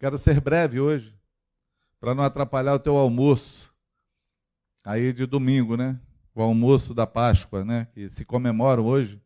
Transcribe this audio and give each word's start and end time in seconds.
Quero 0.00 0.16
ser 0.16 0.40
breve 0.40 0.80
hoje, 0.80 1.14
para 2.00 2.14
não 2.14 2.24
atrapalhar 2.24 2.72
o 2.72 2.80
teu 2.80 2.96
almoço. 2.96 3.70
Aí 4.82 5.12
de 5.12 5.26
domingo, 5.26 5.76
né? 5.76 6.00
O 6.34 6.40
almoço 6.40 6.94
da 6.94 7.06
Páscoa, 7.06 7.66
né? 7.66 7.84
Que 7.92 8.08
se 8.08 8.24
comemora 8.24 8.80
hoje. 8.80 9.22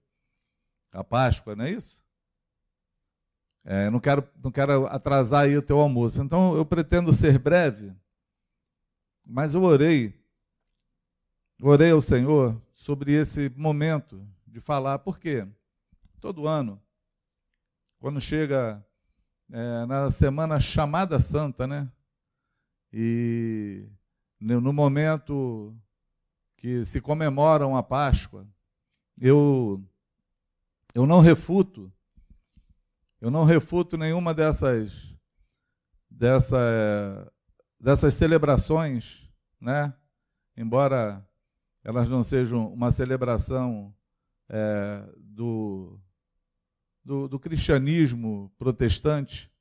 A 0.91 1.05
Páscoa, 1.05 1.55
não 1.55 1.65
é 1.65 1.71
isso? 1.71 2.05
É, 3.63 3.89
não, 3.89 4.01
quero, 4.01 4.29
não 4.43 4.51
quero 4.51 4.87
atrasar 4.87 5.45
aí 5.45 5.57
o 5.57 5.63
teu 5.63 5.79
almoço. 5.79 6.21
Então 6.21 6.57
eu 6.57 6.67
pretendo 6.67 7.13
ser 7.13 7.39
breve, 7.39 7.95
mas 9.25 9.55
eu 9.55 9.63
orei, 9.63 10.13
orei 11.63 11.93
ao 11.93 12.01
Senhor 12.01 12.61
sobre 12.73 13.13
esse 13.13 13.49
momento 13.51 14.29
de 14.45 14.61
falar. 14.61 14.99
Por 14.99 15.21
quê? 15.21 15.47
Todo 16.21 16.49
ano, 16.49 16.83
quando 18.01 18.21
chega 18.21 18.85
é, 19.51 19.87
na 19.87 20.11
semana 20.11 20.59
chamada 20.61 21.19
Santa, 21.19 21.67
né? 21.67 21.91
E 22.93 23.89
no 24.41 24.73
momento 24.73 25.77
que 26.57 26.85
se 26.85 27.01
comemoram 27.01 27.77
a 27.77 27.83
Páscoa, 27.83 28.47
eu, 29.19 29.83
eu 30.95 31.07
não 31.07 31.21
refuto 31.21 31.93
eu 33.25 33.31
não 33.31 33.45
refuto 33.45 33.97
nenhuma 33.97 34.35
dessas, 34.35 35.17
dessa, 36.11 37.33
dessas 37.81 38.13
celebrações, 38.13 39.27
né? 39.59 39.95
embora 40.55 41.27
elas 41.83 42.07
não 42.07 42.23
sejam 42.23 42.71
uma 42.71 42.91
celebração 42.91 43.95
é, 44.47 45.11
do, 45.17 45.99
do, 47.05 47.29
do, 47.29 47.39
cristianismo 47.39 48.53
protestante. 48.59 49.53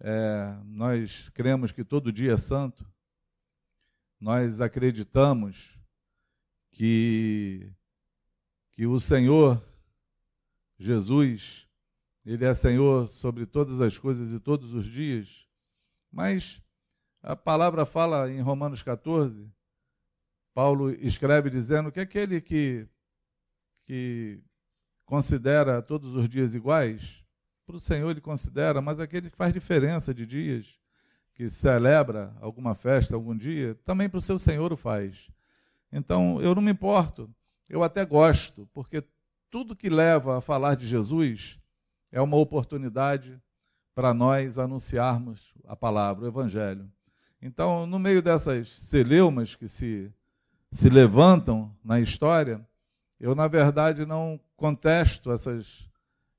É, 0.00 0.58
nós 0.64 1.28
cremos 1.30 1.70
que 1.70 1.84
todo 1.84 2.12
dia 2.12 2.32
é 2.32 2.36
santo. 2.36 2.84
Nós 4.18 4.60
acreditamos 4.60 5.78
que, 6.70 7.72
que 8.72 8.86
o 8.86 8.98
Senhor 8.98 9.62
Jesus 10.78 11.64
ele 12.24 12.46
é 12.46 12.54
Senhor 12.54 13.06
sobre 13.06 13.44
todas 13.44 13.82
as 13.82 13.98
coisas 13.98 14.32
e 14.32 14.40
todos 14.40 14.72
os 14.72 14.86
dias. 14.86 15.46
Mas 16.10 16.62
a 17.22 17.36
palavra 17.36 17.84
fala 17.84 18.30
em 18.30 18.40
Romanos 18.40 18.82
14, 18.82 19.52
Paulo 20.54 20.90
escreve 20.90 21.50
dizendo 21.50 21.92
que 21.92 22.00
aquele 22.00 22.40
que, 22.40 22.88
que 23.84 24.42
considera 25.04 25.82
todos 25.82 26.14
os 26.14 26.28
dias 26.28 26.54
iguais, 26.54 27.24
para 27.66 27.76
o 27.76 27.80
Senhor 27.80 28.10
ele 28.10 28.20
considera, 28.20 28.80
mas 28.80 29.00
aquele 29.00 29.30
que 29.30 29.36
faz 29.36 29.52
diferença 29.52 30.12
de 30.12 30.26
dias, 30.26 30.78
que 31.34 31.48
celebra 31.50 32.36
alguma 32.40 32.74
festa 32.74 33.14
algum 33.14 33.36
dia, 33.36 33.74
também 33.84 34.08
para 34.08 34.18
o 34.18 34.22
seu 34.22 34.38
Senhor 34.38 34.72
o 34.72 34.76
faz. 34.76 35.30
Então 35.90 36.40
eu 36.40 36.54
não 36.54 36.62
me 36.62 36.70
importo, 36.70 37.32
eu 37.68 37.82
até 37.82 38.04
gosto, 38.04 38.68
porque 38.72 39.02
tudo 39.50 39.76
que 39.76 39.88
leva 39.88 40.38
a 40.38 40.40
falar 40.40 40.74
de 40.74 40.86
Jesus 40.86 41.58
é 42.10 42.20
uma 42.20 42.36
oportunidade 42.36 43.40
para 43.94 44.12
nós 44.12 44.58
anunciarmos 44.58 45.54
a 45.66 45.76
palavra, 45.76 46.24
o 46.24 46.28
Evangelho. 46.28 46.90
Então, 47.40 47.86
no 47.86 47.98
meio 47.98 48.20
dessas 48.22 48.68
celeumas 48.68 49.54
que 49.54 49.68
se, 49.68 50.12
se 50.72 50.88
levantam 50.88 51.76
na 51.84 52.00
história, 52.00 52.66
eu, 53.20 53.34
na 53.34 53.46
verdade, 53.46 54.04
não 54.04 54.40
contesto 54.56 55.32
essas, 55.32 55.88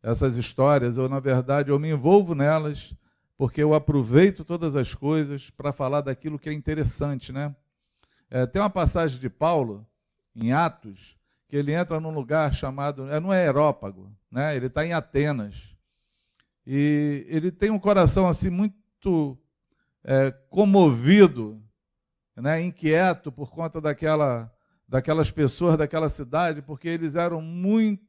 essas 0.02 0.38
histórias, 0.38 0.98
eu, 0.98 1.10
na 1.10 1.20
verdade, 1.20 1.72
eu 1.72 1.80
me 1.80 1.90
envolvo 1.90 2.36
nelas, 2.36 2.94
porque 3.38 3.62
eu 3.62 3.74
aproveito 3.74 4.46
todas 4.46 4.76
as 4.76 4.94
coisas 4.94 5.50
para 5.50 5.72
falar 5.72 6.02
daquilo 6.02 6.40
que 6.40 6.50
é 6.50 6.54
interessante, 6.54 7.32
né? 7.32 7.56
É, 8.30 8.46
tem 8.46 8.62
uma 8.62 8.70
passagem 8.70 9.20
de 9.20 9.30
Paulo, 9.30 9.86
em 10.36 10.52
Atos, 10.52 11.18
que 11.48 11.56
ele 11.56 11.74
entra 11.74 12.00
num 12.00 12.14
lugar 12.14 12.54
chamado, 12.54 13.10
é, 13.10 13.20
não 13.20 13.32
é 13.32 13.46
Aerópago, 13.46 14.12
né? 14.30 14.56
ele 14.56 14.68
está 14.68 14.86
em 14.86 14.94
Atenas. 14.94 15.76
E 16.66 17.26
ele 17.30 17.52
tem 17.52 17.70
um 17.70 17.80
coração 17.80 18.28
assim 18.28 18.50
muito 18.50 19.38
é, 20.04 20.32
comovido, 20.50 21.62
né? 22.36 22.62
inquieto 22.62 23.32
por 23.32 23.52
conta 23.52 23.80
daquela, 23.80 24.52
daquelas 24.88 25.30
pessoas 25.30 25.78
daquela 25.78 26.10
cidade, 26.10 26.62
porque 26.62 26.90
eles 26.90 27.16
eram 27.16 27.42
muito 27.42 28.05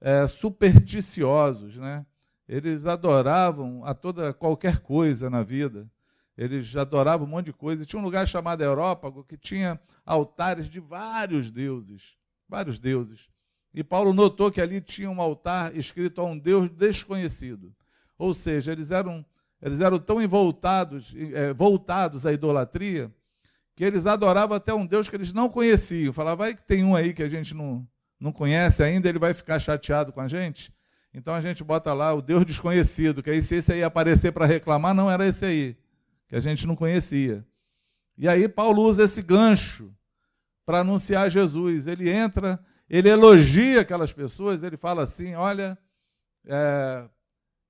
é, 0.00 0.26
supersticiosos. 0.26 1.76
Né? 1.76 2.04
Eles 2.48 2.86
adoravam 2.86 3.84
a 3.84 3.94
toda 3.94 4.32
qualquer 4.32 4.78
coisa 4.78 5.30
na 5.30 5.42
vida. 5.42 5.90
Eles 6.36 6.74
adoravam 6.76 7.26
um 7.26 7.30
monte 7.30 7.46
de 7.46 7.52
coisa. 7.52 7.84
Tinha 7.84 8.00
um 8.00 8.04
lugar 8.04 8.26
chamado 8.26 8.62
Európago 8.62 9.24
que 9.24 9.36
tinha 9.36 9.80
altares 10.04 10.68
de 10.68 10.80
vários 10.80 11.50
deuses 11.50 12.16
vários 12.48 12.78
deuses. 12.78 13.28
E 13.72 13.82
Paulo 13.82 14.12
notou 14.12 14.50
que 14.50 14.60
ali 14.60 14.80
tinha 14.80 15.10
um 15.10 15.20
altar 15.20 15.76
escrito 15.76 16.20
a 16.20 16.24
um 16.24 16.38
Deus 16.38 16.70
desconhecido. 16.70 17.74
Ou 18.16 18.32
seja, 18.32 18.70
eles 18.70 18.90
eram, 18.90 19.24
eles 19.60 19.80
eram 19.80 19.98
tão 19.98 20.22
envoltados, 20.22 21.12
é, 21.16 21.52
voltados 21.52 22.24
à 22.26 22.32
idolatria, 22.32 23.12
que 23.74 23.82
eles 23.82 24.06
adoravam 24.06 24.56
até 24.56 24.72
um 24.72 24.86
Deus 24.86 25.08
que 25.08 25.16
eles 25.16 25.32
não 25.32 25.48
conheciam. 25.48 26.12
Falava, 26.12 26.44
vai 26.44 26.54
que 26.54 26.62
tem 26.62 26.84
um 26.84 26.94
aí 26.94 27.12
que 27.12 27.24
a 27.24 27.28
gente 27.28 27.54
não, 27.54 27.86
não 28.24 28.32
conhece 28.32 28.82
ainda, 28.82 29.06
ele 29.06 29.18
vai 29.18 29.34
ficar 29.34 29.58
chateado 29.58 30.10
com 30.10 30.20
a 30.20 30.26
gente. 30.26 30.72
Então 31.12 31.34
a 31.34 31.42
gente 31.42 31.62
bota 31.62 31.92
lá 31.92 32.14
o 32.14 32.22
Deus 32.22 32.46
desconhecido, 32.46 33.22
que 33.22 33.28
aí 33.28 33.42
se 33.42 33.56
esse 33.56 33.70
aí 33.70 33.84
aparecer 33.84 34.32
para 34.32 34.46
reclamar, 34.46 34.94
não 34.94 35.10
era 35.10 35.26
esse 35.26 35.44
aí, 35.44 35.76
que 36.26 36.34
a 36.34 36.40
gente 36.40 36.66
não 36.66 36.74
conhecia. 36.74 37.46
E 38.16 38.26
aí 38.26 38.48
Paulo 38.48 38.82
usa 38.82 39.04
esse 39.04 39.20
gancho 39.20 39.94
para 40.64 40.80
anunciar 40.80 41.30
Jesus. 41.30 41.86
Ele 41.86 42.10
entra, 42.10 42.58
ele 42.88 43.10
elogia 43.10 43.82
aquelas 43.82 44.12
pessoas, 44.12 44.62
ele 44.62 44.78
fala 44.78 45.02
assim: 45.02 45.34
Olha, 45.34 45.76
é, 46.46 47.06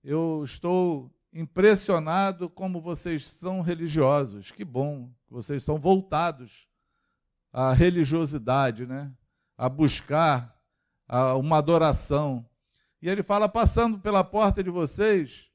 eu 0.04 0.42
estou 0.44 1.12
impressionado 1.32 2.48
como 2.48 2.81
vocês 2.81 3.28
são 3.28 3.60
religiosos. 3.60 4.53
Que 4.53 4.65
bom, 4.65 5.10
vocês 5.28 5.65
são 5.65 5.81
voltados 5.81 6.69
à 7.53 7.72
religiosidade, 7.72 8.86
né? 8.86 9.12
A 9.56 9.69
buscar 9.69 10.59
a, 11.06 11.34
uma 11.34 11.59
adoração. 11.59 12.48
E 13.00 13.09
ele 13.09 13.22
fala: 13.22 13.48
passando 13.48 13.98
pela 13.98 14.25
porta 14.25 14.62
de 14.62 14.70
vocês, 14.70 15.50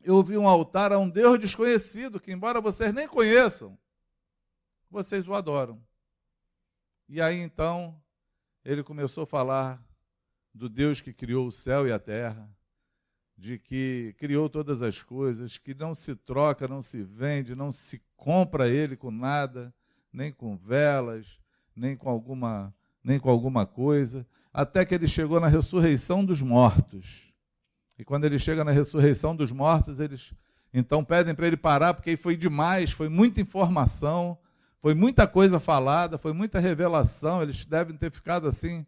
eu 0.00 0.22
vi 0.22 0.36
um 0.36 0.48
altar 0.48 0.92
a 0.92 0.98
um 0.98 1.08
Deus 1.08 1.38
desconhecido, 1.38 2.20
que, 2.20 2.32
embora 2.32 2.60
vocês 2.60 2.92
nem 2.92 3.08
conheçam, 3.08 3.78
vocês 4.90 5.28
o 5.28 5.34
adoram. 5.34 5.82
E 7.08 7.20
aí 7.20 7.38
então 7.38 8.00
ele 8.64 8.82
começou 8.82 9.24
a 9.24 9.26
falar 9.26 9.82
do 10.52 10.68
Deus 10.68 11.00
que 11.00 11.12
criou 11.12 11.46
o 11.46 11.52
céu 11.52 11.86
e 11.86 11.92
a 11.92 11.98
terra, 11.98 12.50
de 13.36 13.58
que 13.58 14.14
criou 14.18 14.48
todas 14.48 14.82
as 14.82 15.02
coisas, 15.02 15.56
que 15.56 15.72
não 15.72 15.94
se 15.94 16.14
troca, 16.16 16.66
não 16.66 16.82
se 16.82 17.02
vende, 17.02 17.54
não 17.54 17.70
se 17.70 18.02
compra 18.16 18.68
ele 18.68 18.96
com 18.96 19.10
nada, 19.10 19.72
nem 20.12 20.32
com 20.32 20.56
velas, 20.56 21.38
nem 21.74 21.96
com 21.96 22.10
alguma, 22.10 22.74
nem 23.08 23.18
com 23.18 23.30
alguma 23.30 23.64
coisa, 23.64 24.26
até 24.52 24.84
que 24.84 24.94
ele 24.94 25.08
chegou 25.08 25.40
na 25.40 25.48
ressurreição 25.48 26.22
dos 26.22 26.42
mortos. 26.42 27.32
E 27.98 28.04
quando 28.04 28.24
ele 28.24 28.38
chega 28.38 28.62
na 28.62 28.70
ressurreição 28.70 29.34
dos 29.34 29.50
mortos, 29.50 29.98
eles 29.98 30.34
então 30.74 31.02
pedem 31.02 31.34
para 31.34 31.46
ele 31.46 31.56
parar, 31.56 31.94
porque 31.94 32.14
foi 32.18 32.36
demais, 32.36 32.92
foi 32.92 33.08
muita 33.08 33.40
informação, 33.40 34.38
foi 34.78 34.92
muita 34.94 35.26
coisa 35.26 35.58
falada, 35.58 36.18
foi 36.18 36.34
muita 36.34 36.60
revelação, 36.60 37.40
eles 37.40 37.64
devem 37.64 37.96
ter 37.96 38.12
ficado 38.12 38.46
assim, 38.46 38.84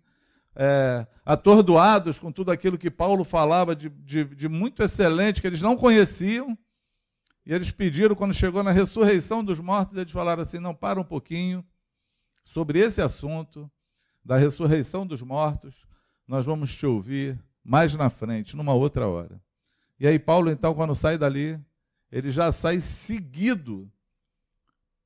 é, 0.55 1.07
atordoados 1.25 2.21
com 2.21 2.31
tudo 2.31 2.53
aquilo 2.53 2.77
que 2.77 2.91
Paulo 2.91 3.25
falava 3.25 3.75
de, 3.75 3.89
de, 3.89 4.25
de 4.27 4.49
muito 4.51 4.83
excelente, 4.83 5.41
que 5.41 5.47
eles 5.47 5.63
não 5.63 5.79
conheciam. 5.79 6.57
E 7.47 7.55
eles 7.55 7.71
pediram, 7.71 8.15
quando 8.15 8.35
chegou 8.35 8.63
na 8.63 8.71
ressurreição 8.71 9.43
dos 9.43 9.59
mortos, 9.61 9.97
eles 9.97 10.13
falaram 10.13 10.43
assim: 10.43 10.59
não, 10.59 10.75
para 10.75 11.01
um 11.01 11.05
pouquinho, 11.05 11.65
sobre 12.45 12.81
esse 12.81 13.01
assunto 13.01 13.71
da 14.25 14.37
ressurreição 14.37 15.07
dos 15.07 15.23
mortos, 15.23 15.87
nós 16.27 16.47
vamos 16.47 16.75
te 16.75 16.87
ouvir 16.87 17.39
mais 17.65 17.95
na 17.95 18.09
frente, 18.09 18.57
numa 18.57 18.75
outra 18.75 19.07
hora. 19.09 19.41
E 19.99 20.07
aí, 20.07 20.19
Paulo, 20.19 20.51
então, 20.51 20.75
quando 20.75 20.95
sai 20.95 21.19
dali, 21.19 21.61
ele 22.11 22.31
já 22.31 22.51
sai 22.51 22.81
seguido 22.81 23.91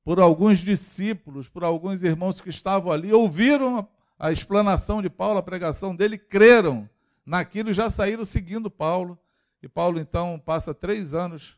por 0.03 0.19
alguns 0.19 0.59
discípulos, 0.59 1.49
por 1.49 1.63
alguns 1.63 2.03
irmãos 2.03 2.39
que 2.39 2.49
estavam 2.49 2.91
ali, 2.91 3.11
ouviram 3.11 3.87
a 4.17 4.31
explanação 4.31 5.01
de 5.01 5.09
Paulo, 5.09 5.39
a 5.39 5.43
pregação 5.43 5.95
dele, 5.95 6.17
creram 6.17 6.87
naquilo 7.25 7.71
e 7.71 7.73
já 7.73 7.89
saíram 7.89 8.23
seguindo 8.23 8.69
Paulo. 8.69 9.19
E 9.61 9.67
Paulo, 9.67 9.99
então, 9.99 10.39
passa 10.39 10.73
três 10.73 11.13
anos 11.13 11.57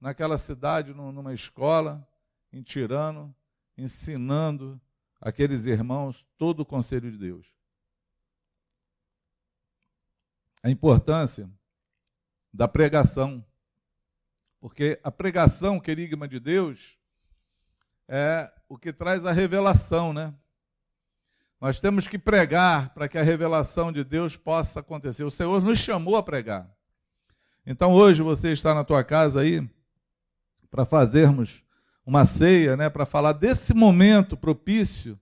naquela 0.00 0.38
cidade, 0.38 0.94
numa 0.94 1.34
escola, 1.34 2.06
em 2.52 2.62
Tirano, 2.62 3.34
ensinando 3.76 4.80
aqueles 5.20 5.66
irmãos 5.66 6.26
todo 6.36 6.60
o 6.60 6.66
conselho 6.66 7.10
de 7.10 7.18
Deus. 7.18 7.46
A 10.62 10.70
importância 10.70 11.50
da 12.52 12.66
pregação. 12.66 13.44
Porque 14.60 14.98
a 15.04 15.10
pregação, 15.10 15.78
querigma 15.78 16.26
de 16.26 16.40
Deus, 16.40 16.98
é 18.08 18.52
o 18.68 18.76
que 18.76 18.92
traz 18.92 19.24
a 19.24 19.32
revelação, 19.32 20.12
né? 20.12 20.34
Nós 21.60 21.80
temos 21.80 22.06
que 22.06 22.18
pregar 22.18 22.94
para 22.94 23.08
que 23.08 23.18
a 23.18 23.22
revelação 23.22 23.92
de 23.92 24.04
Deus 24.04 24.36
possa 24.36 24.80
acontecer. 24.80 25.24
O 25.24 25.30
Senhor 25.30 25.62
nos 25.62 25.78
chamou 25.78 26.16
a 26.16 26.22
pregar. 26.22 26.72
Então 27.66 27.92
hoje 27.92 28.22
você 28.22 28.52
está 28.52 28.74
na 28.74 28.84
tua 28.84 29.04
casa 29.04 29.40
aí 29.40 29.68
para 30.70 30.84
fazermos 30.84 31.62
uma 32.08 32.24
ceia, 32.24 32.74
né, 32.74 32.88
para 32.88 33.04
falar 33.04 33.32
desse 33.32 33.74
momento 33.74 34.34
propício. 34.34 35.20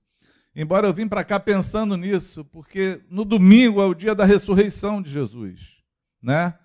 Embora 0.54 0.86
eu 0.86 0.92
vim 0.92 1.08
para 1.08 1.24
cá 1.24 1.40
pensando 1.40 1.96
nisso, 1.96 2.44
porque 2.44 3.02
no 3.10 3.24
domingo 3.24 3.82
é 3.82 3.84
o 3.84 3.92
dia 3.92 4.14
da 4.14 4.24
ressurreição 4.24 5.02
de 5.02 5.10
Jesus, 5.10 5.82
né? 6.22 6.56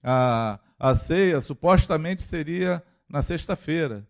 A, 0.00 0.60
a 0.78 0.94
ceia 0.94 1.40
supostamente 1.40 2.22
seria 2.22 2.80
na 3.08 3.20
sexta-feira, 3.20 4.06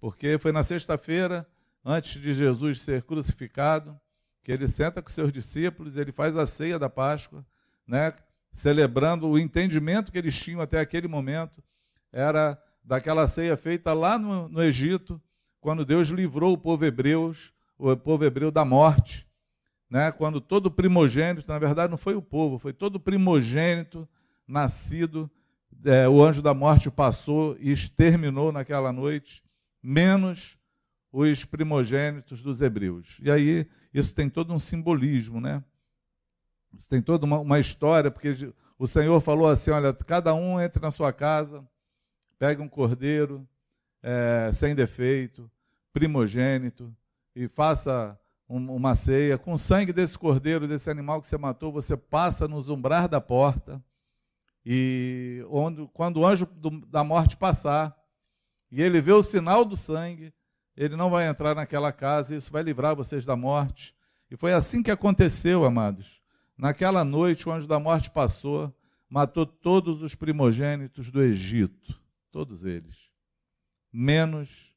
porque 0.00 0.38
foi 0.38 0.50
na 0.50 0.62
sexta-feira, 0.62 1.46
antes 1.84 2.18
de 2.18 2.32
Jesus 2.32 2.80
ser 2.80 3.02
crucificado, 3.02 4.00
que 4.42 4.50
ele 4.50 4.66
senta 4.66 5.02
com 5.02 5.10
seus 5.10 5.30
discípulos, 5.30 5.98
ele 5.98 6.10
faz 6.10 6.38
a 6.38 6.46
ceia 6.46 6.78
da 6.78 6.88
Páscoa, 6.88 7.44
né? 7.86 8.14
celebrando 8.50 9.28
o 9.28 9.38
entendimento 9.38 10.10
que 10.10 10.16
eles 10.16 10.34
tinham 10.34 10.62
até 10.62 10.80
aquele 10.80 11.06
momento, 11.06 11.62
era 12.10 12.58
daquela 12.84 13.26
ceia 13.26 13.56
feita 13.56 13.92
lá 13.92 14.18
no, 14.18 14.48
no 14.48 14.62
Egito, 14.62 15.20
quando 15.60 15.84
Deus 15.84 16.08
livrou 16.08 16.52
o 16.52 16.58
povo 16.58 16.84
hebreu, 16.84 17.32
o 17.78 17.96
povo 17.96 18.24
hebreu 18.24 18.50
da 18.50 18.64
morte, 18.64 19.26
né? 19.88 20.10
quando 20.10 20.40
todo 20.40 20.70
primogênito, 20.70 21.48
na 21.48 21.58
verdade 21.58 21.90
não 21.90 21.98
foi 21.98 22.14
o 22.14 22.22
povo, 22.22 22.58
foi 22.58 22.72
todo 22.72 22.98
primogênito 22.98 24.08
nascido, 24.46 25.30
é, 25.84 26.08
o 26.08 26.22
anjo 26.22 26.42
da 26.42 26.54
morte 26.54 26.90
passou 26.90 27.56
e 27.60 27.70
exterminou 27.70 28.52
naquela 28.52 28.92
noite, 28.92 29.42
menos 29.82 30.58
os 31.12 31.44
primogênitos 31.44 32.42
dos 32.42 32.60
hebreus. 32.60 33.18
E 33.22 33.30
aí 33.30 33.66
isso 33.92 34.14
tem 34.14 34.28
todo 34.28 34.52
um 34.52 34.58
simbolismo, 34.58 35.40
né? 35.40 35.62
Isso 36.74 36.88
tem 36.88 37.02
toda 37.02 37.26
uma, 37.26 37.38
uma 37.38 37.58
história, 37.58 38.10
porque 38.10 38.52
o 38.78 38.86
Senhor 38.86 39.20
falou 39.20 39.48
assim: 39.48 39.70
olha, 39.70 39.92
cada 39.92 40.34
um 40.34 40.60
entre 40.60 40.80
na 40.80 40.90
sua 40.90 41.12
casa, 41.12 41.66
pegue 42.42 42.60
um 42.60 42.68
cordeiro 42.68 43.48
é, 44.02 44.50
sem 44.52 44.74
defeito, 44.74 45.48
primogênito, 45.92 46.92
e 47.36 47.46
faça 47.46 48.18
um, 48.48 48.74
uma 48.74 48.96
ceia. 48.96 49.38
Com 49.38 49.52
o 49.52 49.58
sangue 49.58 49.92
desse 49.92 50.18
cordeiro, 50.18 50.66
desse 50.66 50.90
animal 50.90 51.20
que 51.20 51.28
você 51.28 51.38
matou, 51.38 51.70
você 51.70 51.96
passa 51.96 52.48
nos 52.48 52.68
umbrar 52.68 53.08
da 53.08 53.20
porta, 53.20 53.80
e 54.66 55.46
onde, 55.50 55.88
quando 55.94 56.16
o 56.16 56.26
anjo 56.26 56.44
do, 56.46 56.84
da 56.84 57.04
morte 57.04 57.36
passar, 57.36 57.96
e 58.72 58.82
ele 58.82 59.00
vê 59.00 59.12
o 59.12 59.22
sinal 59.22 59.64
do 59.64 59.76
sangue, 59.76 60.34
ele 60.76 60.96
não 60.96 61.10
vai 61.10 61.28
entrar 61.28 61.54
naquela 61.54 61.92
casa, 61.92 62.34
e 62.34 62.38
isso 62.38 62.50
vai 62.50 62.64
livrar 62.64 62.96
vocês 62.96 63.24
da 63.24 63.36
morte. 63.36 63.94
E 64.28 64.36
foi 64.36 64.52
assim 64.52 64.82
que 64.82 64.90
aconteceu, 64.90 65.64
amados. 65.64 66.20
Naquela 66.58 67.04
noite, 67.04 67.48
o 67.48 67.52
anjo 67.52 67.68
da 67.68 67.78
morte 67.78 68.10
passou, 68.10 68.74
matou 69.08 69.46
todos 69.46 70.02
os 70.02 70.16
primogênitos 70.16 71.08
do 71.08 71.22
Egito, 71.22 72.01
todos 72.32 72.64
eles, 72.64 73.12
menos 73.92 74.74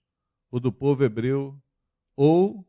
o 0.51 0.59
do 0.59 0.71
povo 0.71 1.03
hebreu, 1.03 1.59
ou, 2.15 2.63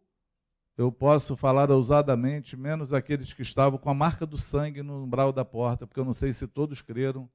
eu 0.79 0.91
posso 0.91 1.37
falar 1.37 1.71
ousadamente, 1.71 2.57
menos 2.57 2.95
aqueles 2.95 3.33
que 3.33 3.43
estavam 3.43 3.79
com 3.79 3.91
a 3.91 3.95
marca 3.95 4.25
do 4.25 4.39
sangue 4.39 4.83
no 4.83 5.05
umbral 5.05 5.33
da 5.33 5.45
porta, 5.45 5.87
porque 5.87 6.01
eu 6.01 6.05
não 6.05 6.13
sei 6.13 6.33
se 6.33 6.47
todos 6.47 6.81
creram 6.81 7.29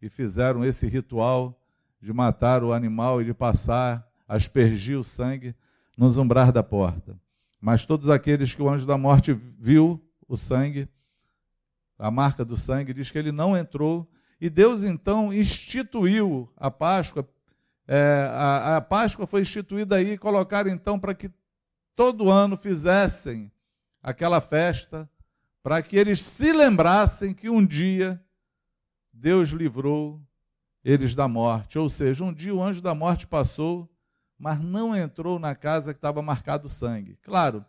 e 0.00 0.08
fizeram 0.08 0.64
esse 0.64 0.86
ritual 0.86 1.60
de 2.00 2.12
matar 2.12 2.64
o 2.64 2.72
animal 2.72 3.20
e 3.20 3.24
de 3.24 3.34
passar 3.34 4.08
aspergir 4.26 4.98
o 4.98 5.04
sangue 5.04 5.54
nos 5.96 6.16
umbrar 6.16 6.50
da 6.50 6.62
porta. 6.62 7.20
Mas 7.60 7.84
todos 7.84 8.08
aqueles 8.08 8.54
que 8.54 8.62
o 8.62 8.68
anjo 8.68 8.86
da 8.86 8.96
morte 8.96 9.32
viu 9.32 10.02
o 10.26 10.36
sangue, 10.36 10.88
a 11.98 12.10
marca 12.10 12.44
do 12.44 12.56
sangue, 12.56 12.94
diz 12.94 13.10
que 13.10 13.18
ele 13.18 13.30
não 13.30 13.56
entrou. 13.56 14.10
E 14.42 14.50
Deus 14.50 14.82
então 14.82 15.32
instituiu 15.32 16.52
a 16.56 16.68
Páscoa. 16.68 17.24
É, 17.86 18.28
a, 18.28 18.78
a 18.78 18.80
Páscoa 18.80 19.24
foi 19.24 19.42
instituída 19.42 19.94
aí, 19.94 20.18
colocaram 20.18 20.68
então 20.68 20.98
para 20.98 21.14
que 21.14 21.30
todo 21.94 22.28
ano 22.28 22.56
fizessem 22.56 23.52
aquela 24.02 24.40
festa, 24.40 25.08
para 25.62 25.80
que 25.80 25.96
eles 25.96 26.20
se 26.20 26.52
lembrassem 26.52 27.32
que 27.32 27.48
um 27.48 27.64
dia 27.64 28.20
Deus 29.12 29.50
livrou 29.50 30.20
eles 30.84 31.14
da 31.14 31.28
morte. 31.28 31.78
Ou 31.78 31.88
seja, 31.88 32.24
um 32.24 32.34
dia 32.34 32.52
o 32.52 32.60
anjo 32.60 32.82
da 32.82 32.96
morte 32.96 33.28
passou 33.28 33.88
mas 34.42 34.60
não 34.60 34.96
entrou 34.96 35.38
na 35.38 35.54
casa 35.54 35.94
que 35.94 35.98
estava 35.98 36.20
marcado 36.20 36.68
sangue. 36.68 37.16
Claro, 37.22 37.64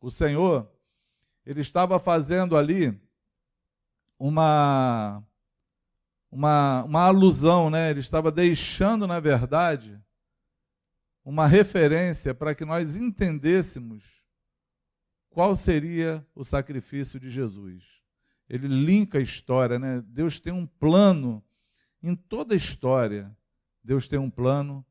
o 0.00 0.10
Senhor, 0.10 0.68
ele 1.46 1.60
estava 1.60 2.00
fazendo 2.00 2.56
ali 2.56 3.00
uma, 4.18 5.22
uma, 6.30 6.84
uma 6.84 7.02
alusão, 7.02 7.70
né? 7.70 7.90
ele 7.90 8.00
estava 8.00 8.30
deixando, 8.30 9.06
na 9.06 9.18
verdade, 9.20 10.00
uma 11.24 11.46
referência 11.46 12.34
para 12.34 12.54
que 12.54 12.64
nós 12.64 12.96
entendêssemos 12.96 14.22
qual 15.30 15.54
seria 15.54 16.26
o 16.34 16.44
sacrifício 16.44 17.20
de 17.20 17.30
Jesus. 17.30 18.02
Ele 18.48 18.66
linka 18.66 19.18
a 19.18 19.22
história, 19.22 19.78
né? 19.78 20.02
Deus 20.06 20.40
tem 20.40 20.52
um 20.52 20.66
plano 20.66 21.44
em 22.02 22.14
toda 22.14 22.54
a 22.54 22.56
história. 22.56 23.36
Deus 23.84 24.08
tem 24.08 24.18
um 24.18 24.30
plano 24.30 24.84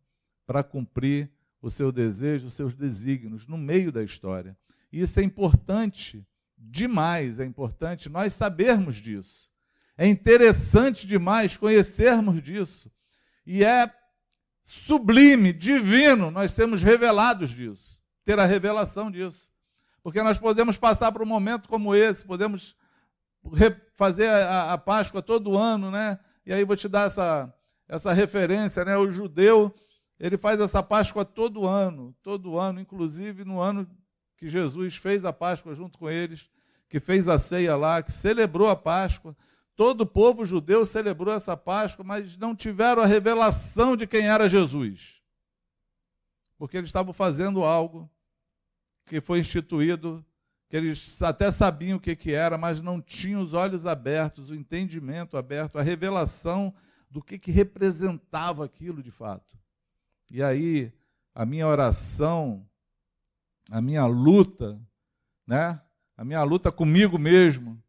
para 0.45 0.63
cumprir 0.63 1.31
o 1.61 1.69
seu 1.69 1.91
desejo, 1.91 2.47
os 2.47 2.53
seus 2.53 2.75
desígnios 2.75 3.47
no 3.47 3.57
meio 3.57 3.91
da 3.91 4.03
história. 4.03 4.55
E 4.91 5.01
isso 5.01 5.19
é 5.19 5.23
importante 5.23 6.25
demais, 6.55 7.39
é 7.39 7.45
importante 7.45 8.09
nós 8.09 8.33
sabermos 8.33 8.95
disso. 8.95 9.49
É 9.97 10.07
interessante 10.07 11.07
demais 11.07 11.57
conhecermos 11.57 12.41
disso. 12.41 12.91
E 13.45 13.63
é 13.63 13.91
sublime, 14.61 15.53
divino 15.53 16.29
nós 16.29 16.51
sermos 16.51 16.83
revelados 16.83 17.49
disso, 17.49 18.01
ter 18.23 18.37
a 18.37 18.45
revelação 18.45 19.09
disso. 19.09 19.49
Porque 20.03 20.21
nós 20.21 20.37
podemos 20.37 20.77
passar 20.77 21.11
por 21.11 21.21
um 21.21 21.25
momento 21.25 21.67
como 21.67 21.95
esse, 21.95 22.25
podemos 22.25 22.75
fazer 23.95 24.27
a, 24.27 24.73
a 24.73 24.77
Páscoa 24.77 25.21
todo 25.21 25.57
ano, 25.57 25.89
né? 25.89 26.19
E 26.45 26.53
aí 26.53 26.63
vou 26.63 26.75
te 26.75 26.87
dar 26.87 27.07
essa, 27.07 27.53
essa 27.87 28.13
referência, 28.13 28.85
né? 28.85 28.97
O 28.97 29.09
judeu 29.09 29.73
ele 30.19 30.37
faz 30.37 30.59
essa 30.59 30.81
Páscoa 30.81 31.23
todo 31.23 31.67
ano, 31.67 32.15
todo 32.23 32.57
ano, 32.57 32.79
inclusive 32.79 33.45
no 33.45 33.61
ano 33.61 33.87
que 34.35 34.49
Jesus 34.49 34.95
fez 34.95 35.25
a 35.25 35.31
Páscoa 35.31 35.75
junto 35.75 35.97
com 35.97 36.09
eles, 36.09 36.49
que 36.89 36.99
fez 36.99 37.29
a 37.29 37.37
ceia 37.37 37.75
lá, 37.75 38.01
que 38.01 38.11
celebrou 38.11 38.69
a 38.69 38.75
Páscoa. 38.75 39.35
Todo 39.77 40.01
o 40.01 40.07
povo 40.07 40.43
judeu 40.43 40.83
celebrou 40.87 41.31
essa 41.31 41.55
Páscoa, 41.55 42.03
mas 42.03 42.35
não 42.35 42.55
tiveram 42.55 43.03
a 43.03 43.05
revelação 43.05 43.95
de 43.95 44.07
quem 44.07 44.27
era 44.27 44.49
Jesus. 44.49 45.21
Porque 46.57 46.77
eles 46.77 46.89
estavam 46.89 47.13
fazendo 47.13 47.63
algo 47.63 48.09
que 49.05 49.21
foi 49.21 49.37
instituído, 49.37 50.25
que 50.67 50.75
eles 50.75 51.21
até 51.21 51.51
sabiam 51.51 51.97
o 51.97 51.99
que, 51.99 52.15
que 52.15 52.33
era, 52.33 52.57
mas 52.57 52.81
não 52.81 52.99
tinham 52.99 53.39
os 53.39 53.53
olhos 53.53 53.85
abertos, 53.85 54.49
o 54.49 54.55
entendimento 54.55 55.37
aberto, 55.37 55.77
a 55.77 55.83
revelação 55.83 56.73
do 57.07 57.21
que, 57.21 57.37
que 57.37 57.51
representava 57.51 58.65
aquilo 58.65 59.03
de 59.03 59.11
fato. 59.11 59.55
E 60.31 60.41
aí, 60.41 60.91
a 61.35 61.45
minha 61.45 61.67
oração, 61.67 62.67
a 63.69 63.79
minha 63.79 64.07
luta, 64.07 64.81
né? 65.45 65.79
A 66.17 66.25
minha 66.25 66.41
luta 66.41 66.71
comigo 66.71 67.19
mesmo, 67.19 67.79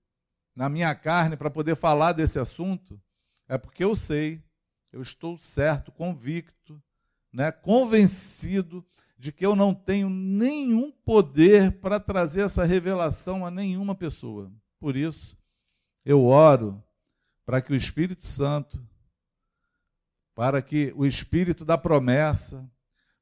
na 0.58 0.68
minha 0.68 0.92
carne, 0.92 1.36
para 1.36 1.48
poder 1.48 1.76
falar 1.76 2.10
desse 2.10 2.36
assunto, 2.36 3.00
é 3.46 3.56
porque 3.56 3.84
eu 3.84 3.94
sei, 3.94 4.42
eu 4.92 5.00
estou 5.00 5.38
certo, 5.38 5.92
convicto, 5.92 6.82
né? 7.32 7.52
convencido 7.52 8.84
de 9.16 9.30
que 9.30 9.46
eu 9.46 9.54
não 9.54 9.72
tenho 9.72 10.10
nenhum 10.10 10.90
poder 10.90 11.78
para 11.78 12.00
trazer 12.00 12.40
essa 12.40 12.64
revelação 12.64 13.46
a 13.46 13.52
nenhuma 13.52 13.94
pessoa. 13.94 14.52
Por 14.80 14.96
isso, 14.96 15.38
eu 16.04 16.24
oro 16.24 16.82
para 17.46 17.62
que 17.62 17.72
o 17.72 17.76
Espírito 17.76 18.26
Santo 18.26 18.84
para 20.34 20.60
que 20.60 20.92
o 20.96 21.06
Espírito 21.06 21.64
da 21.64 21.78
promessa, 21.78 22.68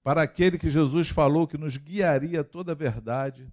para 0.03 0.23
aquele 0.23 0.59
que 0.59 0.71
Jesus 0.71 1.11
falou 1.11 1.47
que 1.47 1.59
nos 1.59 1.77
guiaria 1.77 2.43
toda 2.43 2.73
a 2.73 2.75
verdade. 2.75 3.53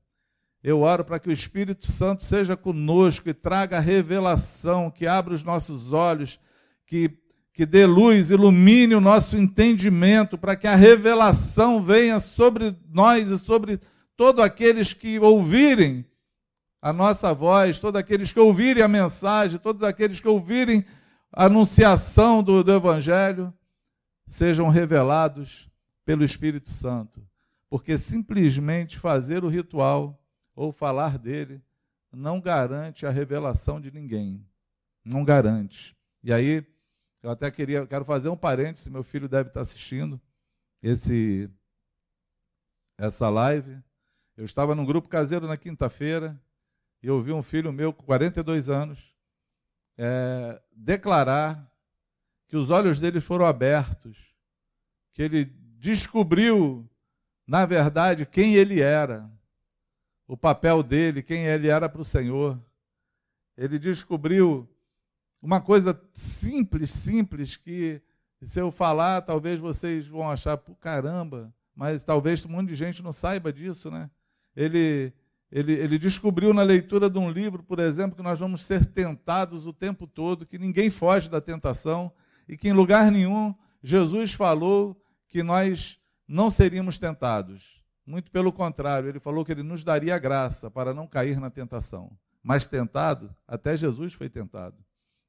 Eu 0.64 0.80
oro 0.80 1.04
para 1.04 1.20
que 1.20 1.28
o 1.28 1.34
Espírito 1.34 1.92
Santo 1.92 2.24
seja 2.24 2.56
conosco 2.56 3.28
e 3.28 3.34
traga 3.34 3.82
revelação, 3.82 4.90
que 4.90 5.06
abra 5.06 5.34
os 5.34 5.44
nossos 5.44 5.92
olhos, 5.92 6.40
que, 6.86 7.20
que 7.52 7.66
dê 7.66 7.86
luz, 7.86 8.32
ilumine 8.32 8.96
o 8.96 9.02
nosso 9.02 9.36
entendimento, 9.36 10.38
para 10.38 10.56
que 10.56 10.66
a 10.66 10.76
revelação 10.76 11.84
venha 11.84 12.18
sobre 12.18 12.74
nós 12.90 13.28
e 13.30 13.38
sobre 13.38 13.78
todos 14.16 14.42
aqueles 14.42 14.94
que 14.94 15.20
ouvirem 15.20 16.06
a 16.82 16.94
nossa 16.94 17.34
voz, 17.34 17.78
todos 17.78 18.00
aqueles 18.00 18.32
que 18.32 18.40
ouvirem 18.40 18.84
a 18.84 18.88
mensagem, 18.88 19.60
todos 19.60 19.84
aqueles 19.84 20.22
que 20.22 20.28
ouvirem 20.30 20.86
a 21.34 21.46
anunciação 21.46 22.42
do, 22.42 22.64
do 22.64 22.74
Evangelho, 22.74 23.54
sejam 24.26 24.70
revelados 24.70 25.70
pelo 26.06 26.24
Espírito 26.24 26.70
Santo, 26.70 27.22
porque 27.70 27.98
simplesmente 27.98 28.98
fazer 28.98 29.44
o 29.44 29.50
ritual 29.50 30.23
ou 30.56 30.72
falar 30.72 31.18
dele 31.18 31.62
não 32.12 32.40
garante 32.40 33.06
a 33.06 33.10
revelação 33.10 33.82
de 33.82 33.92
ninguém. 33.92 34.46
Não 35.04 35.24
garante. 35.26 35.98
E 36.24 36.32
aí, 36.32 36.66
eu 37.22 37.32
até 37.32 37.50
queria, 37.50 37.86
quero 37.88 38.06
fazer 38.06 38.30
um 38.30 38.38
parêntese, 38.38 38.90
meu 38.90 39.04
filho 39.04 39.28
deve 39.28 39.50
estar 39.50 39.62
assistindo 39.62 40.22
esse 40.82 41.50
essa 42.98 43.30
live. 43.30 43.82
Eu 44.38 44.46
estava 44.46 44.76
num 44.76 44.86
grupo 44.86 45.10
caseiro 45.10 45.48
na 45.48 45.58
quinta-feira 45.58 46.40
e 47.02 47.10
ouvi 47.10 47.32
um 47.32 47.44
filho 47.44 47.74
meu 47.74 47.92
com 47.92 48.04
42 48.04 48.70
anos 48.70 49.14
é, 49.98 50.62
declarar 50.72 51.72
que 52.48 52.58
os 52.58 52.70
olhos 52.70 53.00
dele 53.00 53.20
foram 53.20 53.46
abertos, 53.46 54.36
que 55.12 55.22
ele 55.22 55.46
descobriu, 55.78 56.90
na 57.48 57.66
verdade, 57.66 58.26
quem 58.26 58.56
ele 58.56 58.82
era, 58.82 59.30
o 60.34 60.38
papel 60.38 60.82
dele, 60.82 61.22
quem 61.22 61.46
ele 61.46 61.68
era 61.68 61.88
para 61.88 62.02
o 62.02 62.06
Senhor. 62.06 62.60
Ele 63.56 63.78
descobriu 63.78 64.68
uma 65.40 65.62
coisa 65.62 66.02
simples, 66.12 66.90
simples, 66.90 67.56
que 67.56 68.02
se 68.42 68.60
eu 68.60 68.72
falar, 68.72 69.22
talvez 69.22 69.60
vocês 69.60 70.08
vão 70.08 70.32
achar, 70.32 70.58
caramba, 70.82 71.54
mas 71.76 72.04
talvez 72.04 72.44
um 72.46 72.50
monte 72.50 72.70
de 72.70 72.74
gente 72.74 73.04
não 73.04 73.14
saiba 73.14 73.54
disso, 73.54 73.92
né? 73.92 74.10
Ele, 74.56 75.14
ele, 75.52 75.74
ele 75.74 76.00
descobriu 76.00 76.52
na 76.52 76.64
leitura 76.64 77.12
de 77.12 77.20
um 77.20 77.30
livro, 77.30 77.62
por 77.62 77.78
exemplo, 77.78 78.16
que 78.16 78.24
nós 78.24 78.40
vamos 78.40 78.66
ser 78.66 78.86
tentados 78.86 79.68
o 79.68 79.72
tempo 79.72 80.08
todo, 80.08 80.48
que 80.48 80.58
ninguém 80.58 80.90
foge 80.90 81.30
da 81.30 81.40
tentação 81.40 82.12
e 82.50 82.58
que 82.58 82.70
em 82.70 82.74
lugar 82.74 83.12
nenhum 83.12 83.54
Jesus 83.84 84.34
falou 84.34 85.00
que 85.28 85.44
nós 85.44 86.00
não 86.28 86.50
seríamos 86.50 86.98
tentados. 86.98 87.83
Muito 88.06 88.30
pelo 88.32 88.52
contrário, 88.52 89.08
ele 89.08 89.20
falou 89.20 89.46
que 89.46 89.52
ele 89.52 89.64
nos 89.64 89.84
daria 89.84 90.18
graça 90.18 90.70
para 90.70 90.94
não 90.94 91.08
cair 91.08 91.40
na 91.40 91.50
tentação. 91.50 92.12
Mas 92.42 92.66
tentado, 92.66 93.34
até 93.48 93.78
Jesus 93.78 94.14
foi 94.14 94.30
tentado. 94.30 94.76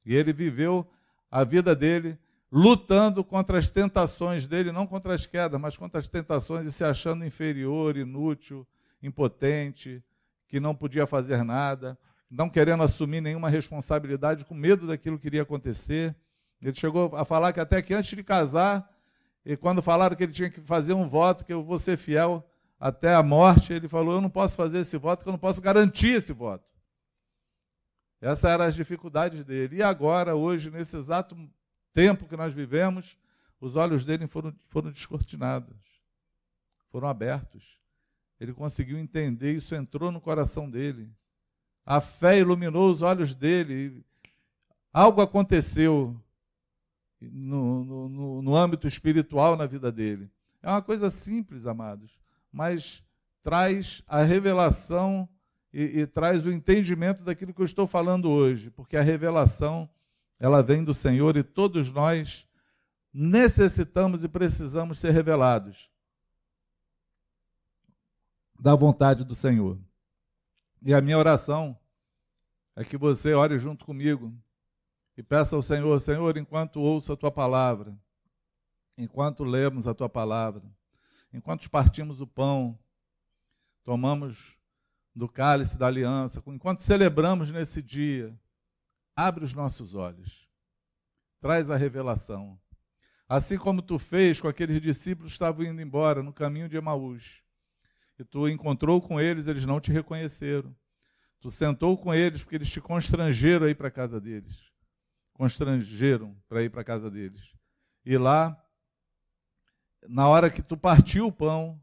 E 0.05 0.15
ele 0.15 0.33
viveu 0.33 0.87
a 1.31 1.45
vida 1.45 1.75
dele 1.75 2.19
lutando 2.51 3.25
contra 3.25 3.59
as 3.59 3.71
tentações 3.71 4.47
dele, 4.47 4.71
não 4.73 4.87
contra 4.87 5.15
as 5.15 5.27
quedas, 5.27 5.61
mas 5.61 5.77
contra 5.77 6.01
as 6.01 6.09
tentações 6.09 6.67
e 6.67 6.73
se 6.73 6.85
achando 6.85 7.25
inferior, 7.25 7.97
inútil, 7.97 8.67
impotente, 9.03 10.03
que 10.47 10.61
não 10.61 10.75
podia 10.75 11.07
fazer 11.07 11.43
nada, 11.45 11.99
não 12.31 12.49
querendo 12.49 12.83
assumir 12.83 13.21
nenhuma 13.21 13.49
responsabilidade, 13.49 14.45
com 14.45 14.55
medo 14.55 14.87
daquilo 14.87 15.19
que 15.19 15.27
iria 15.27 15.43
acontecer. 15.43 16.15
Ele 16.63 16.75
chegou 16.75 17.15
a 17.17 17.25
falar 17.25 17.53
que 17.53 17.61
até 17.61 17.81
que 17.83 17.95
antes 17.95 18.17
de 18.17 18.23
casar, 18.23 18.89
e 19.45 19.57
quando 19.57 19.83
falaram 19.83 20.17
que 20.17 20.23
ele 20.23 20.33
tinha 20.33 20.51
que 20.51 20.61
fazer 20.61 20.95
um 20.95 21.07
voto, 21.07 21.45
que 21.45 21.53
eu 21.53 21.63
vou 21.63 21.79
ser 21.79 21.97
fiel 21.97 22.49
até 22.79 23.15
a 23.15 23.23
morte, 23.23 23.73
ele 23.73 23.89
falou: 23.89 24.15
Eu 24.15 24.21
não 24.21 24.31
posso 24.31 24.57
fazer 24.57 24.79
esse 24.79 24.97
voto, 24.97 25.21
porque 25.21 25.29
eu 25.31 25.33
não 25.33 25.39
posso 25.39 25.61
garantir 25.61 26.17
esse 26.17 26.33
voto. 26.33 26.73
Essas 28.21 28.45
eram 28.45 28.65
as 28.65 28.75
dificuldades 28.75 29.45
dele. 29.45 29.77
E 29.77 29.83
agora, 29.83 30.35
hoje, 30.35 30.71
nesse 30.71 30.97
exato 30.97 31.37
tempo 31.93 32.27
que 32.27 32.37
nós 32.37 32.55
vivemos, 32.55 33.19
os 33.61 33.77
olhos 33.77 34.05
dele 34.05 34.27
foram, 34.27 34.55
foram 34.69 34.91
descortinados, 34.91 35.77
foram 36.91 37.09
abertos. 37.09 37.79
Ele 38.41 38.53
conseguiu 38.53 38.99
entender, 38.99 39.55
isso 39.55 39.75
entrou 39.75 40.11
no 40.11 40.21
coração 40.21 40.71
dele. 40.71 41.11
A 41.85 42.01
fé 42.01 42.39
iluminou 42.39 42.91
os 42.91 43.03
olhos 43.03 43.35
dele. 43.35 44.05
Algo 44.93 45.21
aconteceu 45.21 46.19
no, 47.21 47.85
no, 48.09 48.43
no 48.43 48.57
âmbito 48.57 48.89
espiritual 48.89 49.57
na 49.57 49.67
vida 49.67 49.93
dele. 49.93 50.31
É 50.63 50.71
uma 50.71 50.83
coisa 50.83 51.11
simples, 51.11 51.67
amados, 51.67 52.19
mas 52.55 53.03
traz 53.43 54.01
a 54.07 54.23
revelação 54.23 55.29
e, 55.73 56.03
e, 56.03 56.07
traz 56.07 56.47
o 56.47 56.53
entendimento 56.53 57.25
daquilo 57.25 57.53
que 57.53 57.61
eu 57.61 57.65
estou 57.65 57.85
falando 57.85 58.31
hoje, 58.31 58.71
porque 58.71 58.97
a 58.97 59.03
revelação 59.03 59.91
ela 60.39 60.63
vem 60.63 60.85
do 60.85 60.95
Senhor 60.95 61.37
e 61.37 61.43
todos 61.43 61.91
nós 61.91 62.47
necessitamos 63.13 64.23
e 64.23 64.29
precisamos 64.29 65.01
ser 65.01 65.11
revelados 65.11 65.91
da 68.59 68.77
vontade 68.77 69.25
do 69.25 69.35
Senhor. 69.35 69.77
E 70.81 70.95
a 70.95 71.01
minha 71.01 71.19
oração 71.19 71.77
é 72.77 72.85
que 72.85 72.97
você 72.97 73.35
ore 73.35 73.59
junto 73.59 73.85
comigo 73.85 74.33
e 75.17 75.25
peça 75.25 75.57
ao 75.57 75.63
Senhor, 75.63 75.99
Senhor, 75.99 76.37
enquanto 76.37 76.81
ouço 76.81 77.13
a 77.13 77.17
tua 77.17 77.33
palavra, 77.33 77.99
enquanto 78.97 79.43
lemos 79.43 79.89
a 79.89 79.95
tua 79.95 80.09
palavra, 80.09 80.63
enquanto 81.35 81.69
partimos 81.69 82.21
o 82.21 82.27
pão, 82.27 82.79
tomamos 83.83 84.57
do 85.15 85.29
cálice 85.29 85.77
da 85.77 85.89
aliança, 85.89 86.43
enquanto 86.47 86.81
celebramos 86.81 87.51
nesse 87.51 87.83
dia, 87.83 88.39
abre 89.17 89.45
os 89.45 89.53
nossos 89.53 89.95
olhos, 89.95 90.49
traz 91.41 91.71
a 91.71 91.77
revelação. 91.77 92.59
Assim 93.29 93.59
como 93.59 93.83
tu 93.83 93.99
fez 93.99 94.41
com 94.41 94.47
aqueles 94.47 94.81
discípulos 94.81 95.33
que 95.33 95.37
estavam 95.37 95.65
indo 95.65 95.81
embora 95.83 96.23
no 96.23 96.33
caminho 96.33 96.69
de 96.69 96.77
Emaús, 96.77 97.43
e 98.17 98.25
tu 98.25 98.49
encontrou 98.49 99.03
com 99.03 99.21
eles, 99.21 99.49
eles 99.49 99.67
não 99.67 99.81
te 99.81 99.91
reconheceram. 99.91 100.75
Tu 101.41 101.51
sentou 101.51 101.99
com 101.99 102.15
eles 102.15 102.45
porque 102.45 102.57
eles 102.57 102.71
te 102.71 102.81
constrangeram 102.81 103.67
a 103.67 103.71
ir 103.71 103.75
para 103.75 103.91
casa 103.91 104.21
deles. 104.21 104.73
Constrangeram 105.33 106.41
para 106.49 106.63
ir 106.63 106.71
para 106.71 106.83
a 106.83 106.85
casa 106.85 107.11
deles. 107.11 107.53
E 108.05 108.17
lá, 108.17 108.64
na 110.09 110.29
hora 110.29 110.51
que 110.51 110.63
tu 110.63 110.77
partiu 110.77 111.27
o 111.27 111.33
pão, 111.33 111.81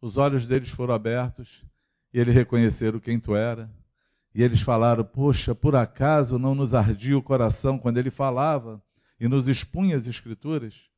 os 0.00 0.16
olhos 0.16 0.46
deles 0.46 0.68
foram 0.68 0.94
abertos 0.94 1.64
e 2.12 2.18
eles 2.18 2.34
reconheceram 2.34 3.00
quem 3.00 3.18
tu 3.18 3.34
era. 3.34 3.70
E 4.34 4.42
eles 4.42 4.60
falaram: 4.60 5.04
Poxa, 5.04 5.54
por 5.54 5.76
acaso 5.76 6.38
não 6.38 6.54
nos 6.54 6.74
ardia 6.74 7.16
o 7.16 7.22
coração 7.22 7.78
quando 7.78 7.98
ele 7.98 8.10
falava 8.10 8.82
e 9.18 9.28
nos 9.28 9.48
expunha 9.48 9.96
as 9.96 10.06
Escrituras? 10.06 10.90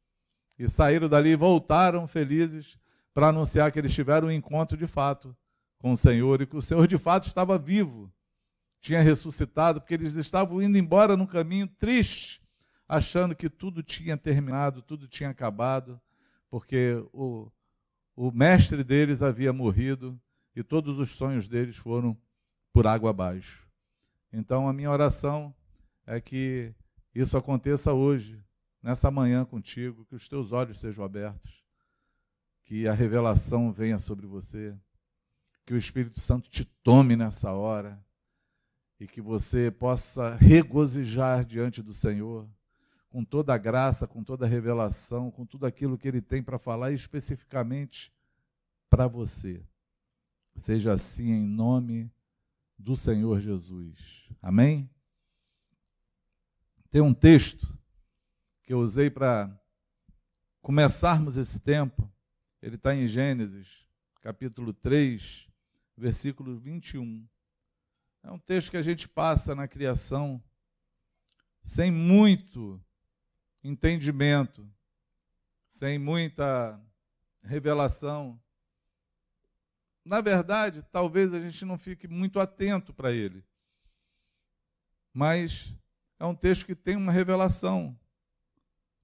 E 0.58 0.68
saíram 0.68 1.08
dali 1.08 1.30
e 1.30 1.36
voltaram 1.36 2.08
felizes 2.08 2.78
para 3.12 3.28
anunciar 3.28 3.70
que 3.70 3.78
eles 3.78 3.94
tiveram 3.94 4.28
um 4.28 4.30
encontro 4.30 4.76
de 4.76 4.86
fato 4.86 5.36
com 5.78 5.92
o 5.92 5.96
Senhor 5.96 6.40
e 6.40 6.46
que 6.46 6.56
o 6.56 6.62
Senhor 6.62 6.86
de 6.86 6.96
fato 6.96 7.26
estava 7.26 7.58
vivo, 7.58 8.12
tinha 8.80 9.00
ressuscitado, 9.02 9.80
porque 9.80 9.94
eles 9.94 10.14
estavam 10.14 10.60
indo 10.60 10.78
embora 10.78 11.16
num 11.16 11.26
caminho 11.26 11.66
triste, 11.66 12.42
achando 12.88 13.34
que 13.34 13.48
tudo 13.50 13.82
tinha 13.82 14.16
terminado, 14.16 14.80
tudo 14.80 15.06
tinha 15.06 15.30
acabado, 15.30 16.00
porque 16.56 16.94
o, 17.12 17.52
o 18.16 18.30
mestre 18.30 18.82
deles 18.82 19.20
havia 19.20 19.52
morrido 19.52 20.18
e 20.54 20.62
todos 20.62 20.98
os 20.98 21.10
sonhos 21.10 21.46
deles 21.46 21.76
foram 21.76 22.16
por 22.72 22.86
água 22.86 23.10
abaixo. 23.10 23.68
Então, 24.32 24.66
a 24.66 24.72
minha 24.72 24.90
oração 24.90 25.54
é 26.06 26.18
que 26.18 26.74
isso 27.14 27.36
aconteça 27.36 27.92
hoje, 27.92 28.42
nessa 28.82 29.10
manhã 29.10 29.44
contigo, 29.44 30.06
que 30.06 30.14
os 30.14 30.26
teus 30.28 30.50
olhos 30.50 30.80
sejam 30.80 31.04
abertos, 31.04 31.62
que 32.62 32.88
a 32.88 32.94
revelação 32.94 33.70
venha 33.70 33.98
sobre 33.98 34.26
você, 34.26 34.74
que 35.66 35.74
o 35.74 35.76
Espírito 35.76 36.20
Santo 36.20 36.48
te 36.48 36.64
tome 36.82 37.16
nessa 37.16 37.52
hora 37.52 38.02
e 38.98 39.06
que 39.06 39.20
você 39.20 39.70
possa 39.70 40.36
regozijar 40.36 41.44
diante 41.44 41.82
do 41.82 41.92
Senhor 41.92 42.48
com 43.08 43.24
toda 43.24 43.54
a 43.54 43.58
graça, 43.58 44.06
com 44.06 44.22
toda 44.22 44.46
a 44.46 44.48
revelação, 44.48 45.30
com 45.30 45.46
tudo 45.46 45.66
aquilo 45.66 45.96
que 45.96 46.08
Ele 46.08 46.20
tem 46.20 46.42
para 46.42 46.58
falar 46.58 46.92
especificamente 46.92 48.12
para 48.90 49.06
você. 49.06 49.64
Seja 50.54 50.92
assim 50.92 51.30
em 51.30 51.46
nome 51.46 52.10
do 52.78 52.96
Senhor 52.96 53.40
Jesus. 53.40 54.28
Amém? 54.40 54.90
Tem 56.90 57.00
um 57.00 57.14
texto 57.14 57.78
que 58.62 58.72
eu 58.72 58.80
usei 58.80 59.10
para 59.10 59.54
começarmos 60.60 61.36
esse 61.36 61.60
tempo. 61.60 62.10
Ele 62.60 62.76
está 62.76 62.94
em 62.94 63.06
Gênesis, 63.06 63.86
capítulo 64.20 64.72
3, 64.72 65.48
versículo 65.96 66.58
21. 66.58 67.26
É 68.22 68.30
um 68.30 68.38
texto 68.38 68.70
que 68.70 68.76
a 68.76 68.82
gente 68.82 69.08
passa 69.08 69.54
na 69.54 69.68
criação 69.68 70.42
sem 71.62 71.90
muito 71.90 72.80
entendimento, 73.68 74.68
sem 75.68 75.98
muita 75.98 76.80
revelação 77.44 78.40
na 80.06 80.20
verdade, 80.20 80.84
talvez 80.92 81.34
a 81.34 81.40
gente 81.40 81.64
não 81.64 81.76
fique 81.76 82.06
muito 82.06 82.38
atento 82.38 82.94
para 82.94 83.10
ele. 83.10 83.44
Mas 85.12 85.74
é 86.16 86.24
um 86.24 86.34
texto 86.34 86.64
que 86.64 86.76
tem 86.76 86.94
uma 86.94 87.10
revelação 87.10 87.98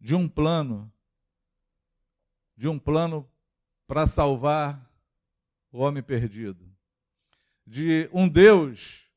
de 0.01 0.15
um 0.15 0.29
plano, 0.29 0.93
de 2.57 2.69
um 2.69 2.79
plano 2.79 3.29
para 3.85 4.07
salvar 4.07 4.89
o 5.73 5.81
homem 5.81 6.05
perdido, 6.05 6.73
de 7.67 8.09
um 8.13 8.29
Deus 8.29 9.11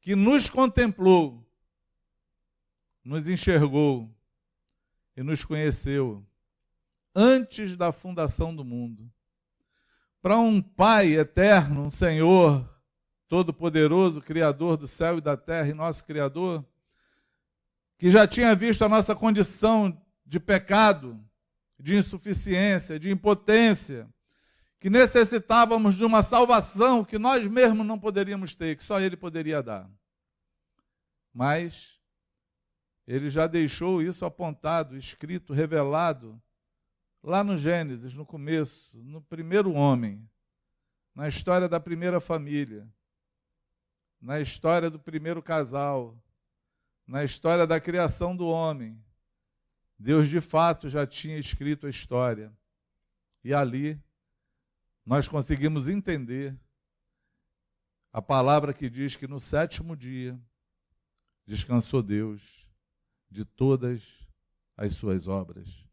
que 0.00 0.16
nos 0.16 0.48
contemplou, 0.48 1.46
nos 3.04 3.28
enxergou 3.28 4.10
e 5.16 5.22
nos 5.22 5.44
conheceu 5.44 6.24
antes 7.14 7.76
da 7.76 7.90
fundação 7.90 8.54
do 8.54 8.64
mundo. 8.64 9.10
Para 10.20 10.38
um 10.38 10.60
Pai 10.60 11.16
eterno, 11.16 11.84
um 11.84 11.90
Senhor 11.90 12.68
todo-poderoso, 13.28 14.20
Criador 14.20 14.76
do 14.76 14.86
céu 14.86 15.18
e 15.18 15.20
da 15.20 15.36
terra 15.36 15.68
e 15.68 15.74
nosso 15.74 16.04
Criador, 16.04 16.64
que 17.98 18.10
já 18.10 18.26
tinha 18.26 18.54
visto 18.54 18.84
a 18.84 18.88
nossa 18.88 19.16
condição 19.16 20.00
de 20.24 20.38
pecado, 20.38 21.18
de 21.78 21.96
insuficiência, 21.96 22.98
de 22.98 23.10
impotência, 23.10 24.08
que 24.78 24.90
necessitávamos 24.90 25.94
de 25.94 26.04
uma 26.04 26.22
salvação 26.22 27.04
que 27.04 27.18
nós 27.18 27.46
mesmos 27.46 27.86
não 27.86 27.98
poderíamos 27.98 28.54
ter, 28.54 28.76
que 28.76 28.84
só 28.84 29.00
Ele 29.00 29.16
poderia 29.16 29.62
dar. 29.62 29.90
Mas 31.32 31.95
Ele 33.06 33.30
já 33.30 33.46
deixou 33.46 34.02
isso 34.02 34.24
apontado, 34.24 34.96
escrito, 34.96 35.52
revelado, 35.52 36.42
lá 37.22 37.44
no 37.44 37.56
Gênesis, 37.56 38.14
no 38.14 38.26
começo, 38.26 39.00
no 39.04 39.22
primeiro 39.22 39.72
homem, 39.72 40.28
na 41.14 41.28
história 41.28 41.68
da 41.68 41.78
primeira 41.78 42.20
família, 42.20 42.88
na 44.20 44.40
história 44.40 44.90
do 44.90 44.98
primeiro 44.98 45.40
casal, 45.40 46.20
na 47.06 47.22
história 47.22 47.64
da 47.66 47.80
criação 47.80 48.36
do 48.36 48.48
homem. 48.48 49.00
Deus 49.96 50.28
de 50.28 50.40
fato 50.40 50.88
já 50.88 51.06
tinha 51.06 51.38
escrito 51.38 51.86
a 51.86 51.90
história. 51.90 52.52
E 53.44 53.54
ali 53.54 54.02
nós 55.04 55.28
conseguimos 55.28 55.88
entender 55.88 56.58
a 58.12 58.20
palavra 58.20 58.72
que 58.72 58.90
diz 58.90 59.14
que 59.14 59.28
no 59.28 59.38
sétimo 59.38 59.96
dia 59.96 60.38
descansou 61.46 62.02
Deus 62.02 62.65
de 63.36 63.44
todas 63.44 64.26
as 64.78 64.94
suas 64.94 65.28
obras. 65.28 65.84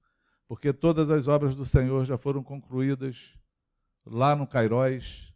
Porque 0.47 0.71
todas 0.71 1.09
as 1.09 1.27
obras 1.27 1.53
do 1.53 1.65
Senhor 1.65 2.05
já 2.05 2.17
foram 2.17 2.41
concluídas 2.41 3.37
lá 4.05 4.33
no 4.33 4.47
Cairóis, 4.47 5.33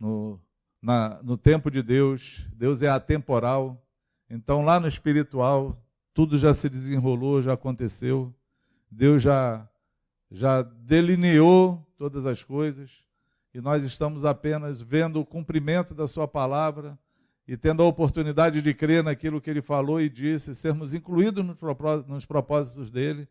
no, 0.00 0.40
na, 0.82 1.22
no 1.22 1.36
tempo 1.36 1.70
de 1.70 1.82
Deus. 1.82 2.44
Deus 2.52 2.82
é 2.82 2.88
atemporal. 2.88 3.80
Então, 4.28 4.64
lá 4.64 4.80
no 4.80 4.88
espiritual, 4.88 5.80
tudo 6.12 6.36
já 6.36 6.52
se 6.52 6.68
desenrolou, 6.68 7.40
já 7.40 7.52
aconteceu. 7.52 8.34
Deus 8.90 9.22
já, 9.22 9.68
já 10.32 10.62
delineou 10.62 11.86
todas 11.96 12.26
as 12.26 12.42
coisas, 12.42 13.04
e 13.54 13.60
nós 13.60 13.84
estamos 13.84 14.24
apenas 14.24 14.80
vendo 14.80 15.20
o 15.20 15.26
cumprimento 15.26 15.94
da 15.94 16.08
Sua 16.08 16.26
palavra 16.26 16.98
e 17.50 17.56
tendo 17.56 17.82
a 17.82 17.86
oportunidade 17.86 18.62
de 18.62 18.72
crer 18.72 19.02
naquilo 19.02 19.40
que 19.40 19.50
Ele 19.50 19.60
falou 19.60 20.00
e 20.00 20.08
disse, 20.08 20.54
sermos 20.54 20.94
incluídos 20.94 21.44
nos 22.06 22.24
propósitos 22.24 22.92
dele 22.92 23.26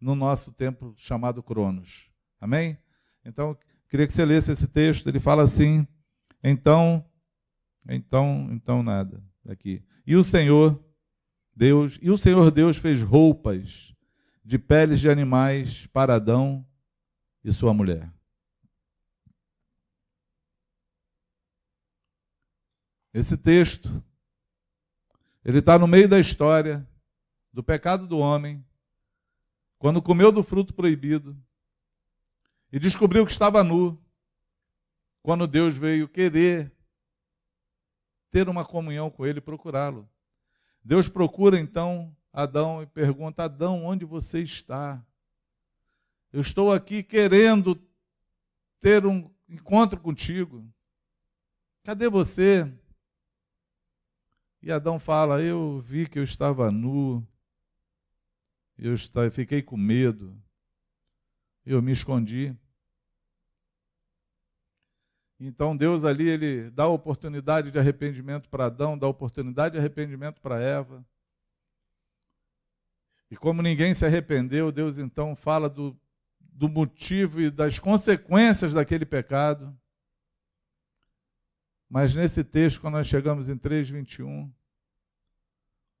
no 0.00 0.14
nosso 0.14 0.50
tempo 0.50 0.94
chamado 0.96 1.42
Cronos. 1.42 2.10
Amém? 2.40 2.78
Então, 3.22 3.54
queria 3.86 4.06
que 4.06 4.14
você 4.14 4.24
lesse 4.24 4.50
esse 4.50 4.68
texto. 4.68 5.06
Ele 5.10 5.20
fala 5.20 5.42
assim: 5.42 5.86
então, 6.42 7.04
então, 7.86 8.48
então 8.50 8.82
nada. 8.82 9.22
Aqui. 9.46 9.84
E 10.06 10.16
o 10.16 10.22
Senhor 10.22 10.82
Deus, 11.54 11.98
e 12.00 12.10
o 12.10 12.16
Senhor 12.16 12.50
Deus 12.50 12.78
fez 12.78 13.02
roupas 13.02 13.94
de 14.42 14.58
peles 14.58 15.00
de 15.00 15.10
animais 15.10 15.86
para 15.88 16.14
Adão 16.14 16.64
e 17.44 17.52
sua 17.52 17.74
mulher. 17.74 18.10
Esse 23.12 23.36
texto, 23.36 24.02
ele 25.44 25.58
está 25.58 25.78
no 25.78 25.86
meio 25.86 26.08
da 26.08 26.18
história 26.18 26.88
do 27.52 27.62
pecado 27.62 28.06
do 28.06 28.18
homem, 28.18 28.64
quando 29.78 30.00
comeu 30.00 30.30
do 30.30 30.42
fruto 30.42 30.72
proibido 30.72 31.36
e 32.70 32.78
descobriu 32.78 33.26
que 33.26 33.32
estava 33.32 33.64
nu, 33.64 34.00
quando 35.22 35.46
Deus 35.46 35.76
veio 35.76 36.08
querer 36.08 36.72
ter 38.30 38.48
uma 38.48 38.64
comunhão 38.64 39.10
com 39.10 39.26
ele, 39.26 39.40
procurá-lo. 39.40 40.08
Deus 40.84 41.08
procura 41.08 41.58
então 41.58 42.16
Adão 42.32 42.82
e 42.82 42.86
pergunta: 42.86 43.44
Adão, 43.44 43.84
onde 43.84 44.04
você 44.04 44.40
está? 44.40 45.04
Eu 46.32 46.40
estou 46.40 46.72
aqui 46.72 47.02
querendo 47.02 47.74
ter 48.78 49.04
um 49.04 49.28
encontro 49.48 49.98
contigo. 49.98 50.64
Cadê 51.82 52.08
você? 52.08 52.72
E 54.62 54.70
Adão 54.70 54.98
fala: 54.98 55.42
Eu 55.42 55.80
vi 55.80 56.06
que 56.06 56.18
eu 56.18 56.22
estava 56.22 56.70
nu, 56.70 57.26
eu 58.76 58.94
fiquei 59.30 59.62
com 59.62 59.76
medo, 59.76 60.36
eu 61.64 61.80
me 61.80 61.92
escondi. 61.92 62.56
Então 65.38 65.74
Deus 65.74 66.04
ali 66.04 66.28
ele 66.28 66.70
dá 66.70 66.86
oportunidade 66.86 67.70
de 67.70 67.78
arrependimento 67.78 68.48
para 68.50 68.66
Adão, 68.66 68.98
dá 68.98 69.06
oportunidade 69.06 69.72
de 69.72 69.78
arrependimento 69.78 70.38
para 70.42 70.60
Eva. 70.60 71.02
E 73.30 73.36
como 73.36 73.62
ninguém 73.62 73.94
se 73.94 74.04
arrependeu, 74.04 74.70
Deus 74.70 74.98
então 74.98 75.34
fala 75.34 75.70
do, 75.70 75.98
do 76.38 76.68
motivo 76.68 77.40
e 77.40 77.50
das 77.50 77.78
consequências 77.78 78.74
daquele 78.74 79.06
pecado. 79.06 79.74
Mas 81.90 82.14
nesse 82.14 82.44
texto, 82.44 82.80
quando 82.80 82.94
nós 82.94 83.08
chegamos 83.08 83.48
em 83.48 83.58
3:21, 83.58 84.48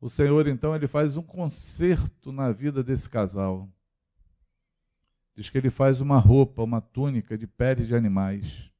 o 0.00 0.08
Senhor 0.08 0.46
então 0.46 0.74
ele 0.74 0.86
faz 0.86 1.16
um 1.16 1.22
conserto 1.22 2.30
na 2.30 2.52
vida 2.52 2.84
desse 2.84 3.10
casal. 3.10 3.68
Diz 5.34 5.50
que 5.50 5.58
ele 5.58 5.68
faz 5.68 6.00
uma 6.00 6.18
roupa, 6.18 6.62
uma 6.62 6.80
túnica 6.80 7.36
de 7.36 7.46
pele 7.46 7.84
de 7.84 7.94
animais. 7.94 8.70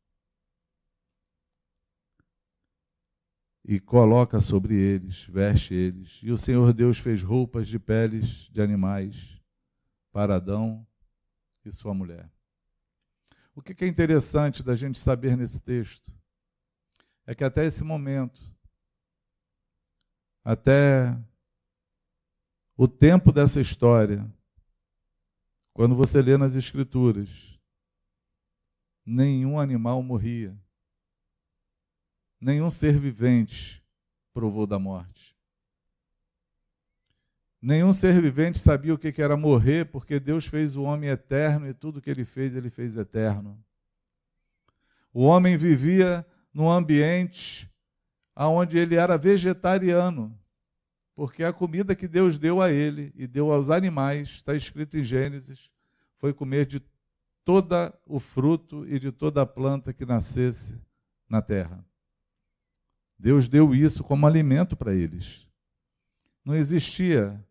e 3.64 3.78
coloca 3.78 4.40
sobre 4.40 4.74
eles, 4.74 5.24
veste 5.26 5.74
eles. 5.74 6.18
E 6.24 6.32
o 6.32 6.38
Senhor 6.38 6.72
Deus 6.72 6.98
fez 6.98 7.22
roupas 7.22 7.68
de 7.68 7.78
peles 7.78 8.48
de 8.50 8.60
animais 8.60 9.40
para 10.10 10.36
Adão 10.36 10.84
e 11.64 11.70
sua 11.70 11.94
mulher. 11.94 12.28
O 13.54 13.62
que 13.62 13.84
é 13.84 13.86
interessante 13.86 14.62
da 14.62 14.74
gente 14.74 14.98
saber 14.98 15.36
nesse 15.36 15.60
texto 15.60 16.19
é 17.30 17.34
que 17.34 17.44
até 17.44 17.64
esse 17.64 17.84
momento, 17.84 18.42
até 20.42 21.16
o 22.76 22.88
tempo 22.88 23.30
dessa 23.30 23.60
história, 23.60 24.28
quando 25.72 25.94
você 25.94 26.20
lê 26.20 26.36
nas 26.36 26.56
Escrituras, 26.56 27.58
nenhum 29.04 29.60
animal 29.60 30.02
morria 30.02 30.58
nenhum 32.40 32.70
ser 32.70 32.98
vivente 32.98 33.84
provou 34.32 34.66
da 34.66 34.78
morte. 34.78 35.36
Nenhum 37.60 37.92
ser 37.92 38.18
vivente 38.22 38.58
sabia 38.58 38.94
o 38.94 38.98
que 38.98 39.20
era 39.20 39.36
morrer, 39.36 39.84
porque 39.86 40.18
Deus 40.18 40.46
fez 40.46 40.76
o 40.76 40.82
homem 40.82 41.10
eterno 41.10 41.68
e 41.68 41.74
tudo 41.74 42.00
que 42.00 42.08
ele 42.08 42.24
fez, 42.24 42.56
ele 42.56 42.70
fez 42.70 42.96
eterno. 42.96 43.62
O 45.12 45.24
homem 45.24 45.58
vivia 45.58 46.26
num 46.52 46.70
ambiente 46.70 47.70
onde 48.36 48.78
ele 48.78 48.94
era 48.94 49.18
vegetariano, 49.18 50.38
porque 51.14 51.44
a 51.44 51.52
comida 51.52 51.94
que 51.94 52.08
Deus 52.08 52.38
deu 52.38 52.62
a 52.62 52.70
ele 52.70 53.12
e 53.14 53.26
deu 53.26 53.52
aos 53.52 53.68
animais, 53.68 54.30
está 54.30 54.54
escrito 54.54 54.96
em 54.96 55.02
Gênesis, 55.02 55.70
foi 56.16 56.32
comer 56.32 56.66
de 56.66 56.82
toda 57.44 57.92
o 58.06 58.18
fruto 58.18 58.86
e 58.86 58.98
de 58.98 59.12
toda 59.12 59.42
a 59.42 59.46
planta 59.46 59.92
que 59.92 60.06
nascesse 60.06 60.80
na 61.28 61.42
terra. 61.42 61.84
Deus 63.18 63.48
deu 63.48 63.74
isso 63.74 64.02
como 64.02 64.26
alimento 64.26 64.76
para 64.76 64.94
eles. 64.94 65.46
Não 66.44 66.54
existia 66.54 67.44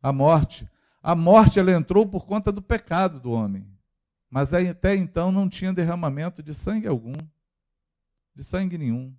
a 0.00 0.12
morte. 0.12 0.68
A 1.02 1.14
morte 1.14 1.58
ela 1.58 1.72
entrou 1.72 2.06
por 2.06 2.24
conta 2.24 2.52
do 2.52 2.62
pecado 2.62 3.18
do 3.18 3.32
homem. 3.32 3.66
Mas 4.30 4.54
até 4.54 4.94
então 4.94 5.32
não 5.32 5.48
tinha 5.48 5.72
derramamento 5.72 6.42
de 6.42 6.54
sangue 6.54 6.86
algum, 6.86 7.16
de 8.38 8.44
sangue 8.44 8.78
nenhum. 8.78 9.12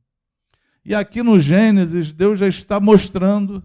E 0.86 0.96
aqui 0.96 1.22
no 1.22 1.38
Gênesis, 1.38 2.14
Deus 2.14 2.40
já 2.40 2.48
está 2.48 2.80
mostrando 2.80 3.62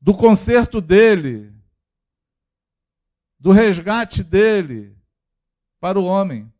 do 0.00 0.12
conserto 0.12 0.80
dele, 0.80 1.54
do 3.38 3.52
resgate 3.52 4.24
dele 4.24 4.98
para 5.78 6.00
o 6.00 6.04
homem, 6.04 6.52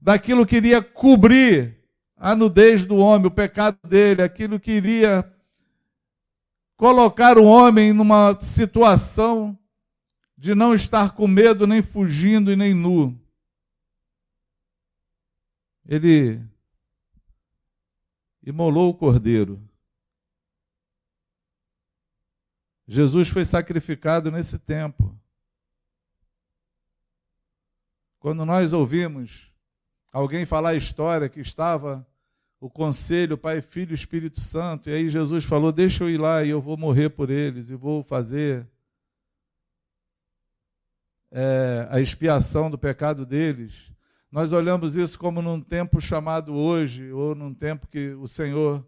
daquilo 0.00 0.46
que 0.46 0.56
iria 0.56 0.80
cobrir 0.80 1.76
a 2.16 2.34
nudez 2.34 2.86
do 2.86 2.96
homem, 2.96 3.26
o 3.26 3.30
pecado 3.30 3.76
dele, 3.86 4.22
aquilo 4.22 4.58
que 4.58 4.72
iria 4.72 5.30
colocar 6.74 7.36
o 7.36 7.44
homem 7.44 7.92
numa 7.92 8.40
situação 8.40 9.58
de 10.38 10.54
não 10.54 10.72
estar 10.72 11.10
com 11.14 11.28
medo, 11.28 11.66
nem 11.66 11.82
fugindo 11.82 12.50
e 12.50 12.56
nem 12.56 12.72
nu. 12.72 13.21
Ele 15.86 16.42
imolou 18.42 18.90
o 18.90 18.94
cordeiro. 18.94 19.60
Jesus 22.86 23.28
foi 23.28 23.44
sacrificado 23.44 24.30
nesse 24.30 24.58
tempo, 24.58 25.16
Quando 28.22 28.46
nós 28.46 28.72
ouvimos 28.72 29.52
alguém 30.12 30.46
falar 30.46 30.68
a 30.70 30.76
história 30.76 31.28
que 31.28 31.40
estava 31.40 32.06
o 32.60 32.70
conselho, 32.70 33.36
Pai, 33.36 33.60
Filho 33.60 33.92
Espírito 33.92 34.38
Santo, 34.38 34.88
e 34.88 34.94
aí 34.94 35.08
Jesus 35.08 35.44
falou: 35.44 35.72
Deixa 35.72 36.04
eu 36.04 36.08
ir 36.08 36.18
lá 36.18 36.44
e 36.44 36.50
eu 36.50 36.60
vou 36.60 36.76
morrer 36.76 37.10
por 37.10 37.30
eles 37.30 37.68
e 37.68 37.74
vou 37.74 38.00
fazer 38.00 38.70
é, 41.32 41.88
a 41.90 41.98
expiação 42.00 42.70
do 42.70 42.78
pecado 42.78 43.26
deles. 43.26 43.91
Nós 44.32 44.50
olhamos 44.50 44.96
isso 44.96 45.18
como 45.18 45.42
num 45.42 45.60
tempo 45.60 46.00
chamado 46.00 46.54
hoje, 46.54 47.12
ou 47.12 47.34
num 47.34 47.52
tempo 47.52 47.86
que 47.86 48.14
o 48.14 48.26
Senhor 48.26 48.82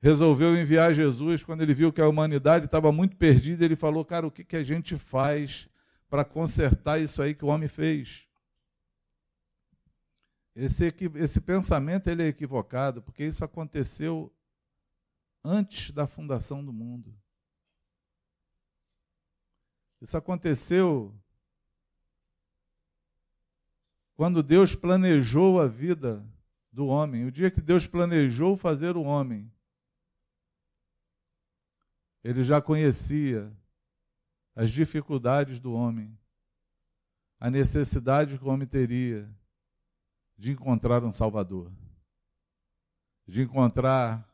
resolveu 0.00 0.56
enviar 0.56 0.94
Jesus, 0.94 1.42
quando 1.42 1.62
ele 1.62 1.74
viu 1.74 1.92
que 1.92 2.00
a 2.00 2.08
humanidade 2.08 2.66
estava 2.66 2.92
muito 2.92 3.16
perdida, 3.16 3.64
ele 3.64 3.74
falou: 3.74 4.04
Cara, 4.04 4.24
o 4.24 4.30
que, 4.30 4.44
que 4.44 4.54
a 4.54 4.62
gente 4.62 4.96
faz 4.96 5.68
para 6.08 6.24
consertar 6.24 7.00
isso 7.00 7.20
aí 7.20 7.34
que 7.34 7.44
o 7.44 7.48
homem 7.48 7.66
fez? 7.66 8.28
Esse, 10.54 10.94
esse 11.16 11.40
pensamento 11.40 12.08
ele 12.08 12.22
é 12.22 12.28
equivocado, 12.28 13.02
porque 13.02 13.24
isso 13.24 13.44
aconteceu 13.44 14.32
antes 15.42 15.90
da 15.90 16.06
fundação 16.06 16.64
do 16.64 16.72
mundo. 16.72 17.12
Isso 20.00 20.16
aconteceu 20.16 21.12
quando 24.14 24.42
Deus 24.42 24.74
planejou 24.74 25.60
a 25.60 25.66
vida 25.66 26.26
do 26.72 26.86
homem. 26.86 27.26
O 27.26 27.30
dia 27.30 27.50
que 27.50 27.60
Deus 27.60 27.86
planejou 27.86 28.56
fazer 28.56 28.96
o 28.96 29.02
homem, 29.02 29.52
ele 32.24 32.42
já 32.42 32.60
conhecia 32.60 33.54
as 34.54 34.70
dificuldades 34.70 35.58
do 35.58 35.72
homem, 35.72 36.16
a 37.38 37.50
necessidade 37.50 38.38
que 38.38 38.44
o 38.44 38.48
homem 38.48 38.66
teria 38.66 39.28
de 40.36 40.52
encontrar 40.52 41.02
um 41.04 41.12
Salvador, 41.12 41.72
de 43.26 43.42
encontrar 43.42 44.28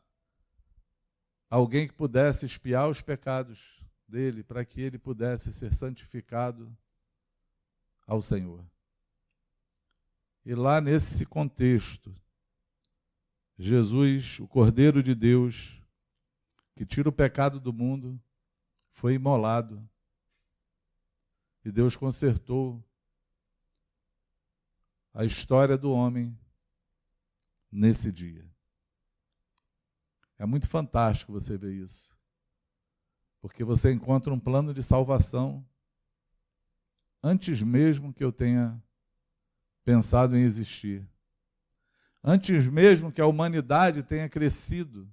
alguém 1.49 1.87
que 1.87 1.93
pudesse 1.93 2.45
espiar 2.45 2.89
os 2.89 3.01
pecados 3.01 3.83
dele, 4.07 4.43
para 4.43 4.63
que 4.63 4.81
ele 4.81 4.99
pudesse 4.99 5.51
ser 5.53 5.73
santificado 5.73 6.75
ao 8.05 8.21
Senhor. 8.21 8.63
E 10.49 10.55
lá 10.55 10.81
nesse 10.81 11.27
contexto, 11.27 12.11
Jesus, 13.55 14.39
o 14.39 14.47
Cordeiro 14.47 15.03
de 15.03 15.13
Deus, 15.13 15.79
que 16.75 16.83
tira 16.83 17.07
o 17.07 17.11
pecado 17.13 17.59
do 17.59 17.71
mundo, 17.71 18.19
foi 18.89 19.13
imolado. 19.13 19.87
E 21.63 21.71
Deus 21.71 21.95
consertou 21.95 22.83
a 25.13 25.23
história 25.23 25.77
do 25.77 25.91
homem 25.91 26.35
nesse 27.71 28.11
dia. 28.11 28.51
É 30.39 30.47
muito 30.47 30.67
fantástico 30.67 31.31
você 31.31 31.59
ver 31.59 31.75
isso. 31.75 32.17
Porque 33.39 33.63
você 33.63 33.93
encontra 33.93 34.33
um 34.33 34.39
plano 34.39 34.73
de 34.73 34.81
salvação 34.81 35.63
antes 37.21 37.61
mesmo 37.61 38.11
que 38.11 38.23
eu 38.23 38.31
tenha 38.31 38.83
pensado 39.89 40.37
em 40.37 40.41
existir. 40.41 41.03
Antes 42.23 42.67
mesmo 42.67 43.11
que 43.11 43.19
a 43.19 43.25
humanidade 43.25 44.03
tenha 44.03 44.29
crescido, 44.29 45.11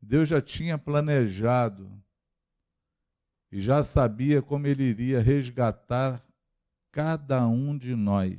Deus 0.00 0.28
já 0.28 0.40
tinha 0.40 0.78
planejado 0.78 1.90
e 3.50 3.60
já 3.60 3.82
sabia 3.82 4.40
como 4.40 4.68
ele 4.68 4.84
iria 4.84 5.20
resgatar 5.20 6.24
cada 6.92 7.48
um 7.48 7.76
de 7.76 7.96
nós. 7.96 8.38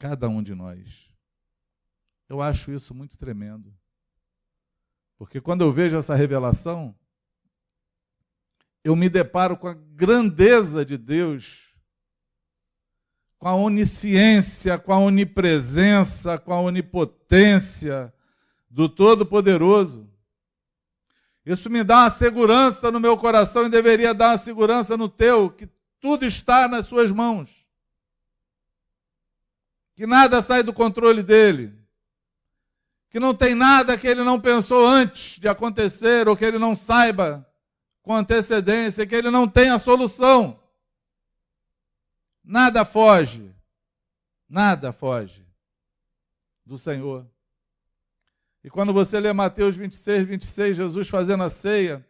Cada 0.00 0.28
um 0.28 0.42
de 0.42 0.56
nós. 0.56 1.08
Eu 2.28 2.42
acho 2.42 2.72
isso 2.72 2.92
muito 2.92 3.16
tremendo. 3.16 3.72
Porque 5.16 5.40
quando 5.40 5.60
eu 5.60 5.70
vejo 5.72 5.96
essa 5.96 6.16
revelação, 6.16 6.92
eu 8.82 8.96
me 8.96 9.08
deparo 9.08 9.56
com 9.56 9.68
a 9.68 9.74
grandeza 9.74 10.84
de 10.84 10.98
Deus, 10.98 11.71
com 13.42 13.48
a 13.48 13.56
onisciência, 13.56 14.78
com 14.78 14.92
a 14.92 14.98
onipresença, 14.98 16.38
com 16.38 16.52
a 16.52 16.60
onipotência 16.60 18.14
do 18.70 18.88
Todo-Poderoso. 18.88 20.08
Isso 21.44 21.68
me 21.68 21.82
dá 21.82 22.02
uma 22.02 22.10
segurança 22.10 22.92
no 22.92 23.00
meu 23.00 23.16
coração 23.16 23.66
e 23.66 23.68
deveria 23.68 24.14
dar 24.14 24.28
uma 24.28 24.36
segurança 24.36 24.96
no 24.96 25.08
teu, 25.08 25.50
que 25.50 25.68
tudo 25.98 26.24
está 26.24 26.68
nas 26.68 26.86
suas 26.86 27.10
mãos. 27.10 27.66
Que 29.96 30.06
nada 30.06 30.40
sai 30.40 30.62
do 30.62 30.72
controle 30.72 31.24
dele. 31.24 31.76
Que 33.10 33.18
não 33.18 33.34
tem 33.34 33.56
nada 33.56 33.98
que 33.98 34.06
ele 34.06 34.22
não 34.22 34.38
pensou 34.38 34.86
antes 34.86 35.40
de 35.40 35.48
acontecer 35.48 36.28
ou 36.28 36.36
que 36.36 36.44
ele 36.44 36.60
não 36.60 36.76
saiba 36.76 37.44
com 38.02 38.14
antecedência, 38.14 39.04
que 39.04 39.16
ele 39.16 39.32
não 39.32 39.48
tem 39.48 39.70
a 39.70 39.80
solução. 39.80 40.61
Nada 42.44 42.84
foge. 42.84 43.54
Nada 44.48 44.92
foge 44.92 45.46
do 46.64 46.76
Senhor. 46.76 47.26
E 48.64 48.70
quando 48.70 48.92
você 48.92 49.18
lê 49.18 49.32
Mateus 49.32 49.74
26, 49.74 50.26
26, 50.26 50.76
Jesus 50.76 51.08
fazendo 51.08 51.42
a 51.42 51.48
ceia, 51.48 52.06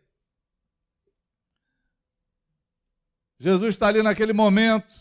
Jesus 3.39 3.75
está 3.75 3.89
ali 3.89 4.03
naquele 4.03 4.33
momento, 4.33 4.95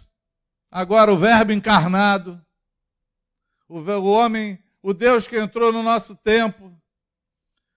agora 0.70 1.12
o 1.12 1.18
Verbo 1.18 1.52
encarnado, 1.52 2.44
o, 3.68 3.80
homem, 4.06 4.58
o 4.82 4.94
Deus 4.94 5.28
que 5.28 5.38
entrou 5.38 5.72
no 5.72 5.84
nosso 5.84 6.16
tempo, 6.16 6.76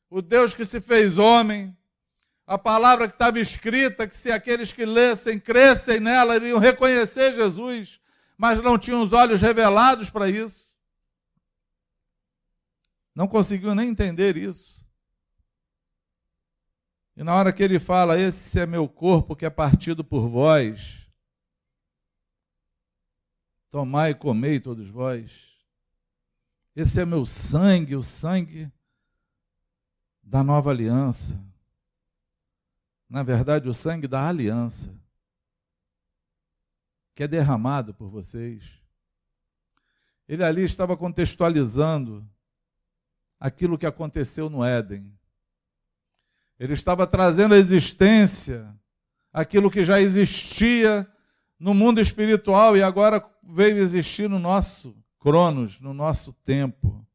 o 0.08 0.22
Deus 0.22 0.54
que 0.54 0.64
se 0.64 0.80
fez 0.80 1.18
homem, 1.18 1.73
a 2.46 2.58
palavra 2.58 3.08
que 3.08 3.14
estava 3.14 3.40
escrita, 3.40 4.06
que 4.06 4.16
se 4.16 4.30
aqueles 4.30 4.72
que 4.72 4.84
lessem, 4.84 5.40
crescem 5.40 5.98
nela, 5.98 6.36
iriam 6.36 6.58
reconhecer 6.58 7.32
Jesus, 7.32 8.00
mas 8.36 8.62
não 8.62 8.78
tinham 8.78 9.02
os 9.02 9.12
olhos 9.12 9.40
revelados 9.40 10.10
para 10.10 10.28
isso. 10.28 10.76
Não 13.14 13.26
conseguiu 13.26 13.74
nem 13.74 13.88
entender 13.88 14.36
isso. 14.36 14.84
E 17.16 17.22
na 17.22 17.34
hora 17.34 17.52
que 17.52 17.62
ele 17.62 17.78
fala, 17.78 18.18
esse 18.18 18.58
é 18.58 18.66
meu 18.66 18.88
corpo 18.88 19.36
que 19.36 19.46
é 19.46 19.50
partido 19.50 20.02
por 20.02 20.28
vós, 20.28 21.06
tomai 23.70 24.10
e 24.10 24.14
comei 24.14 24.58
todos 24.58 24.88
vós. 24.88 25.54
Esse 26.74 27.00
é 27.00 27.06
meu 27.06 27.24
sangue, 27.24 27.94
o 27.94 28.02
sangue 28.02 28.70
da 30.20 30.42
nova 30.42 30.70
aliança. 30.70 31.43
Na 33.14 33.22
verdade, 33.22 33.68
o 33.68 33.72
sangue 33.72 34.08
da 34.08 34.26
aliança, 34.26 34.92
que 37.14 37.22
é 37.22 37.28
derramado 37.28 37.94
por 37.94 38.08
vocês. 38.08 38.64
Ele 40.28 40.42
ali 40.42 40.64
estava 40.64 40.96
contextualizando 40.96 42.28
aquilo 43.38 43.78
que 43.78 43.86
aconteceu 43.86 44.50
no 44.50 44.64
Éden. 44.64 45.16
Ele 46.58 46.72
estava 46.72 47.06
trazendo 47.06 47.54
à 47.54 47.56
existência 47.56 48.76
aquilo 49.32 49.70
que 49.70 49.84
já 49.84 50.00
existia 50.00 51.08
no 51.56 51.72
mundo 51.72 52.00
espiritual 52.00 52.76
e 52.76 52.82
agora 52.82 53.24
veio 53.44 53.78
existir 53.78 54.28
no 54.28 54.40
nosso 54.40 54.92
Cronos, 55.20 55.80
no 55.80 55.94
nosso 55.94 56.32
tempo. 56.32 57.06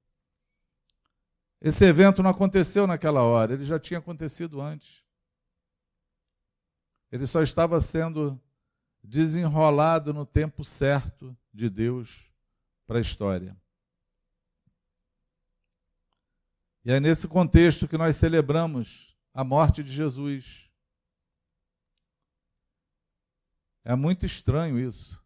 Esse 1.59 1.83
evento 1.83 2.23
não 2.23 2.29
aconteceu 2.29 2.87
naquela 2.87 3.21
hora, 3.21 3.51
ele 3.51 3.65
já 3.65 3.77
tinha 3.77 3.99
acontecido 3.99 4.61
antes. 4.61 5.08
Ele 7.11 7.25
só 7.25 7.41
estava 7.41 7.79
sendo 7.79 8.39
desenrolado 9.03 10.13
no 10.13 10.25
tempo 10.25 10.63
certo 10.63 11.35
de 11.53 11.69
Deus 11.69 12.31
para 12.85 12.97
a 12.97 13.01
história. 13.01 13.57
E 16.85 16.91
é 16.91 16.99
nesse 16.99 17.27
contexto 17.27 17.87
que 17.87 17.97
nós 17.97 18.15
celebramos 18.15 19.15
a 19.33 19.43
morte 19.43 19.83
de 19.83 19.91
Jesus. 19.91 20.69
É 23.83 23.95
muito 23.95 24.25
estranho 24.25 24.79
isso. 24.79 25.23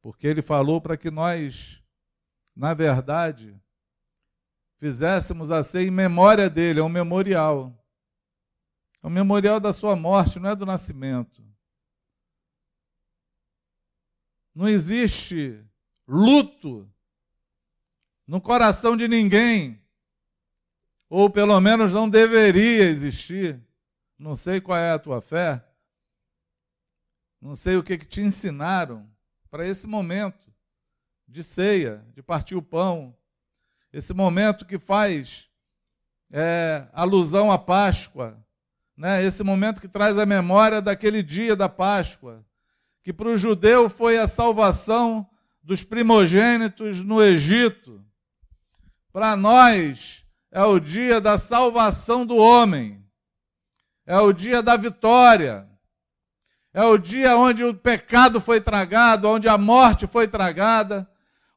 Porque 0.00 0.26
ele 0.26 0.42
falou 0.42 0.80
para 0.80 0.96
que 0.96 1.10
nós, 1.10 1.82
na 2.54 2.74
verdade, 2.74 3.58
fizéssemos 4.78 5.50
a 5.50 5.62
ceia 5.62 5.88
em 5.88 5.90
memória 5.90 6.50
dele, 6.50 6.80
é 6.80 6.82
um 6.82 6.88
memorial. 6.88 7.72
É 9.04 9.06
um 9.06 9.10
memorial 9.10 9.60
da 9.60 9.70
sua 9.70 9.94
morte, 9.94 10.40
não 10.40 10.48
é 10.48 10.56
do 10.56 10.64
nascimento. 10.64 11.44
Não 14.54 14.66
existe 14.66 15.62
luto 16.08 16.90
no 18.26 18.40
coração 18.40 18.96
de 18.96 19.06
ninguém 19.06 19.78
ou 21.10 21.28
pelo 21.28 21.60
menos 21.60 21.92
não 21.92 22.08
deveria 22.08 22.84
existir. 22.84 23.62
Não 24.18 24.34
sei 24.34 24.58
qual 24.58 24.78
é 24.78 24.92
a 24.92 24.98
tua 24.98 25.20
fé. 25.20 25.62
Não 27.42 27.54
sei 27.54 27.76
o 27.76 27.82
que, 27.82 27.98
que 27.98 28.06
te 28.06 28.22
ensinaram 28.22 29.06
para 29.50 29.66
esse 29.66 29.86
momento 29.86 30.50
de 31.28 31.44
ceia, 31.44 32.06
de 32.14 32.22
partir 32.22 32.54
o 32.54 32.62
pão, 32.62 33.14
esse 33.92 34.14
momento 34.14 34.64
que 34.64 34.78
faz 34.78 35.50
é, 36.30 36.88
alusão 36.94 37.52
à 37.52 37.58
Páscoa, 37.58 38.42
né? 38.96 39.24
esse 39.24 39.42
momento 39.42 39.80
que 39.80 39.88
traz 39.88 40.18
a 40.18 40.26
memória 40.26 40.80
daquele 40.80 41.22
dia 41.22 41.56
da 41.56 41.68
Páscoa, 41.68 42.44
que 43.02 43.12
para 43.12 43.28
o 43.28 43.36
judeu 43.36 43.88
foi 43.88 44.18
a 44.18 44.26
salvação 44.26 45.28
dos 45.62 45.82
primogênitos 45.82 47.04
no 47.04 47.22
Egito. 47.22 48.04
Para 49.12 49.36
nós 49.36 50.24
é 50.50 50.62
o 50.62 50.78
dia 50.78 51.20
da 51.20 51.36
salvação 51.36 52.24
do 52.24 52.36
homem, 52.36 53.04
é 54.06 54.18
o 54.18 54.32
dia 54.32 54.62
da 54.62 54.76
vitória, 54.76 55.68
é 56.72 56.82
o 56.84 56.98
dia 56.98 57.36
onde 57.36 57.64
o 57.64 57.74
pecado 57.74 58.40
foi 58.40 58.60
tragado, 58.60 59.28
onde 59.28 59.48
a 59.48 59.56
morte 59.56 60.06
foi 60.06 60.26
tragada, 60.26 61.08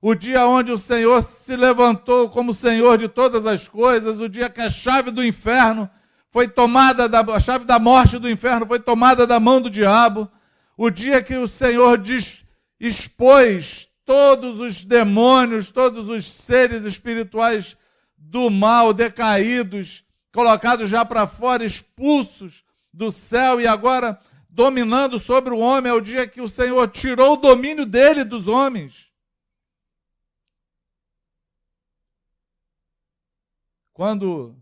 o 0.01 0.13
dia 0.13 0.45
onde 0.45 0.71
o 0.71 0.77
Senhor 0.77 1.21
se 1.21 1.55
levantou 1.55 2.29
como 2.29 2.53
Senhor 2.53 2.97
de 2.97 3.07
todas 3.07 3.45
as 3.45 3.67
coisas, 3.67 4.19
o 4.19 4.29
dia 4.29 4.49
que 4.49 4.61
a 4.61 4.69
chave 4.69 5.11
do 5.11 5.23
inferno 5.23 5.89
foi 6.31 6.47
tomada, 6.47 7.07
da, 7.07 7.21
a 7.21 7.39
chave 7.39 7.65
da 7.65 7.79
morte 7.79 8.19
do 8.19 8.29
inferno 8.29 8.65
foi 8.65 8.79
tomada 8.79 9.25
da 9.25 9.39
mão 9.39 9.61
do 9.61 9.69
diabo, 9.69 10.29
o 10.75 10.89
dia 10.89 11.23
que 11.23 11.35
o 11.35 11.47
Senhor 11.47 11.97
diz, 11.97 12.43
expôs 12.79 13.89
todos 14.05 14.59
os 14.59 14.83
demônios, 14.83 15.71
todos 15.71 16.09
os 16.09 16.25
seres 16.25 16.85
espirituais 16.85 17.75
do 18.17 18.49
mal 18.49 18.93
decaídos, 18.93 20.03
colocados 20.31 20.89
já 20.89 21.03
para 21.03 21.25
fora, 21.25 21.65
expulsos 21.65 22.63
do 22.93 23.11
céu 23.11 23.59
e 23.59 23.67
agora 23.67 24.19
dominando 24.49 25.19
sobre 25.19 25.53
o 25.53 25.59
homem, 25.59 25.91
é 25.91 25.93
o 25.93 26.01
dia 26.01 26.27
que 26.27 26.41
o 26.41 26.47
Senhor 26.47 26.87
tirou 26.89 27.33
o 27.33 27.37
domínio 27.37 27.85
dele 27.85 28.23
dos 28.23 28.47
homens. 28.47 29.11
Quando 33.93 34.55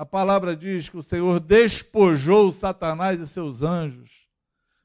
a 0.00 0.06
palavra 0.06 0.56
diz 0.56 0.88
que 0.88 0.96
o 0.96 1.02
Senhor 1.02 1.38
despojou 1.38 2.50
Satanás 2.50 3.20
e 3.20 3.26
seus 3.26 3.62
anjos 3.62 4.30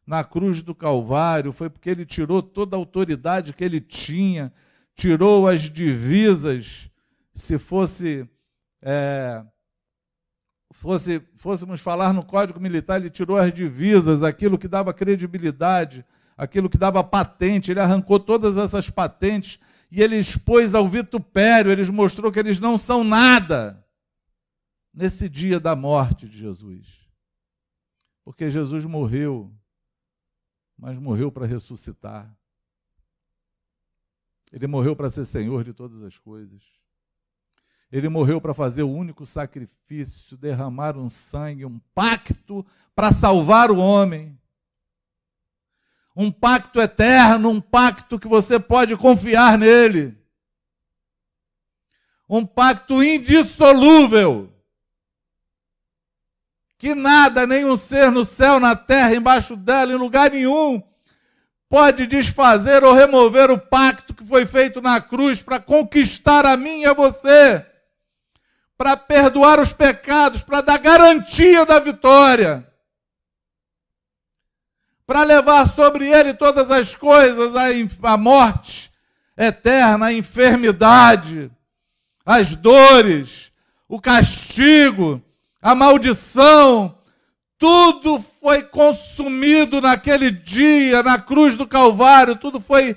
na 0.06 0.26
cruz 0.26 0.62
do 0.62 0.76
Calvário, 0.76 1.54
foi 1.54 1.70
porque 1.70 1.90
ele 1.90 2.06
tirou 2.06 2.44
toda 2.44 2.76
a 2.76 2.78
autoridade 2.78 3.54
que 3.54 3.64
ele 3.64 3.80
tinha, 3.80 4.52
tirou 4.94 5.48
as 5.48 5.62
divisas, 5.70 6.90
se 7.34 7.58
fosse 7.58 8.28
é, 8.82 9.42
fosse, 10.74 11.22
fôssemos 11.34 11.80
falar 11.80 12.12
no 12.12 12.26
Código 12.26 12.60
Militar, 12.60 13.00
ele 13.00 13.10
tirou 13.10 13.38
as 13.38 13.54
divisas, 13.54 14.22
aquilo 14.22 14.58
que 14.58 14.68
dava 14.68 14.94
credibilidade, 14.94 16.04
aquilo 16.36 16.70
que 16.70 16.78
dava 16.78 17.02
patente, 17.02 17.72
ele 17.72 17.80
arrancou 17.80 18.20
todas 18.20 18.58
essas 18.58 18.90
patentes 18.90 19.62
e 19.90 20.02
ele 20.02 20.18
expôs 20.18 20.76
ao 20.76 20.86
vitupério, 20.86 21.72
ele 21.72 21.90
mostrou 21.90 22.34
que 22.34 22.40
eles 22.40 22.60
não 22.60 22.78
são 22.78 23.02
nada 23.02 23.85
nesse 24.96 25.28
dia 25.28 25.60
da 25.60 25.76
morte 25.76 26.28
de 26.28 26.38
Jesus. 26.38 27.06
Porque 28.24 28.50
Jesus 28.50 28.86
morreu, 28.86 29.54
mas 30.78 30.98
morreu 30.98 31.32
para 31.32 31.46
ressuscitar. 31.46 32.36
Ele 34.52 34.68
morreu 34.68 34.96
para 34.96 35.10
ser 35.10 35.26
Senhor 35.26 35.64
de 35.64 35.74
todas 35.74 36.02
as 36.02 36.18
coisas. 36.18 36.64
Ele 37.92 38.10
morreu 38.10 38.42
para 38.42 38.54
fazer 38.54 38.84
o 38.84 38.92
único 38.92 39.26
sacrifício, 39.26 40.38
derramar 40.38 40.98
um 40.98 41.10
sangue, 41.10 41.66
um 41.66 41.80
pacto 41.94 42.66
para 42.96 43.12
salvar 43.12 43.70
o 43.70 43.78
homem. 43.78 44.40
Um 46.16 46.32
pacto 46.32 46.80
eterno, 46.80 47.50
um 47.50 47.60
pacto 47.60 48.18
que 48.18 48.28
você 48.28 48.60
pode 48.60 48.96
confiar 48.96 49.58
nele. 49.58 50.18
Um 52.28 52.46
pacto 52.46 53.04
indissolúvel. 53.04 54.55
Que 56.86 56.94
nada, 56.94 57.48
nenhum 57.48 57.76
ser 57.76 58.12
no 58.12 58.24
céu, 58.24 58.60
na 58.60 58.76
terra, 58.76 59.16
embaixo 59.16 59.56
dela, 59.56 59.92
em 59.92 59.96
lugar 59.96 60.30
nenhum, 60.30 60.84
pode 61.68 62.06
desfazer 62.06 62.84
ou 62.84 62.94
remover 62.94 63.50
o 63.50 63.58
pacto 63.58 64.14
que 64.14 64.24
foi 64.24 64.46
feito 64.46 64.80
na 64.80 65.02
cruz 65.02 65.42
para 65.42 65.60
conquistar 65.60 66.46
a 66.46 66.56
mim 66.56 66.82
e 66.82 66.86
a 66.86 66.94
você 66.94 67.66
para 68.78 68.96
perdoar 68.96 69.60
os 69.60 69.74
pecados, 69.74 70.44
para 70.44 70.62
dar 70.62 70.78
garantia 70.78 71.66
da 71.66 71.80
vitória, 71.80 72.64
para 75.08 75.24
levar 75.24 75.68
sobre 75.68 76.08
ele 76.08 76.36
todas 76.36 76.70
as 76.70 76.96
coisas, 76.96 77.54
a, 78.04 78.16
morte 78.16 78.92
eterna, 79.36 80.06
a 80.06 80.14
enfermidade, 80.14 81.52
as 82.24 82.56
dores, 82.56 83.52
o 83.90 84.00
castigo, 84.00 85.20
a 85.66 85.74
maldição, 85.74 86.96
tudo 87.58 88.20
foi 88.20 88.62
consumido 88.62 89.82
naquele 89.82 90.30
dia, 90.30 91.02
na 91.02 91.20
cruz 91.20 91.58
do 91.58 91.68
Calvário, 91.68 92.36
tudo 92.36 92.62
foi 92.62 92.96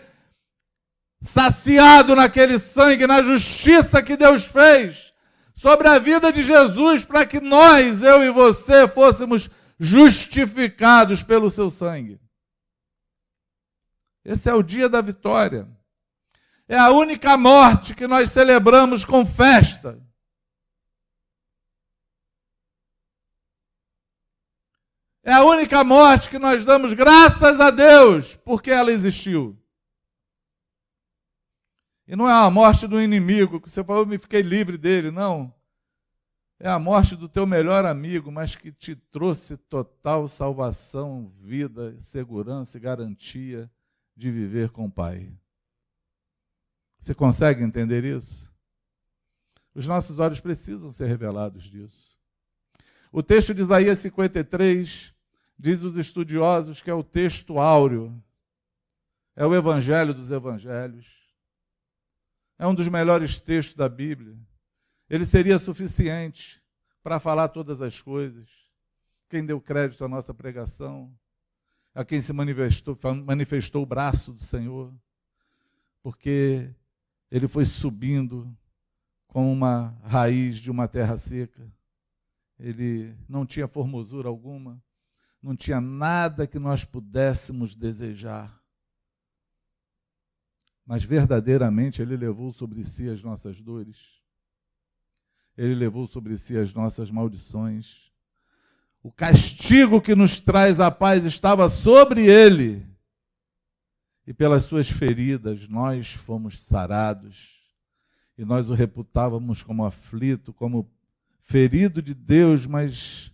saciado 1.19 2.15
naquele 2.15 2.59
sangue, 2.59 3.07
na 3.07 3.23
justiça 3.23 4.03
que 4.03 4.19
Deus 4.19 4.45
fez 4.45 5.15
sobre 5.55 5.89
a 5.89 5.99
vida 5.99 6.31
de 6.31 6.43
Jesus 6.43 7.07
para 7.07 7.25
que 7.25 7.41
nós, 7.41 8.03
eu 8.03 8.23
e 8.23 8.29
você, 8.29 8.87
fôssemos 8.87 9.49
justificados 9.81 11.23
pelo 11.23 11.49
seu 11.49 11.71
sangue. 11.71 12.21
Esse 14.23 14.51
é 14.51 14.53
o 14.53 14.63
dia 14.63 14.91
da 14.91 15.01
vitória. 15.01 15.67
É 16.69 16.77
a 16.77 16.91
única 16.91 17.35
morte 17.35 17.95
que 17.95 18.07
nós 18.07 18.31
celebramos 18.31 19.07
com 19.07 19.25
festa. 19.25 20.07
É 25.29 25.35
a 25.35 25.45
única 25.45 25.85
morte 25.85 26.31
que 26.31 26.39
nós 26.39 26.65
damos 26.65 26.95
graças 26.95 27.61
a 27.61 27.71
Deus 27.71 28.35
porque 28.35 28.71
ela 28.71 28.91
existiu. 28.91 29.55
E 32.07 32.17
não 32.17 32.27
é 32.27 32.33
a 32.33 32.51
morte 32.51 32.87
do 32.87 32.99
inimigo, 32.99 33.61
que 33.61 33.69
você 33.69 33.85
falou, 33.85 34.07
me 34.07 34.19
fiquei 34.19 34.41
livre 34.41 34.79
dele. 34.79 35.11
Não. 35.11 35.55
É 36.59 36.71
a 36.71 36.79
morte 36.79 37.15
do 37.15 37.29
teu 37.29 37.47
melhor 37.47 37.85
amigo, 37.85 38.33
mas 38.33 38.57
que 38.57 38.73
te 38.73 38.97
trouxe 38.97 39.59
total 39.59 40.29
salvação, 40.29 41.31
vida, 41.43 41.95
segurança 42.01 42.79
e 42.79 42.81
garantia 42.81 43.71
de 44.17 44.31
viver 44.31 44.71
com 44.71 44.87
o 44.87 44.91
Pai. 44.91 45.31
Você 46.99 47.15
consegue 47.15 47.63
entender 47.63 48.03
isso? 48.03 48.51
Os 49.75 49.87
nossos 49.87 50.19
olhos 50.19 50.41
precisam 50.41 50.91
ser 50.91 51.05
revelados 51.05 51.65
disso. 51.65 52.17
O 53.13 53.23
texto 53.23 53.53
de 53.53 53.61
Isaías 53.61 53.99
53 53.99 55.18
diz 55.59 55.83
os 55.83 55.99
estudiosos 55.99 56.81
que 56.81 56.91
é 56.91 56.95
o 56.95 57.03
texto 57.03 57.59
áureo, 57.59 58.23
é 59.35 59.45
o 59.45 59.55
evangelho 59.55 60.15
dos 60.15 60.31
evangelhos. 60.31 61.19
É 62.59 62.67
um 62.67 62.75
dos 62.75 62.89
melhores 62.89 63.41
textos 63.41 63.77
da 63.77 63.89
Bíblia. 63.89 64.37
Ele 65.09 65.25
seria 65.25 65.59
suficiente 65.59 66.63
para 67.03 67.21
falar 67.21 67.49
todas 67.49 67.81
as 67.81 68.01
coisas. 68.01 68.49
Quem 69.29 69.47
deu 69.47 69.61
crédito 69.61 70.05
à 70.05 70.09
nossa 70.09 70.35
pregação, 70.35 71.17
a 71.95 72.05
quem 72.05 72.21
se 72.21 72.33
manifestou, 72.33 72.99
manifestou 73.25 73.83
o 73.83 73.87
braço 73.87 74.33
do 74.33 74.43
Senhor, 74.43 74.93
porque 76.03 76.75
ele 77.31 77.47
foi 77.47 77.65
subindo 77.65 78.53
com 79.29 79.53
uma 79.53 79.97
raiz 80.03 80.59
de 80.59 80.71
uma 80.71 80.89
terra 80.89 81.17
seca. 81.17 81.71
Ele 82.59 83.17
não 83.29 83.47
tinha 83.47 83.69
formosura 83.69 84.29
alguma, 84.29 84.83
não 85.43 85.57
tinha 85.57 85.81
nada 85.81 86.47
que 86.47 86.59
nós 86.59 86.85
pudéssemos 86.85 87.75
desejar. 87.75 88.59
Mas 90.85 91.05
verdadeiramente 91.05 92.03
Ele 92.03 92.17
levou 92.17 92.53
sobre 92.53 92.83
si 92.83 93.09
as 93.09 93.23
nossas 93.23 93.61
dores, 93.61 94.23
Ele 95.57 95.75
levou 95.75 96.07
sobre 96.07 96.37
si 96.37 96.57
as 96.57 96.73
nossas 96.73 97.11
maldições. 97.11 98.11
O 99.03 99.13
castigo 99.13 100.01
que 100.01 100.15
nos 100.15 100.41
traz 100.41 100.81
a 100.81 100.91
paz 100.91 101.25
estava 101.25 101.69
sobre 101.69 102.27
Ele, 102.27 102.87
e 104.27 104.35
pelas 104.35 104.65
Suas 104.65 104.91
feridas 104.91 105.69
nós 105.69 106.13
fomos 106.13 106.63
sarados, 106.63 107.59
e 108.37 108.45
nós 108.45 108.71
o 108.71 108.75
reputávamos 108.75 109.63
como 109.63 109.85
aflito, 109.85 110.53
como 110.53 110.91
ferido 111.39 112.03
de 112.03 112.13
Deus, 112.15 112.67
mas 112.67 113.33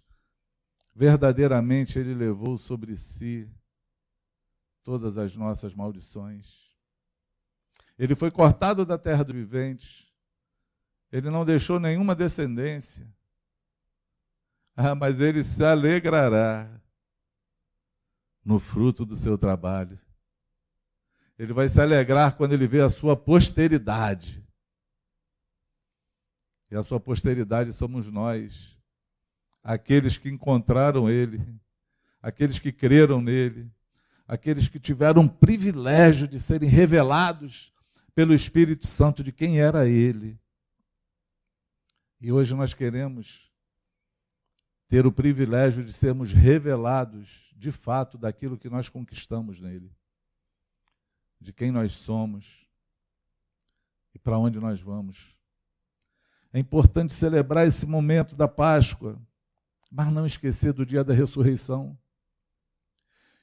verdadeiramente 0.95 1.99
Ele 1.99 2.15
levou 2.15 2.57
sobre 2.57 2.97
si 2.97 3.51
todas 4.83 5.17
as 5.17 5.35
nossas 5.35 5.75
maldições. 5.75 6.65
Ele 7.99 8.15
foi 8.15 8.31
cortado 8.31 8.85
da 8.85 8.99
terra 8.99 9.25
dos 9.25 9.35
viventes. 9.35 10.13
Ele 11.11 11.31
não 11.31 11.45
deixou 11.45 11.79
nenhuma 11.79 12.15
descendência. 12.15 13.09
Ah, 14.77 14.95
mas 14.95 15.21
ele 15.21 15.45
se 15.45 15.65
alegrará 15.65 16.69
no 18.45 18.59
fruto 18.59 19.07
do 19.07 19.15
seu 19.15 19.39
trabalho. 19.39 19.99
Ele 21.39 21.53
vai 21.53 21.69
se 21.69 21.81
alegrar 21.81 22.37
quando 22.37 22.53
ele 22.53 22.67
vê 22.67 22.81
a 22.81 22.89
sua 22.89 23.17
posteridade. 23.17 24.45
E 26.71 26.77
a 26.77 26.83
sua 26.83 26.99
posteridade 26.99 27.73
somos 27.73 28.11
nós, 28.11 28.74
aqueles 29.65 30.19
que 30.19 30.29
encontraram 30.29 31.09
ele, 31.09 31.43
aqueles 32.21 32.59
que 32.59 32.71
creram 32.71 33.23
nele, 33.23 33.73
aqueles 34.29 34.69
que 34.69 34.79
tiveram 34.79 35.25
o 35.25 35.31
privilégio 35.31 36.29
de 36.29 36.39
serem 36.39 36.69
revelados 36.69 37.73
pelo 38.15 38.35
Espírito 38.35 38.87
Santo 38.87 39.25
de 39.25 39.33
quem 39.33 39.61
era 39.61 39.89
ele. 39.89 40.39
E 42.21 42.31
hoje 42.31 42.55
nós 42.55 42.75
queremos 42.75 43.51
ter 44.87 45.07
o 45.07 45.13
privilégio 45.13 45.83
de 45.83 45.93
sermos 45.93 46.33
revelados 46.33 47.53
de 47.57 47.73
fato 47.73 48.19
daquilo 48.19 48.59
que 48.59 48.69
nós 48.69 48.89
conquistamos 48.89 49.61
nele, 49.61 49.91
de 51.41 51.53
quem 51.53 51.71
nós 51.71 51.93
somos 51.93 52.69
e 54.15 54.19
para 54.19 54.39
onde 54.39 54.61
nós 54.61 54.81
vamos. 54.81 55.35
É 56.53 56.59
importante 56.59 57.13
celebrar 57.13 57.67
esse 57.67 57.85
momento 57.85 58.37
da 58.37 58.47
Páscoa, 58.47 59.21
mas 59.95 60.13
não 60.13 60.27
esquecer 60.27 60.73
do 60.73 60.85
dia 60.85 61.05
da 61.05 61.15
ressurreição. 61.15 61.97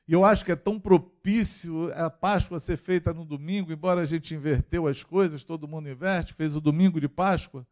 E 0.06 0.12
eu 0.12 0.26
acho 0.26 0.44
que 0.44 0.52
é 0.52 0.56
tão 0.56 0.78
propício 0.78 1.90
a 1.94 2.10
Páscoa 2.10 2.60
ser 2.60 2.76
feita 2.76 3.14
no 3.14 3.24
domingo, 3.24 3.72
embora 3.72 4.02
a 4.02 4.06
gente 4.06 4.36
inverteu 4.36 4.86
as 4.86 5.02
coisas, 5.02 5.46
todo 5.46 5.66
mundo 5.66 5.90
inverte, 5.90 6.34
fez 6.34 6.54
o 6.54 6.60
domingo 6.60 7.00
de 7.00 7.08
Páscoa, 7.08 7.66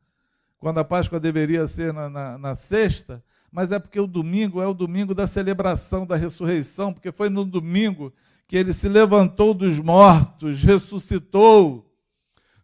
quando 0.58 0.78
a 0.78 0.86
Páscoa 0.86 1.20
deveria 1.20 1.68
ser 1.68 1.92
na, 1.92 2.10
na, 2.10 2.38
na 2.38 2.56
sexta, 2.56 3.22
mas 3.52 3.74
é 3.74 3.80
porque 3.80 4.00
o 4.00 4.08
domingo 4.08 4.62
é 4.62 4.68
o 4.68 4.74
domingo 4.74 5.14
da 5.14 5.28
celebração 5.28 6.06
da 6.06 6.16
ressurreição, 6.16 6.94
porque 6.94 7.12
foi 7.12 7.28
no 7.28 7.44
domingo 7.44 8.14
que 8.48 8.56
ele 8.56 8.72
se 8.72 8.88
levantou 8.88 9.54
dos 9.54 9.78
mortos, 9.78 10.64
ressuscitou, 10.64 11.94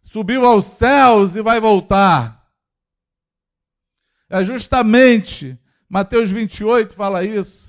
subiu 0.00 0.46
aos 0.46 0.64
céus 0.64 1.36
e 1.36 1.42
vai 1.42 1.60
voltar. 1.60 2.50
É 4.30 4.42
justamente, 4.42 5.58
Mateus 5.88 6.30
28 6.30 6.94
fala 6.94 7.24
isso. 7.24 7.66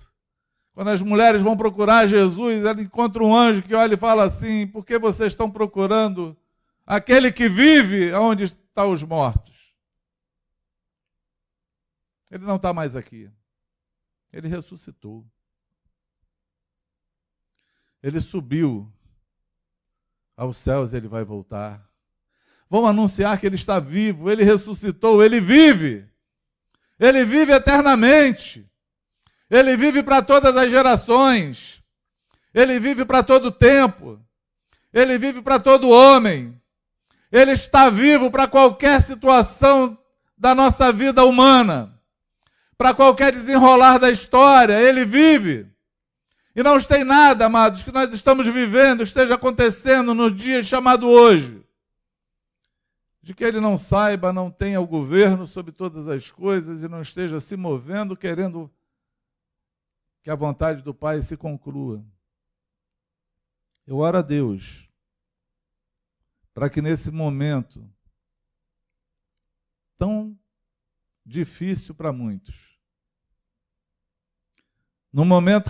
Quando 0.74 0.90
as 0.90 1.02
mulheres 1.02 1.42
vão 1.42 1.58
procurar 1.58 2.08
Jesus, 2.08 2.64
ela 2.64 2.82
encontra 2.82 3.24
um 3.24 3.36
anjo 3.36 3.64
que 3.64 3.74
olha 3.74 3.96
e 3.96 3.98
fala 3.98 4.24
assim: 4.24 4.68
Por 4.68 4.86
que 4.86 5.00
vocês 5.00 5.34
estão 5.34 5.50
procurando 5.50 6.38
aquele 6.86 7.32
que 7.32 7.50
vive 7.50 8.14
onde 8.14 8.44
estão 8.44 8.92
os 8.92 9.02
mortos? 9.04 9.74
Ele 12.30 12.46
não 12.46 12.58
está 12.58 12.74
mais 12.74 12.96
aqui. 12.96 13.30
Ele 14.32 14.48
ressuscitou. 14.48 15.26
Ele 18.04 18.22
subiu 18.22 18.92
aos 20.36 20.58
céus, 20.58 20.94
ele 20.94 21.08
vai 21.08 21.24
voltar. 21.24 21.90
Vamos 22.70 22.90
anunciar 22.90 23.40
que 23.40 23.48
ele 23.48 23.56
está 23.56 23.80
vivo, 23.80 24.30
ele 24.30 24.44
ressuscitou, 24.44 25.24
ele 25.24 25.42
vive. 25.42 26.08
Ele 27.00 27.24
vive 27.24 27.52
eternamente. 27.52 28.66
Ele 29.50 29.78
vive 29.78 30.04
para 30.04 30.22
todas 30.22 30.56
as 30.58 30.70
gerações. 30.70 31.82
Ele 32.54 32.80
vive 32.80 33.06
para 33.06 33.24
todo 33.24 33.52
tempo. 33.52 34.20
Ele 34.94 35.18
vive 35.18 35.42
para 35.42 35.60
todo 35.60 35.90
homem. 35.90 36.60
Ele 37.32 37.52
está 37.52 37.90
vivo 37.90 38.32
para 38.32 38.48
qualquer 38.48 39.02
situação 39.02 39.98
da 40.38 40.56
nossa 40.56 40.92
vida 40.92 41.24
humana 41.24 41.98
para 42.78 42.94
qualquer 42.94 43.32
desenrolar 43.32 43.98
da 43.98 44.12
história, 44.12 44.80
ele 44.80 45.04
vive. 45.04 45.66
E 46.56 46.62
não 46.62 46.80
tem 46.80 47.04
nada, 47.04 47.46
amados, 47.46 47.82
que 47.84 47.92
nós 47.92 48.14
estamos 48.14 48.48
vivendo, 48.48 49.04
esteja 49.04 49.36
acontecendo 49.36 50.14
no 50.14 50.30
dia 50.30 50.62
chamado 50.62 51.08
hoje, 51.08 51.62
de 53.28 53.34
que 53.34 53.44
ele 53.44 53.60
não 53.60 53.76
saiba, 53.76 54.32
não 54.32 54.50
tenha 54.50 54.80
o 54.80 54.88
governo 54.88 55.46
sobre 55.46 55.74
todas 55.74 56.08
as 56.08 56.32
coisas 56.32 56.82
e 56.82 56.88
não 56.88 57.02
esteja 57.02 57.42
se 57.42 57.58
movendo, 57.58 58.16
querendo 58.16 58.72
que 60.24 60.30
a 60.30 60.36
vontade 60.36 60.82
do 60.82 60.94
Pai 60.94 61.22
se 61.22 61.36
conclua. 61.36 62.02
Eu 63.86 63.98
oro 63.98 64.20
a 64.20 64.22
Deus 64.22 64.90
para 66.54 66.70
que 66.70 66.82
nesse 66.82 67.12
momento 67.12 67.86
tão 69.98 70.40
difícil 71.26 71.94
para 71.94 72.14
muitos, 72.14 72.80
no 75.12 75.26
momento 75.26 75.70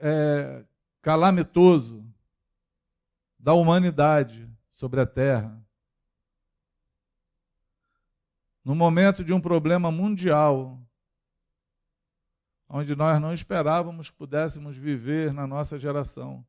é, 0.00 0.64
calamitoso 1.00 2.04
da 3.38 3.52
humanidade 3.52 4.50
sobre 4.68 5.00
a 5.00 5.06
terra, 5.06 5.61
no 8.64 8.74
momento 8.74 9.24
de 9.24 9.32
um 9.32 9.40
problema 9.40 9.90
mundial, 9.90 10.80
onde 12.68 12.94
nós 12.94 13.20
não 13.20 13.34
esperávamos 13.34 14.10
que 14.10 14.16
pudéssemos 14.16 14.76
viver 14.76 15.32
na 15.32 15.46
nossa 15.46 15.78
geração. 15.78 16.46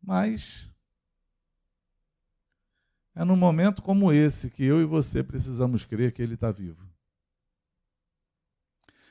Mas 0.00 0.68
é 3.14 3.24
num 3.24 3.36
momento 3.36 3.82
como 3.82 4.12
esse 4.12 4.50
que 4.50 4.64
eu 4.64 4.80
e 4.80 4.84
você 4.84 5.22
precisamos 5.22 5.84
crer 5.84 6.12
que 6.12 6.22
Ele 6.22 6.34
está 6.34 6.50
vivo. 6.50 6.90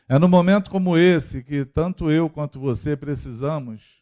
É 0.07 0.19
no 0.19 0.27
momento 0.27 0.69
como 0.69 0.97
esse 0.97 1.43
que 1.43 1.63
tanto 1.63 2.12
eu 2.12 2.29
quanto 2.29 2.60
você 2.60 2.97
precisamos 2.97 4.01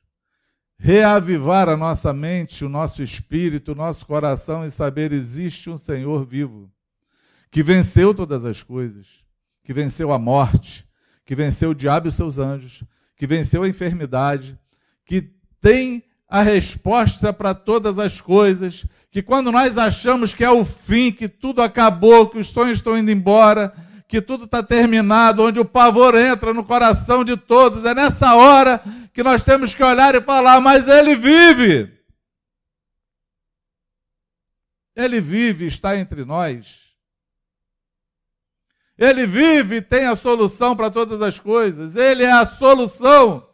reavivar 0.79 1.67
a 1.67 1.75
nossa 1.75 2.13
mente, 2.13 2.63
o 2.63 2.69
nosso 2.69 3.03
espírito, 3.03 3.73
o 3.73 3.75
nosso 3.75 4.05
coração 4.05 4.65
e 4.65 4.71
saber 4.71 5.11
existe 5.11 5.69
um 5.69 5.75
Senhor 5.75 6.25
vivo 6.25 6.71
que 7.51 7.61
venceu 7.61 8.13
todas 8.13 8.45
as 8.45 8.63
coisas, 8.63 9.23
que 9.63 9.73
venceu 9.73 10.11
a 10.13 10.19
morte, 10.19 10.87
que 11.25 11.35
venceu 11.35 11.71
o 11.71 11.75
diabo 11.75 12.07
e 12.07 12.11
seus 12.11 12.37
anjos, 12.37 12.83
que 13.17 13.27
venceu 13.27 13.63
a 13.63 13.67
enfermidade, 13.67 14.57
que 15.05 15.31
tem 15.59 16.03
a 16.29 16.41
resposta 16.41 17.33
para 17.33 17.53
todas 17.53 17.97
as 17.97 18.21
coisas, 18.21 18.85
que 19.11 19.21
quando 19.21 19.51
nós 19.51 19.77
achamos 19.77 20.33
que 20.33 20.43
é 20.43 20.49
o 20.49 20.63
fim, 20.63 21.11
que 21.11 21.27
tudo 21.27 21.61
acabou, 21.61 22.29
que 22.29 22.37
os 22.37 22.49
sonhos 22.49 22.77
estão 22.77 22.97
indo 22.97 23.11
embora, 23.11 23.73
que 24.07 24.21
tudo 24.21 24.45
está 24.45 24.63
terminado, 24.63 25.43
onde 25.43 25.59
o 25.59 25.65
pavor 25.65 26.15
entra 26.15 26.53
no 26.53 26.63
coração 26.63 27.23
de 27.23 27.35
todos. 27.35 27.85
É 27.85 27.93
nessa 27.93 28.35
hora 28.35 28.81
que 29.13 29.23
nós 29.23 29.43
temos 29.43 29.73
que 29.73 29.83
olhar 29.83 30.15
e 30.15 30.21
falar: 30.21 30.59
mas 30.61 30.87
ele 30.87 31.15
vive. 31.15 31.97
Ele 34.95 35.21
vive, 35.21 35.65
está 35.65 35.97
entre 35.97 36.25
nós. 36.25 36.89
Ele 38.97 39.25
vive 39.25 39.77
e 39.77 39.81
tem 39.81 40.07
a 40.07 40.15
solução 40.15 40.75
para 40.75 40.91
todas 40.91 41.21
as 41.21 41.39
coisas. 41.39 41.95
Ele 41.95 42.23
é 42.23 42.31
a 42.31 42.43
solução 42.43 43.49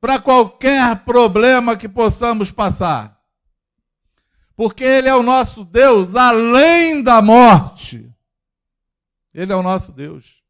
para 0.00 0.18
qualquer 0.18 1.04
problema 1.04 1.76
que 1.76 1.88
possamos 1.88 2.50
passar. 2.50 3.16
Porque 4.56 4.82
Ele 4.82 5.08
é 5.08 5.14
o 5.14 5.22
nosso 5.22 5.64
Deus 5.64 6.16
além 6.16 7.00
da 7.00 7.22
morte. 7.22 8.12
Ele 9.32 9.52
é 9.52 9.56
o 9.56 9.62
nosso 9.62 9.92
Deus. 9.92 10.42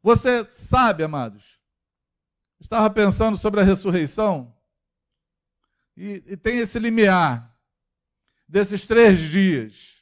Você 0.00 0.44
sabe, 0.44 1.02
amados, 1.02 1.57
estava 2.60 2.88
pensando 2.90 3.36
sobre 3.36 3.60
a 3.60 3.64
ressurreição 3.64 4.54
e, 5.96 6.22
e 6.26 6.36
tem 6.36 6.58
esse 6.58 6.78
limiar 6.78 7.56
desses 8.48 8.86
três 8.86 9.18
dias. 9.18 9.98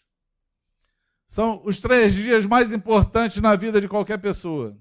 São 1.26 1.60
os 1.64 1.80
três 1.80 2.14
dias 2.14 2.46
mais 2.46 2.72
importantes 2.72 3.40
na 3.40 3.56
vida 3.56 3.80
de 3.80 3.88
qualquer 3.88 4.18
pessoa. 4.18 4.78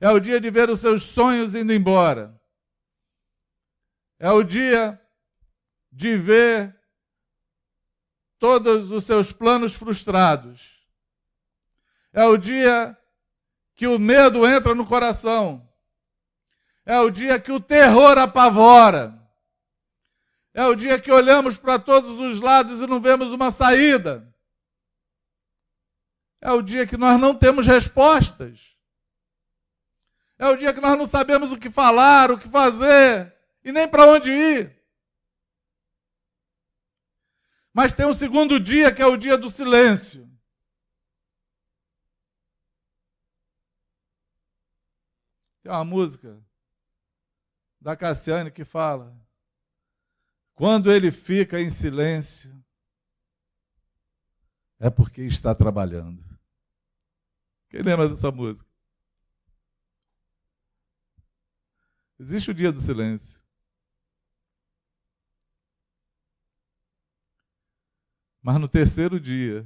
É 0.00 0.10
o 0.10 0.20
dia 0.20 0.40
de 0.40 0.50
ver 0.50 0.68
os 0.68 0.80
seus 0.80 1.04
sonhos 1.04 1.54
indo 1.54 1.72
embora. 1.72 2.40
É 4.18 4.30
o 4.30 4.42
dia 4.42 5.00
de 5.90 6.16
ver 6.16 6.76
todos 8.38 8.90
os 8.90 9.04
seus 9.04 9.32
planos 9.32 9.74
frustrados. 9.74 10.86
É 12.12 12.24
o 12.24 12.36
dia 12.36 12.96
que 13.74 13.86
o 13.86 13.98
medo 13.98 14.46
entra 14.46 14.74
no 14.74 14.86
coração. 14.86 15.71
É 16.84 16.98
o 16.98 17.10
dia 17.10 17.40
que 17.40 17.52
o 17.52 17.60
terror 17.60 18.18
apavora. 18.18 19.18
É 20.52 20.66
o 20.66 20.74
dia 20.74 21.00
que 21.00 21.10
olhamos 21.10 21.56
para 21.56 21.78
todos 21.78 22.20
os 22.20 22.40
lados 22.40 22.80
e 22.80 22.86
não 22.86 23.00
vemos 23.00 23.32
uma 23.32 23.50
saída. 23.50 24.28
É 26.40 26.50
o 26.50 26.60
dia 26.60 26.86
que 26.86 26.96
nós 26.96 27.18
não 27.20 27.34
temos 27.34 27.66
respostas. 27.66 28.76
É 30.38 30.46
o 30.48 30.56
dia 30.56 30.74
que 30.74 30.80
nós 30.80 30.98
não 30.98 31.06
sabemos 31.06 31.52
o 31.52 31.58
que 31.58 31.70
falar, 31.70 32.30
o 32.30 32.38
que 32.38 32.48
fazer 32.48 33.32
e 33.64 33.70
nem 33.70 33.88
para 33.88 34.06
onde 34.06 34.32
ir. 34.32 34.82
Mas 37.72 37.94
tem 37.94 38.04
um 38.04 38.12
segundo 38.12 38.58
dia 38.60 38.92
que 38.92 39.00
é 39.00 39.06
o 39.06 39.16
dia 39.16 39.38
do 39.38 39.48
silêncio. 39.48 40.28
Tem 45.62 45.70
uma 45.70 45.84
música 45.84 46.42
da 47.82 47.96
Cassiane 47.96 48.50
que 48.50 48.64
fala: 48.64 49.20
quando 50.54 50.90
ele 50.90 51.10
fica 51.10 51.60
em 51.60 51.68
silêncio, 51.68 52.64
é 54.78 54.88
porque 54.88 55.22
está 55.22 55.54
trabalhando. 55.54 56.22
Quem 57.68 57.82
lembra 57.82 58.08
dessa 58.08 58.30
música? 58.30 58.70
Existe 62.18 62.52
o 62.52 62.54
dia 62.54 62.70
do 62.70 62.80
silêncio. 62.80 63.42
Mas 68.40 68.58
no 68.60 68.68
terceiro 68.68 69.18
dia, 69.18 69.64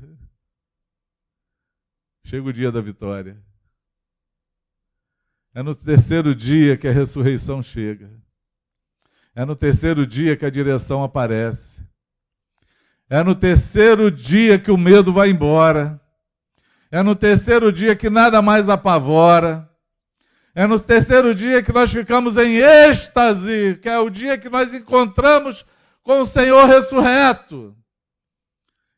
chega 2.25 2.47
o 2.47 2.53
dia 2.53 2.73
da 2.73 2.81
vitória. 2.81 3.46
É 5.57 5.63
no 5.63 5.75
terceiro 5.75 6.35
dia 6.35 6.77
que 6.77 6.87
a 6.87 6.93
ressurreição 6.93 7.63
chega. 7.63 8.11
É 9.35 9.43
no 9.43 9.57
terceiro 9.57 10.07
dia 10.07 10.37
que 10.37 10.45
a 10.45 10.51
direção 10.51 11.03
aparece. 11.03 11.83
É 13.09 13.23
no 13.23 13.35
terceiro 13.35 14.11
dia 14.11 14.59
que 14.59 14.71
o 14.71 14.77
medo 14.77 15.15
vai 15.15 15.31
embora. 15.31 15.99
É 16.91 17.03
no 17.03 17.17
terceiro 17.17 17.73
dia 17.73 17.97
que 17.97 18.11
nada 18.11 18.43
mais 18.43 18.69
apavora. 18.69 19.67
É 20.55 20.67
no 20.67 20.79
terceiro 20.79 21.35
dia 21.35 21.63
que 21.63 21.73
nós 21.73 21.91
ficamos 21.91 22.37
em 22.37 22.57
êxtase, 22.57 23.79
que 23.81 23.89
é 23.89 23.99
o 23.99 24.11
dia 24.11 24.37
que 24.37 24.51
nós 24.51 24.75
encontramos 24.75 25.65
com 26.03 26.21
o 26.21 26.27
Senhor 26.27 26.67
ressurreto. 26.67 27.75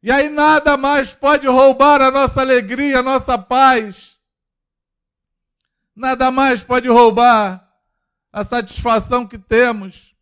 E 0.02 0.10
aí 0.10 0.28
nada 0.28 0.76
mais 0.76 1.12
pode 1.12 1.46
roubar 1.46 2.02
a 2.02 2.10
nossa 2.10 2.40
alegria, 2.40 2.98
a 2.98 3.02
nossa 3.02 3.38
paz. 3.38 4.17
Nada 5.98 6.30
mais 6.30 6.62
pode 6.62 6.86
roubar 6.86 7.60
a 8.32 8.44
satisfação 8.44 9.26
que 9.26 9.36
temos. 9.36 10.14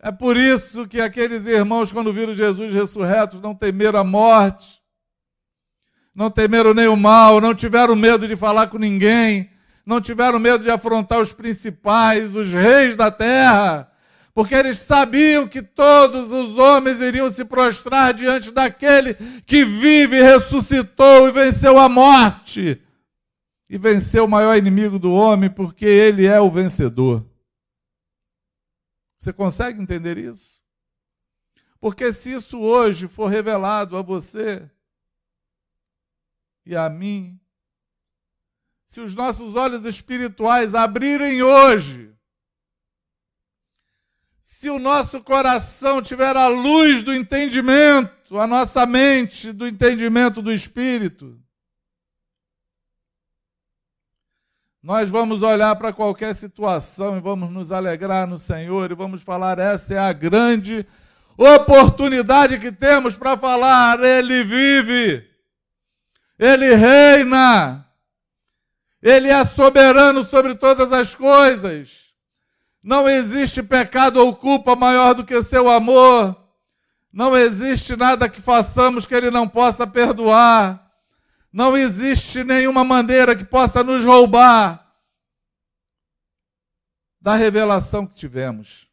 É 0.00 0.10
por 0.10 0.34
isso 0.34 0.88
que 0.88 0.98
aqueles 0.98 1.46
irmãos, 1.46 1.92
quando 1.92 2.10
viram 2.10 2.32
Jesus 2.32 2.72
ressurreto, 2.72 3.38
não 3.42 3.54
temeram 3.54 3.98
a 3.98 4.04
morte, 4.04 4.80
não 6.14 6.30
temeram 6.30 6.72
nem 6.72 6.88
o 6.88 6.96
mal, 6.96 7.38
não 7.38 7.54
tiveram 7.54 7.94
medo 7.94 8.26
de 8.26 8.34
falar 8.34 8.68
com 8.68 8.78
ninguém, 8.78 9.50
não 9.84 10.00
tiveram 10.00 10.38
medo 10.38 10.64
de 10.64 10.70
afrontar 10.70 11.20
os 11.20 11.34
principais, 11.34 12.34
os 12.34 12.50
reis 12.50 12.96
da 12.96 13.10
terra, 13.10 13.92
porque 14.32 14.54
eles 14.54 14.78
sabiam 14.78 15.46
que 15.46 15.60
todos 15.60 16.32
os 16.32 16.56
homens 16.56 17.02
iriam 17.02 17.28
se 17.28 17.44
prostrar 17.44 18.14
diante 18.14 18.52
daquele 18.52 19.12
que 19.44 19.66
vive, 19.66 20.22
ressuscitou 20.22 21.28
e 21.28 21.32
venceu 21.32 21.78
a 21.78 21.90
morte 21.90 22.82
e 23.68 23.76
venceu 23.76 24.24
o 24.24 24.28
maior 24.28 24.56
inimigo 24.56 24.98
do 24.98 25.12
homem, 25.12 25.50
porque 25.50 25.84
ele 25.84 26.26
é 26.26 26.40
o 26.40 26.50
vencedor. 26.50 27.24
Você 29.18 29.32
consegue 29.32 29.80
entender 29.80 30.16
isso? 30.16 30.62
Porque 31.80 32.12
se 32.12 32.32
isso 32.32 32.58
hoje 32.58 33.06
for 33.06 33.26
revelado 33.26 33.96
a 33.96 34.02
você 34.02 34.68
e 36.64 36.74
a 36.74 36.88
mim, 36.88 37.38
se 38.86 39.00
os 39.00 39.14
nossos 39.14 39.54
olhos 39.54 39.84
espirituais 39.84 40.74
abrirem 40.74 41.42
hoje, 41.42 42.14
se 44.40 44.70
o 44.70 44.78
nosso 44.78 45.22
coração 45.22 46.00
tiver 46.00 46.36
a 46.36 46.48
luz 46.48 47.02
do 47.02 47.14
entendimento, 47.14 48.38
a 48.38 48.46
nossa 48.46 48.86
mente 48.86 49.52
do 49.52 49.66
entendimento 49.66 50.40
do 50.40 50.52
Espírito, 50.52 51.40
Nós 54.82 55.10
vamos 55.10 55.42
olhar 55.42 55.74
para 55.74 55.92
qualquer 55.92 56.32
situação 56.34 57.16
e 57.16 57.20
vamos 57.20 57.50
nos 57.50 57.72
alegrar 57.72 58.28
no 58.28 58.38
Senhor 58.38 58.90
e 58.90 58.94
vamos 58.94 59.22
falar: 59.22 59.58
essa 59.58 59.94
é 59.94 59.98
a 59.98 60.12
grande 60.12 60.86
oportunidade 61.36 62.58
que 62.58 62.70
temos 62.70 63.16
para 63.16 63.36
falar. 63.36 63.98
Ele 63.98 64.44
vive, 64.44 65.28
ele 66.38 66.74
reina, 66.74 67.84
ele 69.02 69.28
é 69.28 69.44
soberano 69.44 70.22
sobre 70.22 70.54
todas 70.54 70.92
as 70.92 71.12
coisas. 71.12 72.08
Não 72.80 73.08
existe 73.08 73.64
pecado 73.64 74.20
ou 74.20 74.34
culpa 74.34 74.76
maior 74.76 75.12
do 75.12 75.24
que 75.24 75.42
seu 75.42 75.68
amor. 75.68 76.36
Não 77.12 77.36
existe 77.36 77.96
nada 77.96 78.28
que 78.28 78.40
façamos 78.40 79.06
que 79.06 79.14
ele 79.14 79.30
não 79.30 79.48
possa 79.48 79.88
perdoar. 79.88 80.87
Não 81.52 81.76
existe 81.76 82.44
nenhuma 82.44 82.84
maneira 82.84 83.36
que 83.36 83.44
possa 83.44 83.82
nos 83.82 84.04
roubar 84.04 84.84
da 87.20 87.34
revelação 87.34 88.06
que 88.06 88.14
tivemos. 88.14 88.88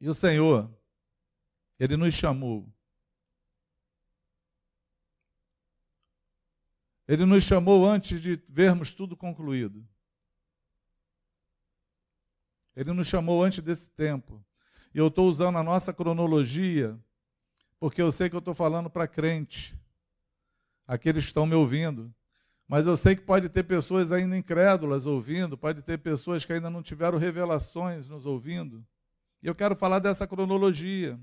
E 0.00 0.08
o 0.08 0.14
Senhor, 0.14 0.70
Ele 1.78 1.96
nos 1.96 2.14
chamou. 2.14 2.68
Ele 7.06 7.24
nos 7.24 7.44
chamou 7.44 7.86
antes 7.86 8.20
de 8.20 8.34
vermos 8.50 8.92
tudo 8.92 9.16
concluído. 9.16 9.86
Ele 12.74 12.92
nos 12.92 13.08
chamou 13.08 13.42
antes 13.42 13.62
desse 13.62 13.88
tempo. 13.90 14.44
E 14.94 14.98
eu 14.98 15.08
estou 15.08 15.28
usando 15.28 15.58
a 15.58 15.62
nossa 15.62 15.92
cronologia, 15.92 16.98
porque 17.78 18.02
eu 18.02 18.10
sei 18.10 18.28
que 18.28 18.34
eu 18.34 18.40
estou 18.40 18.54
falando 18.54 18.90
para 18.90 19.06
crente 19.06 19.79
aqueles 20.90 21.22
que 21.22 21.30
estão 21.30 21.46
me 21.46 21.54
ouvindo. 21.54 22.12
Mas 22.66 22.86
eu 22.86 22.96
sei 22.96 23.14
que 23.14 23.22
pode 23.22 23.48
ter 23.48 23.62
pessoas 23.62 24.10
ainda 24.10 24.36
incrédulas 24.36 25.06
ouvindo, 25.06 25.56
pode 25.56 25.82
ter 25.82 25.98
pessoas 25.98 26.44
que 26.44 26.52
ainda 26.52 26.68
não 26.68 26.82
tiveram 26.82 27.16
revelações 27.16 28.08
nos 28.08 28.26
ouvindo. 28.26 28.84
E 29.40 29.46
eu 29.46 29.54
quero 29.54 29.76
falar 29.76 30.00
dessa 30.00 30.26
cronologia. 30.26 31.18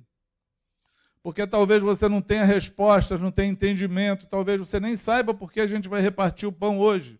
Porque 1.22 1.45
talvez 1.45 1.84
você 1.84 2.07
não 2.07 2.22
tenha 2.22 2.45
respostas, 2.45 3.20
não 3.20 3.30
tenha 3.30 3.51
entendimento, 3.51 4.26
talvez 4.28 4.57
você 4.57 4.80
nem 4.80 4.95
saiba 4.95 5.34
por 5.34 5.51
que 5.51 5.59
a 5.59 5.68
gente 5.68 5.89
vai 5.89 6.01
repartir 6.01 6.47
o 6.47 6.53
pão 6.53 6.80
hoje 6.80 7.20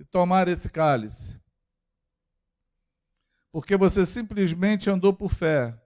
e 0.00 0.04
tomar 0.04 0.48
esse 0.48 0.68
cálice. 0.68 1.40
Porque 3.52 3.76
você 3.76 4.04
simplesmente 4.04 4.90
andou 4.90 5.12
por 5.12 5.30
fé, 5.30 5.80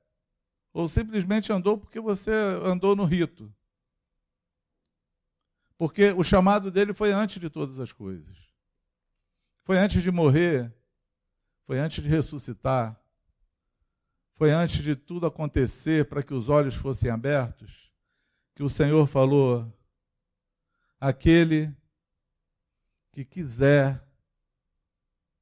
ou 0.72 0.89
simplesmente 0.89 1.53
andou 1.53 1.76
porque 1.76 2.01
você 2.01 2.33
andou 2.64 2.97
no 2.97 3.05
rito. 3.05 3.53
Porque 5.79 6.11
o 6.11 6.24
chamado 6.24 6.72
dele 6.72 6.93
foi 6.93 7.12
antes 7.12 7.41
de 7.41 7.49
todas 7.49 7.79
as 7.79 7.93
coisas. 7.93 8.37
Foi 9.62 9.79
antes 9.79 10.03
de 10.03 10.11
morrer, 10.11 10.74
foi 11.62 11.79
antes 11.79 12.03
de 12.03 12.09
ressuscitar, 12.09 13.01
foi 14.33 14.51
antes 14.51 14.83
de 14.83 14.97
tudo 14.97 15.26
acontecer 15.26 16.09
para 16.09 16.22
que 16.22 16.35
os 16.35 16.49
olhos 16.49 16.74
fossem 16.74 17.11
abertos, 17.11 17.93
que 18.57 18.62
o 18.62 18.68
Senhor 18.68 19.07
falou: 19.07 19.72
aquele 20.99 21.72
que 23.12 23.24
quiser 23.24 24.05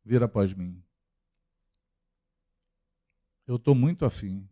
vir 0.05 0.23
após 0.23 0.53
mim. 0.53 0.83
Eu 3.47 3.57
estou 3.57 3.75
muito 3.75 4.05
afim 4.05 4.47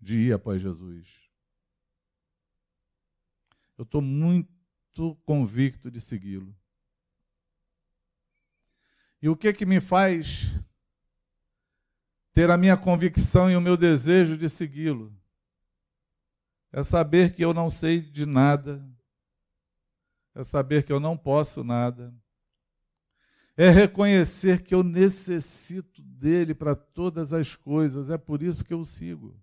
de 0.00 0.18
ir 0.18 0.32
após 0.32 0.62
Jesus. 0.62 1.31
Eu 3.82 3.84
estou 3.84 4.00
muito 4.00 5.16
convicto 5.24 5.90
de 5.90 6.00
segui-lo. 6.00 6.56
E 9.20 9.28
o 9.28 9.36
que 9.36 9.52
que 9.52 9.66
me 9.66 9.80
faz 9.80 10.54
ter 12.32 12.48
a 12.48 12.56
minha 12.56 12.76
convicção 12.76 13.50
e 13.50 13.56
o 13.56 13.60
meu 13.60 13.76
desejo 13.76 14.38
de 14.38 14.48
segui-lo? 14.48 15.12
É 16.70 16.84
saber 16.84 17.34
que 17.34 17.44
eu 17.44 17.52
não 17.52 17.68
sei 17.68 18.00
de 18.00 18.24
nada, 18.24 18.88
é 20.32 20.44
saber 20.44 20.84
que 20.84 20.92
eu 20.92 21.00
não 21.00 21.16
posso 21.16 21.64
nada, 21.64 22.14
é 23.56 23.68
reconhecer 23.68 24.62
que 24.62 24.76
eu 24.76 24.84
necessito 24.84 26.00
dele 26.02 26.54
para 26.54 26.76
todas 26.76 27.32
as 27.32 27.56
coisas, 27.56 28.10
é 28.10 28.16
por 28.16 28.44
isso 28.44 28.64
que 28.64 28.72
eu 28.72 28.84
sigo. 28.84 29.36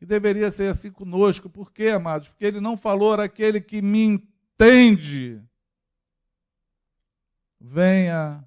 E 0.00 0.06
deveria 0.06 0.50
ser 0.50 0.68
assim 0.68 0.90
conosco. 0.90 1.48
Por 1.48 1.72
quê, 1.72 1.88
amados? 1.88 2.28
Porque 2.28 2.44
ele 2.44 2.60
não 2.60 2.76
falou 2.76 3.14
aquele 3.14 3.60
que 3.60 3.80
me 3.80 4.02
entende. 4.04 5.42
Venha 7.60 8.46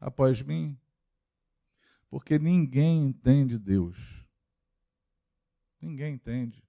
após 0.00 0.42
mim. 0.42 0.78
Porque 2.08 2.38
ninguém 2.38 3.06
entende 3.06 3.58
Deus. 3.58 3.96
Ninguém 5.80 6.14
entende. 6.14 6.64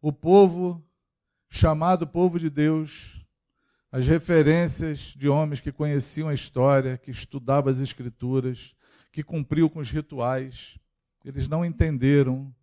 O 0.00 0.12
povo, 0.12 0.84
chamado 1.48 2.06
povo 2.06 2.38
de 2.38 2.50
Deus, 2.50 3.24
as 3.90 4.06
referências 4.06 5.14
de 5.16 5.28
homens 5.28 5.60
que 5.60 5.72
conheciam 5.72 6.28
a 6.28 6.34
história, 6.34 6.98
que 6.98 7.10
estudavam 7.10 7.70
as 7.70 7.80
escrituras, 7.80 8.74
que 9.10 9.22
cumpriam 9.22 9.68
com 9.68 9.78
os 9.78 9.90
rituais, 9.90 10.78
eles 11.26 11.48
não 11.48 11.64
entenderam 11.64 12.54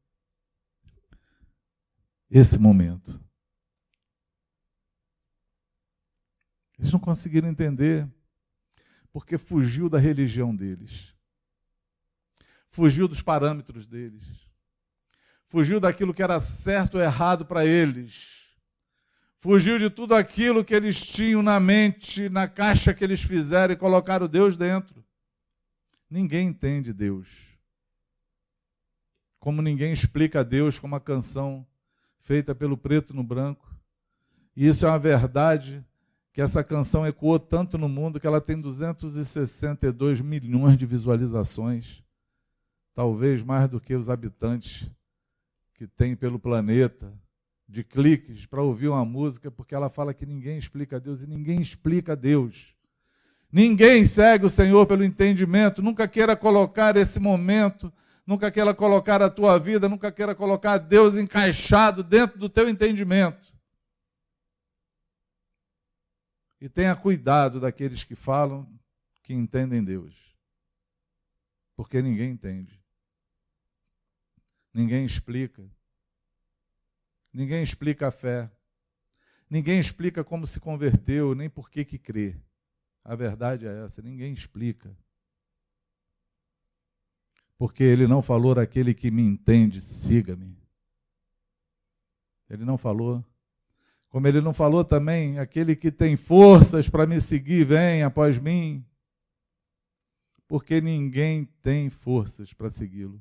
esse 2.31 2.57
momento. 2.57 3.19
Eles 6.79 6.91
não 6.91 6.99
conseguiram 6.99 7.49
entender, 7.49 8.09
porque 9.11 9.37
fugiu 9.37 9.89
da 9.89 9.99
religião 9.99 10.55
deles, 10.55 11.13
fugiu 12.69 13.05
dos 13.07 13.21
parâmetros 13.21 13.85
deles, 13.85 14.23
fugiu 15.47 15.79
daquilo 15.79 16.13
que 16.13 16.23
era 16.23 16.39
certo 16.39 16.95
ou 16.95 17.03
errado 17.03 17.45
para 17.45 17.65
eles, 17.65 18.55
fugiu 19.39 19.77
de 19.77 19.89
tudo 19.89 20.15
aquilo 20.15 20.63
que 20.63 20.73
eles 20.73 21.05
tinham 21.05 21.43
na 21.43 21.59
mente, 21.59 22.29
na 22.29 22.47
caixa 22.47 22.93
que 22.93 23.03
eles 23.03 23.21
fizeram 23.21 23.73
e 23.73 23.77
colocaram 23.77 24.27
Deus 24.27 24.55
dentro. 24.55 25.05
Ninguém 26.09 26.47
entende 26.47 26.93
Deus. 26.93 27.52
Como 29.43 29.61
ninguém 29.61 29.91
explica 29.91 30.41
Deus 30.41 30.79
com 30.79 30.87
uma 30.87 31.01
canção 31.01 31.67
feita 32.17 32.55
pelo 32.55 32.77
preto 32.77 33.13
no 33.13 33.25
branco. 33.25 33.75
E 34.55 34.65
isso 34.65 34.85
é 34.85 34.89
uma 34.89 34.97
verdade 34.97 35.85
que 36.31 36.41
essa 36.41 36.63
canção 36.63 37.05
ecoou 37.05 37.37
tanto 37.37 37.77
no 37.77 37.89
mundo 37.89 38.21
que 38.21 38.25
ela 38.25 38.39
tem 38.39 38.61
262 38.61 40.21
milhões 40.21 40.77
de 40.77 40.85
visualizações, 40.85 42.01
talvez 42.95 43.43
mais 43.43 43.67
do 43.67 43.81
que 43.81 43.93
os 43.93 44.09
habitantes 44.09 44.89
que 45.73 45.87
tem 45.87 46.15
pelo 46.15 46.39
planeta, 46.39 47.13
de 47.67 47.83
cliques 47.83 48.45
para 48.45 48.63
ouvir 48.63 48.87
uma 48.87 49.03
música, 49.03 49.51
porque 49.51 49.75
ela 49.75 49.89
fala 49.89 50.13
que 50.13 50.25
ninguém 50.25 50.57
explica 50.57 51.01
Deus 51.01 51.21
e 51.21 51.27
ninguém 51.27 51.59
explica 51.59 52.15
Deus. 52.15 52.77
Ninguém 53.51 54.05
segue 54.05 54.45
o 54.45 54.49
Senhor 54.49 54.85
pelo 54.85 55.03
entendimento, 55.03 55.81
nunca 55.81 56.07
queira 56.07 56.33
colocar 56.33 56.95
esse 56.95 57.19
momento, 57.19 57.91
nunca 58.25 58.51
queira 58.51 58.73
colocar 58.73 59.21
a 59.21 59.29
tua 59.29 59.57
vida, 59.59 59.89
nunca 59.89 60.11
queira 60.11 60.33
colocar 60.33 60.77
Deus 60.77 61.17
encaixado 61.17 62.03
dentro 62.03 62.39
do 62.39 62.49
teu 62.49 62.67
entendimento. 62.69 63.55
E 66.59 66.69
tenha 66.69 66.95
cuidado 66.95 67.59
daqueles 67.59 68.03
que 68.03 68.15
falam 68.15 68.67
que 69.21 69.33
entendem 69.33 69.83
Deus. 69.83 70.33
Porque 71.75 72.01
ninguém 72.01 72.31
entende. 72.31 72.81
Ninguém 74.73 75.05
explica. 75.05 75.69
Ninguém 77.33 77.63
explica 77.63 78.07
a 78.07 78.11
fé. 78.11 78.49
Ninguém 79.49 79.79
explica 79.79 80.23
como 80.23 80.47
se 80.47 80.59
converteu, 80.59 81.35
nem 81.35 81.49
por 81.49 81.69
que 81.69 81.83
que 81.83 81.97
crê. 81.97 82.39
A 83.03 83.15
verdade 83.15 83.67
é 83.67 83.83
essa, 83.83 84.01
ninguém 84.01 84.33
explica. 84.33 84.95
Porque 87.57 87.83
ele 87.83 88.07
não 88.07 88.21
falou 88.21 88.59
aquele 88.59 88.93
que 88.93 89.11
me 89.11 89.21
entende, 89.21 89.81
siga-me. 89.81 90.57
Ele 92.49 92.65
não 92.65 92.77
falou. 92.77 93.23
Como 94.09 94.27
ele 94.27 94.41
não 94.41 94.53
falou 94.53 94.83
também, 94.83 95.39
aquele 95.39 95.75
que 95.75 95.91
tem 95.91 96.15
forças 96.15 96.87
para 96.87 97.07
me 97.07 97.19
seguir, 97.19 97.65
vem 97.65 98.03
após 98.03 98.37
mim. 98.37 98.85
Porque 100.47 100.79
ninguém 100.81 101.45
tem 101.61 101.89
forças 101.89 102.53
para 102.53 102.69
segui-lo. 102.69 103.19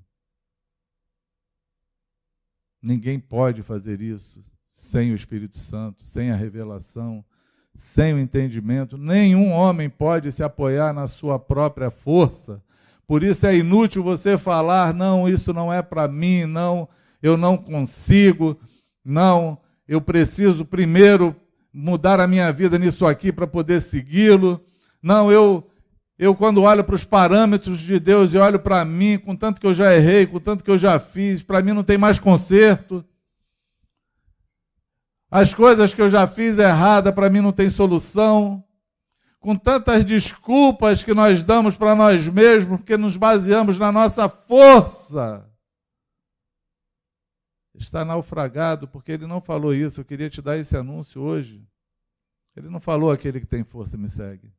Ninguém 2.83 3.19
pode 3.19 3.63
fazer 3.63 4.03
isso 4.03 4.43
sem 4.61 5.13
o 5.13 5.15
Espírito 5.15 5.59
Santo, 5.59 6.03
sem 6.03 6.31
a 6.31 6.37
revelação, 6.37 7.25
sem 7.73 8.13
o 8.13 8.19
entendimento. 8.19 8.99
Nenhum 8.99 9.51
homem 9.53 9.89
pode 9.89 10.33
se 10.33 10.43
apoiar 10.43 10.93
na 10.93 11.07
sua 11.07 11.39
própria 11.39 11.91
força. 11.91 12.63
Por 13.07 13.23
isso 13.23 13.47
é 13.47 13.57
inútil 13.57 14.03
você 14.03 14.39
falar: 14.39 14.95
não, 14.95 15.29
isso 15.29 15.53
não 15.53 15.73
é 15.73 15.83
para 15.83 16.09
mim, 16.09 16.45
não, 16.47 16.89
eu 17.23 17.37
não 17.37 17.57
consigo, 17.57 18.59
não, 19.05 19.59
eu 19.87 20.01
preciso 20.01 20.65
primeiro 20.65 21.37
mudar 21.73 22.21
a 22.21 22.29
minha 22.29 22.53
vida 22.53 22.79
nisso 22.79 23.07
aqui 23.07 23.33
para 23.33 23.47
poder 23.47 23.81
segui-lo. 23.81 24.61
Não, 25.03 25.33
eu 25.33 25.67
eu 26.19 26.37
quando 26.37 26.63
olho 26.63 26.85
para 26.85 26.95
os 26.95 27.05
parâmetros 27.05 27.81
de 27.81 27.99
Deus 27.99 28.33
e 28.33 28.39
olho 28.39 28.61
para 28.61 28.85
mim, 28.85 29.19
com 29.19 29.35
tanto 29.35 29.61
que 29.61 29.67
eu 29.67 29.75
já 29.75 29.93
errei, 29.93 30.25
com 30.25 30.39
tanto 30.39 30.63
que 30.63 30.71
eu 30.71 30.79
já 30.79 30.99
fiz, 30.99 31.43
para 31.43 31.61
mim 31.61 31.73
não 31.73 31.83
tem 31.83 31.99
mais 31.99 32.19
conserto. 32.19 33.05
As 35.29 35.53
coisas 35.53 35.93
que 35.95 36.01
eu 36.01 36.09
já 36.09 36.27
fiz 36.27 36.59
errada, 36.59 37.13
para 37.13 37.29
mim 37.29 37.41
não 37.41 37.51
tem 37.51 37.69
solução. 37.69 38.63
Com 39.43 39.55
tantas 39.55 40.05
desculpas 40.05 41.03
que 41.03 41.13
nós 41.13 41.45
damos 41.45 41.77
para 41.77 41.95
nós 41.95 42.27
mesmos, 42.29 42.79
porque 42.79 42.97
nos 42.97 43.19
baseamos 43.19 43.79
na 43.79 43.93
nossa 43.93 44.27
força 44.29 45.47
está 47.83 48.05
naufragado, 48.05 48.89
porque 48.89 49.13
ele 49.13 49.27
não 49.27 49.41
falou 49.41 49.75
isso. 49.75 50.01
Eu 50.01 50.05
queria 50.05 50.31
te 50.31 50.41
dar 50.41 50.57
esse 50.57 50.77
anúncio 50.77 51.21
hoje. 51.21 51.67
Ele 52.57 52.69
não 52.69 52.81
falou 52.81 53.11
aquele 53.11 53.41
que 53.41 53.47
tem 53.47 53.65
força 53.65 53.97
me 53.97 54.09
segue. 54.09 54.53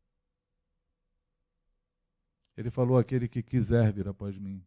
Ele 2.55 2.69
falou 2.69 2.97
aquele 2.97 3.27
que 3.27 3.41
quiser 3.41 3.91
vir 3.91 4.07
após 4.07 4.38
mim. 4.38 4.63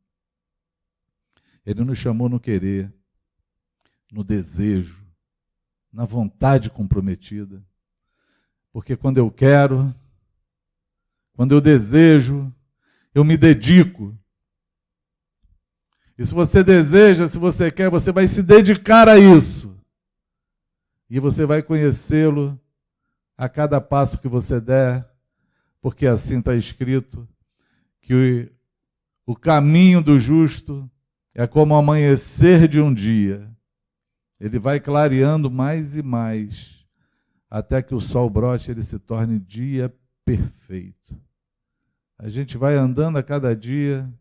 Ele 1.64 1.84
nos 1.84 1.98
chamou 1.98 2.28
no 2.28 2.40
querer, 2.40 2.92
no 4.10 4.24
desejo, 4.24 5.06
na 5.92 6.04
vontade 6.04 6.70
comprometida. 6.70 7.64
Porque 8.72 8.96
quando 8.96 9.18
eu 9.18 9.30
quero, 9.30 9.94
quando 11.36 11.52
eu 11.52 11.60
desejo, 11.60 12.52
eu 13.14 13.22
me 13.22 13.36
dedico. 13.36 14.16
E 16.18 16.24
se 16.24 16.32
você 16.32 16.64
deseja, 16.64 17.28
se 17.28 17.38
você 17.38 17.70
quer, 17.70 17.90
você 17.90 18.10
vai 18.10 18.26
se 18.26 18.42
dedicar 18.42 19.06
a 19.06 19.18
isso. 19.18 19.78
E 21.10 21.20
você 21.20 21.44
vai 21.44 21.62
conhecê-lo 21.62 22.58
a 23.36 23.50
cada 23.50 23.80
passo 23.82 24.18
que 24.18 24.26
você 24.26 24.58
der, 24.58 25.06
porque 25.80 26.06
assim 26.06 26.38
está 26.38 26.54
escrito 26.54 27.28
que 28.00 28.50
o, 29.26 29.32
o 29.32 29.36
caminho 29.36 30.02
do 30.02 30.18
justo 30.18 30.90
é 31.34 31.46
como 31.46 31.74
o 31.74 31.76
amanhecer 31.76 32.66
de 32.66 32.80
um 32.80 32.94
dia. 32.94 33.54
Ele 34.40 34.58
vai 34.58 34.80
clareando 34.80 35.50
mais 35.50 35.96
e 35.96 36.02
mais, 36.02 36.86
até 37.50 37.82
que 37.82 37.94
o 37.94 38.00
sol 38.00 38.30
brote, 38.30 38.70
ele 38.70 38.82
se 38.82 38.98
torne 38.98 39.38
dia 39.38 39.94
perfeito. 40.24 41.25
A 42.18 42.28
gente 42.28 42.56
vai 42.56 42.76
andando 42.76 43.18
a 43.18 43.22
cada 43.22 43.54
dia 43.54 44.12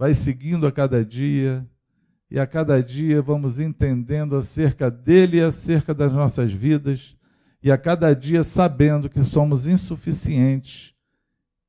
vai 0.00 0.14
seguindo 0.14 0.66
a 0.66 0.72
cada 0.72 1.04
dia, 1.04 1.68
e 2.30 2.40
a 2.40 2.46
cada 2.46 2.82
dia 2.82 3.20
vamos 3.20 3.60
entendendo 3.60 4.34
acerca 4.34 4.90
dele 4.90 5.36
e 5.36 5.42
acerca 5.42 5.92
das 5.92 6.10
nossas 6.10 6.50
vidas, 6.50 7.14
e 7.62 7.70
a 7.70 7.76
cada 7.76 8.14
dia 8.14 8.42
sabendo 8.42 9.10
que 9.10 9.22
somos 9.22 9.68
insuficientes 9.68 10.94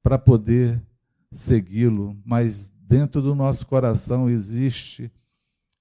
para 0.01 0.17
poder 0.17 0.81
segui-lo, 1.29 2.17
mas 2.23 2.71
dentro 2.87 3.21
do 3.21 3.35
nosso 3.35 3.67
coração 3.67 4.29
existe 4.29 5.11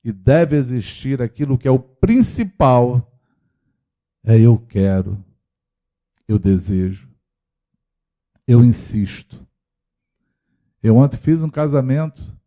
e 0.02 0.10
deve 0.10 0.56
existir 0.56 1.22
aquilo 1.22 1.56
que 1.56 1.68
é 1.68 1.70
o 1.70 1.78
principal: 1.78 3.16
é 4.24 4.40
eu 4.40 4.58
quero, 4.58 5.24
eu 6.26 6.36
desejo, 6.36 7.08
eu 8.44 8.64
insisto. 8.64 9.46
Eu 10.82 10.96
ontem 10.96 11.16
fiz 11.16 11.42
um 11.42 11.50
casamento 11.50 12.40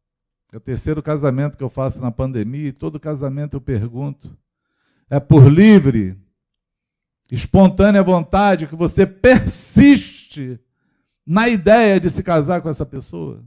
é 0.53 0.57
o 0.57 0.59
terceiro 0.59 1.01
casamento 1.01 1.57
que 1.57 1.63
eu 1.63 1.69
faço 1.69 1.99
na 1.99 2.11
pandemia, 2.11 2.67
e 2.67 2.71
todo 2.71 2.99
casamento 2.99 3.55
eu 3.55 3.61
pergunto. 3.61 4.37
É 5.09 5.19
por 5.19 5.51
livre, 5.51 6.15
espontânea 7.31 8.03
vontade 8.03 8.67
que 8.67 8.75
você 8.75 9.03
persiste 9.07 10.59
na 11.25 11.49
ideia 11.49 11.99
de 11.99 12.07
se 12.11 12.21
casar 12.21 12.61
com 12.61 12.69
essa 12.69 12.85
pessoa? 12.85 13.43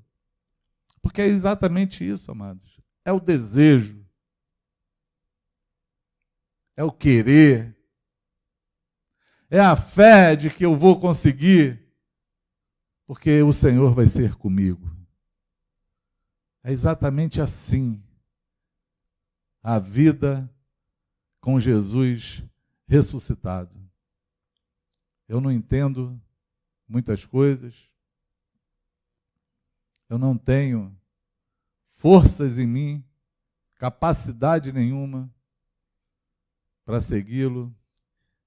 Porque 1.01 1.23
é 1.23 1.27
exatamente 1.27 2.05
isso, 2.05 2.29
amados. 2.33 2.81
É 3.05 3.13
o 3.13 3.21
desejo. 3.21 4.05
É 6.77 6.83
o 6.83 6.91
querer. 6.91 7.77
É 9.49 9.61
a 9.61 9.77
fé 9.77 10.35
de 10.35 10.51
que 10.51 10.65
eu 10.65 10.77
vou 10.77 10.99
conseguir, 10.99 11.86
porque 13.07 13.41
o 13.43 13.53
Senhor 13.53 13.95
vai 13.95 14.07
ser 14.07 14.35
comigo. 14.35 14.91
É 16.63 16.73
exatamente 16.73 17.41
assim. 17.41 18.03
A 19.63 19.79
vida 19.79 20.53
com 21.41 21.61
Jesus 21.61 22.45
ressuscitado. 22.89 23.81
Eu 25.29 25.41
não 25.41 25.53
entendo 25.53 26.21
muitas 26.89 27.25
coisas. 27.25 27.89
Eu 30.09 30.19
não 30.19 30.37
tenho 30.37 30.97
forças 31.83 32.59
em 32.59 32.67
mim, 32.67 33.05
capacidade 33.77 34.73
nenhuma 34.73 35.33
para 36.85 37.01
segui-lo, 37.01 37.75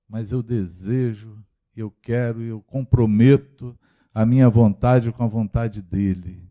mas 0.07 0.32
eu 0.32 0.41
desejo, 0.41 1.41
eu 1.76 1.91
quero, 1.91 2.41
eu 2.41 2.62
comprometo 2.62 3.78
a 4.14 4.26
minha 4.26 4.49
vontade 4.49 5.12
com 5.12 5.24
a 5.24 5.28
vontade 5.28 5.82
dele 5.82 6.49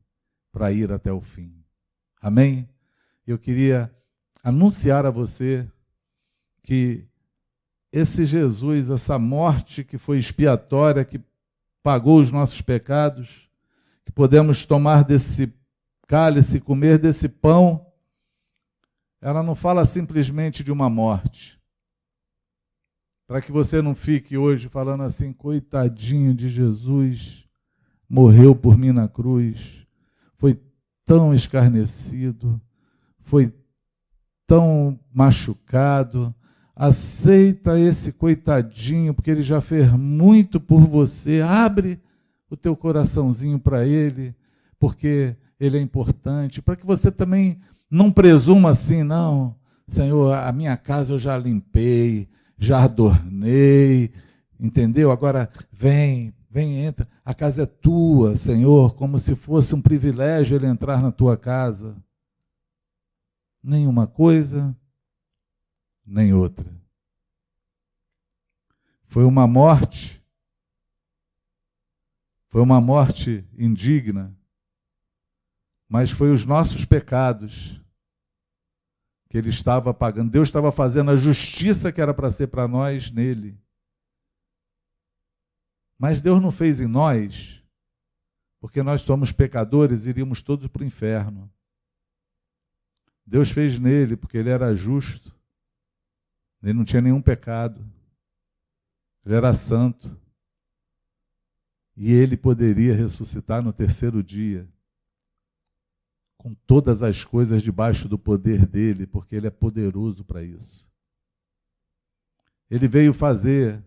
para 0.52 0.72
ir 0.72 0.90
até 0.92 1.12
o 1.12 1.20
fim. 1.20 1.52
Amém? 2.20 2.68
Eu 3.26 3.38
queria 3.38 3.94
anunciar 4.42 5.04
a 5.04 5.10
você 5.10 5.70
que 6.62 7.06
esse 7.92 8.26
Jesus, 8.26 8.90
essa 8.90 9.18
morte 9.18 9.84
que 9.84 9.98
foi 9.98 10.18
expiatória, 10.18 11.04
que 11.04 11.20
pagou 11.82 12.20
os 12.20 12.30
nossos 12.30 12.60
pecados, 12.60 13.48
que 14.04 14.12
podemos 14.12 14.64
tomar 14.64 15.04
desse 15.04 15.52
cálice, 16.06 16.60
comer 16.60 16.98
desse 16.98 17.28
pão, 17.28 17.86
ela 19.20 19.42
não 19.42 19.54
fala 19.54 19.84
simplesmente 19.84 20.62
de 20.62 20.70
uma 20.70 20.88
morte. 20.88 21.58
Para 23.26 23.42
que 23.42 23.52
você 23.52 23.82
não 23.82 23.94
fique 23.94 24.38
hoje 24.38 24.68
falando 24.68 25.02
assim, 25.02 25.32
coitadinho 25.32 26.34
de 26.34 26.48
Jesus, 26.48 27.47
morreu 28.08 28.54
por 28.54 28.78
mim 28.78 28.92
na 28.92 29.08
cruz, 29.08 29.86
foi 30.36 30.60
tão 31.04 31.34
escarnecido, 31.34 32.60
foi 33.18 33.52
tão 34.46 34.98
machucado. 35.12 36.34
Aceita 36.74 37.78
esse 37.78 38.12
coitadinho, 38.12 39.12
porque 39.12 39.30
ele 39.30 39.42
já 39.42 39.60
fez 39.60 39.92
muito 39.92 40.60
por 40.60 40.80
você. 40.80 41.40
Abre 41.40 42.00
o 42.48 42.56
teu 42.56 42.76
coraçãozinho 42.76 43.58
para 43.58 43.86
ele, 43.86 44.34
porque 44.78 45.36
ele 45.58 45.76
é 45.76 45.80
importante, 45.80 46.62
para 46.62 46.76
que 46.76 46.86
você 46.86 47.10
também 47.10 47.58
não 47.90 48.12
presuma 48.12 48.70
assim, 48.70 49.02
não, 49.02 49.56
Senhor, 49.86 50.34
a 50.34 50.52
minha 50.52 50.76
casa 50.76 51.14
eu 51.14 51.18
já 51.18 51.36
limpei, 51.36 52.28
já 52.58 52.84
adornei, 52.84 54.12
entendeu? 54.60 55.10
Agora 55.10 55.48
vem, 55.72 56.32
vem, 56.50 56.84
entra. 56.84 57.08
A 57.28 57.34
casa 57.34 57.64
é 57.64 57.66
tua, 57.66 58.34
Senhor, 58.36 58.94
como 58.94 59.18
se 59.18 59.36
fosse 59.36 59.74
um 59.74 59.82
privilégio 59.82 60.56
ele 60.56 60.66
entrar 60.66 61.02
na 61.02 61.12
tua 61.12 61.36
casa. 61.36 62.02
Nenhuma 63.62 64.06
coisa, 64.06 64.74
nem 66.06 66.32
outra. 66.32 66.64
Foi 69.04 69.24
uma 69.24 69.46
morte, 69.46 70.24
foi 72.46 72.62
uma 72.62 72.80
morte 72.80 73.46
indigna, 73.58 74.34
mas 75.86 76.10
foi 76.10 76.32
os 76.32 76.46
nossos 76.46 76.86
pecados 76.86 77.78
que 79.28 79.36
ele 79.36 79.50
estava 79.50 79.92
pagando. 79.92 80.30
Deus 80.30 80.48
estava 80.48 80.72
fazendo 80.72 81.10
a 81.10 81.16
justiça 81.16 81.92
que 81.92 82.00
era 82.00 82.14
para 82.14 82.30
ser 82.30 82.46
para 82.46 82.66
nós 82.66 83.10
nele. 83.10 83.60
Mas 85.98 86.20
Deus 86.20 86.40
não 86.40 86.52
fez 86.52 86.80
em 86.80 86.86
nós, 86.86 87.62
porque 88.60 88.82
nós 88.82 89.02
somos 89.02 89.32
pecadores 89.32 90.06
iríamos 90.06 90.42
todos 90.42 90.68
para 90.68 90.82
o 90.82 90.86
inferno. 90.86 91.50
Deus 93.26 93.50
fez 93.50 93.78
nele, 93.78 94.16
porque 94.16 94.38
ele 94.38 94.48
era 94.48 94.74
justo. 94.74 95.36
Ele 96.62 96.72
não 96.72 96.84
tinha 96.84 97.02
nenhum 97.02 97.20
pecado. 97.20 97.84
Ele 99.24 99.34
era 99.34 99.52
santo. 99.52 100.18
E 101.96 102.12
ele 102.12 102.36
poderia 102.36 102.94
ressuscitar 102.94 103.62
no 103.62 103.72
terceiro 103.72 104.22
dia 104.22 104.68
com 106.38 106.54
todas 106.54 107.02
as 107.02 107.24
coisas 107.24 107.62
debaixo 107.62 108.08
do 108.08 108.16
poder 108.16 108.64
dele, 108.64 109.06
porque 109.06 109.34
ele 109.34 109.48
é 109.48 109.50
poderoso 109.50 110.24
para 110.24 110.42
isso. 110.42 110.88
Ele 112.70 112.86
veio 112.86 113.12
fazer 113.12 113.84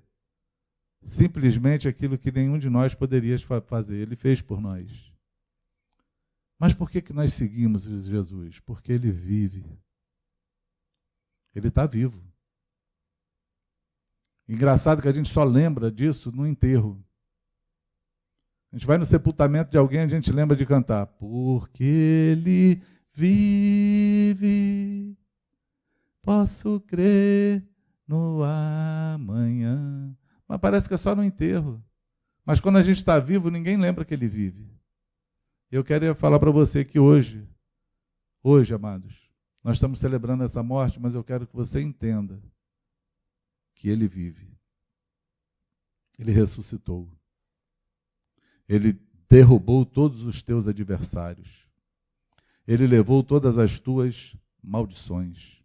simplesmente 1.01 1.87
aquilo 1.87 2.17
que 2.17 2.31
nenhum 2.31 2.57
de 2.57 2.69
nós 2.69 2.93
poderia 2.93 3.37
fazer, 3.65 3.97
ele 3.97 4.15
fez 4.15 4.41
por 4.41 4.61
nós. 4.61 5.11
Mas 6.59 6.73
por 6.73 6.89
que, 6.89 7.01
que 7.01 7.11
nós 7.11 7.33
seguimos 7.33 7.83
Jesus? 7.83 8.59
Porque 8.59 8.93
ele 8.93 9.11
vive. 9.11 9.65
Ele 11.55 11.69
está 11.69 11.85
vivo. 11.87 12.21
Engraçado 14.47 15.01
que 15.01 15.07
a 15.07 15.13
gente 15.13 15.29
só 15.29 15.43
lembra 15.43 15.91
disso 15.91 16.31
no 16.31 16.45
enterro. 16.45 17.03
A 18.71 18.75
gente 18.75 18.85
vai 18.85 18.97
no 18.97 19.05
sepultamento 19.05 19.71
de 19.71 19.77
alguém, 19.77 20.01
a 20.01 20.07
gente 20.07 20.31
lembra 20.31 20.55
de 20.55 20.65
cantar. 20.65 21.07
Porque 21.07 21.83
ele 21.83 22.81
vive, 23.13 24.37
posso 26.21 26.79
crer 26.81 27.67
no 28.07 28.43
amanhã. 28.43 30.15
Mas 30.51 30.59
parece 30.59 30.89
que 30.89 30.93
é 30.93 30.97
só 30.97 31.15
no 31.15 31.23
enterro. 31.23 31.81
Mas 32.45 32.59
quando 32.59 32.77
a 32.77 32.81
gente 32.81 32.97
está 32.97 33.17
vivo, 33.17 33.49
ninguém 33.49 33.77
lembra 33.77 34.03
que 34.03 34.13
ele 34.13 34.27
vive. 34.27 34.69
Eu 35.71 35.81
quero 35.81 36.13
falar 36.13 36.39
para 36.39 36.51
você 36.51 36.83
que 36.83 36.99
hoje, 36.99 37.47
hoje, 38.43 38.73
amados, 38.73 39.31
nós 39.63 39.77
estamos 39.77 39.97
celebrando 39.97 40.43
essa 40.43 40.61
morte, 40.61 40.99
mas 40.99 41.15
eu 41.15 41.23
quero 41.23 41.47
que 41.47 41.55
você 41.55 41.79
entenda 41.79 42.43
que 43.73 43.87
ele 43.87 44.09
vive. 44.09 44.53
Ele 46.19 46.33
ressuscitou. 46.33 47.09
Ele 48.67 48.99
derrubou 49.29 49.85
todos 49.85 50.23
os 50.23 50.41
teus 50.41 50.67
adversários. 50.67 51.65
Ele 52.67 52.85
levou 52.85 53.23
todas 53.23 53.57
as 53.57 53.79
tuas 53.79 54.35
maldições. 54.61 55.63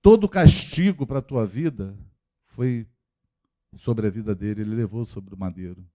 Todo 0.00 0.26
castigo 0.30 1.06
para 1.06 1.18
a 1.18 1.22
tua 1.22 1.44
vida 1.44 1.94
foi 2.46 2.88
sobre 3.76 4.06
a 4.06 4.10
vida 4.10 4.34
dele, 4.34 4.62
ele 4.62 4.74
levou 4.74 5.04
sobre 5.04 5.34
o 5.34 5.38
madeiro. 5.38 5.86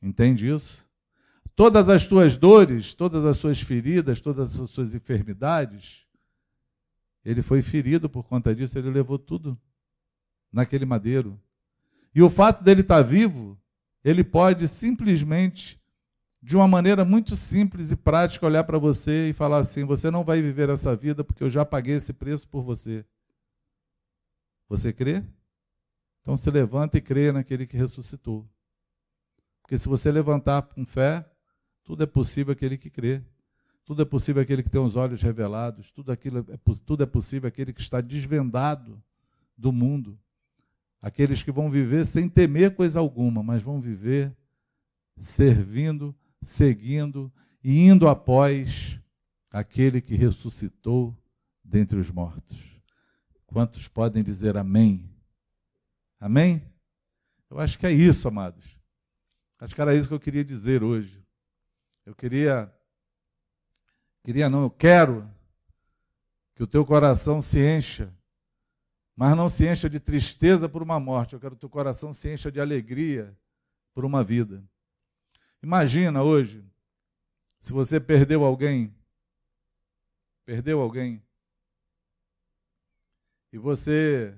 Entende 0.00 0.48
isso? 0.48 0.88
Todas 1.54 1.88
as 1.88 2.08
tuas 2.08 2.36
dores, 2.36 2.94
todas 2.94 3.24
as 3.24 3.36
suas 3.36 3.60
feridas, 3.60 4.20
todas 4.20 4.58
as 4.58 4.70
suas 4.70 4.94
enfermidades, 4.94 6.06
ele 7.24 7.42
foi 7.42 7.62
ferido 7.62 8.08
por 8.08 8.24
conta 8.24 8.54
disso, 8.54 8.78
ele 8.78 8.90
levou 8.90 9.18
tudo 9.18 9.58
naquele 10.50 10.84
madeiro. 10.84 11.40
E 12.14 12.22
o 12.22 12.30
fato 12.30 12.64
dele 12.64 12.80
estar 12.80 13.02
vivo 13.02 13.58
ele 14.04 14.24
pode 14.24 14.66
simplesmente, 14.66 15.80
de 16.42 16.56
uma 16.56 16.66
maneira 16.66 17.04
muito 17.04 17.36
simples 17.36 17.92
e 17.92 17.96
prática, 17.96 18.46
olhar 18.46 18.64
para 18.64 18.78
você 18.78 19.30
e 19.30 19.32
falar 19.32 19.58
assim: 19.58 19.84
você 19.84 20.10
não 20.10 20.24
vai 20.24 20.42
viver 20.42 20.68
essa 20.68 20.96
vida 20.96 21.22
porque 21.22 21.44
eu 21.44 21.50
já 21.50 21.64
paguei 21.64 21.94
esse 21.94 22.12
preço 22.12 22.48
por 22.48 22.62
você. 22.62 23.04
Você 24.68 24.92
crê? 24.92 25.22
Então 26.22 26.36
se 26.36 26.50
levanta 26.50 26.96
e 26.96 27.00
crê 27.00 27.32
naquele 27.32 27.66
que 27.66 27.76
ressuscitou. 27.76 28.48
Porque 29.60 29.76
se 29.76 29.88
você 29.88 30.10
levantar 30.10 30.62
com 30.62 30.86
fé, 30.86 31.28
tudo 31.84 32.04
é 32.04 32.06
possível 32.06 32.52
aquele 32.52 32.78
que 32.78 32.88
crê. 32.88 33.22
Tudo 33.84 34.02
é 34.02 34.04
possível 34.04 34.40
aquele 34.40 34.62
que 34.62 34.70
tem 34.70 34.80
os 34.80 34.94
olhos 34.94 35.20
revelados. 35.20 35.90
Tudo, 35.90 36.12
aquilo 36.12 36.38
é, 36.38 36.58
tudo 36.86 37.02
é 37.02 37.06
possível 37.06 37.48
aquele 37.48 37.72
que 37.72 37.80
está 37.80 38.00
desvendado 38.00 39.02
do 39.58 39.72
mundo. 39.72 40.18
Aqueles 41.00 41.42
que 41.42 41.50
vão 41.50 41.68
viver 41.68 42.06
sem 42.06 42.28
temer 42.28 42.76
coisa 42.76 43.00
alguma, 43.00 43.42
mas 43.42 43.60
vão 43.60 43.80
viver 43.80 44.34
servindo, 45.16 46.14
seguindo 46.40 47.32
e 47.62 47.80
indo 47.80 48.06
após 48.06 49.00
aquele 49.50 50.00
que 50.00 50.14
ressuscitou 50.14 51.16
dentre 51.64 51.98
os 51.98 52.10
mortos. 52.10 52.58
Quantos 53.46 53.88
podem 53.88 54.22
dizer 54.22 54.56
amém? 54.56 55.11
Amém? 56.22 56.62
Eu 57.50 57.58
acho 57.58 57.78
que 57.78 57.86
é 57.86 57.90
isso, 57.92 58.28
amados. 58.28 58.78
Acho 59.58 59.74
que 59.74 59.80
era 59.80 59.94
isso 59.94 60.08
que 60.08 60.14
eu 60.14 60.20
queria 60.20 60.44
dizer 60.44 60.82
hoje. 60.82 61.22
Eu 62.06 62.14
queria, 62.14 62.72
queria 64.22 64.48
não, 64.48 64.62
eu 64.62 64.70
quero 64.70 65.28
que 66.54 66.62
o 66.62 66.66
teu 66.66 66.86
coração 66.86 67.40
se 67.40 67.58
encha 67.58 68.14
mas 69.16 69.36
não 69.36 69.48
se 69.48 69.68
encha 69.68 69.88
de 69.88 70.00
tristeza 70.00 70.68
por 70.68 70.82
uma 70.82 70.98
morte. 70.98 71.34
Eu 71.34 71.40
quero 71.40 71.52
que 71.52 71.58
o 71.58 71.60
teu 71.60 71.70
coração 71.70 72.12
se 72.12 72.32
encha 72.32 72.50
de 72.50 72.60
alegria 72.60 73.36
por 73.94 74.04
uma 74.04 74.24
vida. 74.24 74.64
Imagina 75.62 76.22
hoje, 76.22 76.64
se 77.58 77.72
você 77.72 78.00
perdeu 78.00 78.44
alguém, 78.44 78.94
perdeu 80.44 80.80
alguém, 80.80 81.22
e 83.52 83.58
você 83.58 84.36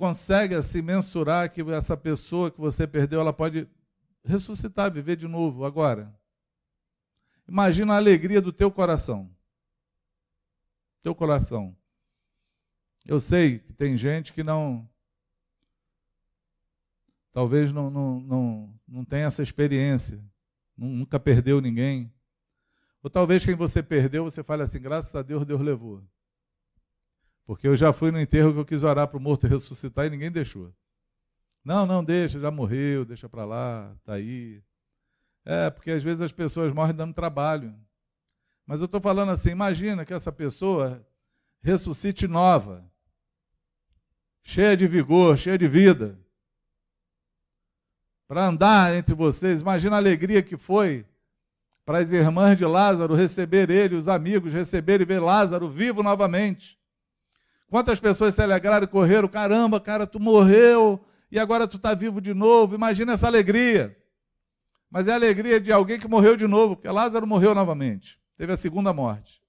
consegue 0.00 0.54
assim 0.54 0.80
mensurar 0.80 1.50
que 1.52 1.60
essa 1.70 1.96
pessoa 1.96 2.50
que 2.50 2.58
você 2.58 2.86
perdeu, 2.86 3.20
ela 3.20 3.32
pode 3.32 3.68
ressuscitar, 4.24 4.90
viver 4.90 5.14
de 5.14 5.28
novo 5.28 5.64
agora. 5.64 6.12
Imagina 7.46 7.92
a 7.94 7.96
alegria 7.96 8.40
do 8.40 8.52
teu 8.52 8.70
coração 8.70 9.30
teu 11.02 11.14
coração. 11.14 11.76
Eu 13.06 13.18
sei 13.18 13.58
que 13.58 13.72
tem 13.72 13.96
gente 13.96 14.32
que 14.32 14.42
não. 14.42 14.88
Talvez 17.32 17.72
não, 17.72 17.90
não, 17.90 18.20
não, 18.20 18.80
não 18.86 19.04
tenha 19.04 19.26
essa 19.26 19.42
experiência, 19.42 20.22
nunca 20.76 21.18
perdeu 21.18 21.60
ninguém. 21.60 22.12
Ou 23.02 23.08
talvez 23.08 23.44
quem 23.44 23.54
você 23.54 23.82
perdeu, 23.82 24.24
você 24.24 24.42
fale 24.42 24.62
assim: 24.62 24.80
graças 24.80 25.14
a 25.14 25.22
Deus, 25.22 25.44
Deus 25.44 25.60
levou. 25.60 26.04
Porque 27.50 27.66
eu 27.66 27.76
já 27.76 27.92
fui 27.92 28.12
no 28.12 28.20
enterro 28.20 28.52
que 28.52 28.60
eu 28.60 28.64
quis 28.64 28.84
orar 28.84 29.08
para 29.08 29.18
o 29.18 29.20
morto 29.20 29.48
ressuscitar 29.48 30.06
e 30.06 30.10
ninguém 30.10 30.30
deixou. 30.30 30.72
Não, 31.64 31.84
não, 31.84 32.04
deixa, 32.04 32.38
já 32.38 32.48
morreu, 32.48 33.04
deixa 33.04 33.28
para 33.28 33.44
lá, 33.44 33.92
está 33.98 34.12
aí. 34.12 34.62
É, 35.44 35.68
porque 35.68 35.90
às 35.90 36.00
vezes 36.00 36.20
as 36.20 36.30
pessoas 36.30 36.72
morrem 36.72 36.94
dando 36.94 37.12
trabalho. 37.12 37.74
Mas 38.64 38.78
eu 38.78 38.84
estou 38.84 39.00
falando 39.00 39.32
assim: 39.32 39.50
imagina 39.50 40.04
que 40.04 40.14
essa 40.14 40.30
pessoa 40.30 41.04
ressuscite 41.60 42.28
nova, 42.28 42.88
cheia 44.44 44.76
de 44.76 44.86
vigor, 44.86 45.36
cheia 45.36 45.58
de 45.58 45.66
vida, 45.66 46.16
para 48.28 48.46
andar 48.46 48.94
entre 48.94 49.12
vocês. 49.12 49.60
Imagina 49.60 49.96
a 49.96 49.98
alegria 49.98 50.40
que 50.40 50.56
foi 50.56 51.04
para 51.84 51.98
as 51.98 52.12
irmãs 52.12 52.56
de 52.56 52.64
Lázaro 52.64 53.12
receber 53.12 53.70
ele, 53.70 53.96
os 53.96 54.06
amigos 54.06 54.52
receberem 54.52 55.02
e 55.02 55.04
ver 55.04 55.18
Lázaro 55.18 55.68
vivo 55.68 56.00
novamente. 56.00 56.78
Quantas 57.70 58.00
pessoas 58.00 58.34
se 58.34 58.42
alegraram 58.42 58.82
e 58.82 58.88
correram, 58.88 59.28
caramba, 59.28 59.80
cara, 59.80 60.04
tu 60.04 60.18
morreu 60.18 61.02
e 61.30 61.38
agora 61.38 61.68
tu 61.68 61.76
está 61.76 61.94
vivo 61.94 62.20
de 62.20 62.34
novo. 62.34 62.74
Imagina 62.74 63.12
essa 63.12 63.28
alegria. 63.28 63.96
Mas 64.90 65.06
é 65.06 65.12
a 65.12 65.14
alegria 65.14 65.60
de 65.60 65.70
alguém 65.70 65.98
que 65.98 66.08
morreu 66.08 66.36
de 66.36 66.48
novo, 66.48 66.74
porque 66.74 66.88
Lázaro 66.88 67.24
morreu 67.28 67.54
novamente, 67.54 68.20
teve 68.36 68.52
a 68.52 68.56
segunda 68.56 68.92
morte. 68.92 69.40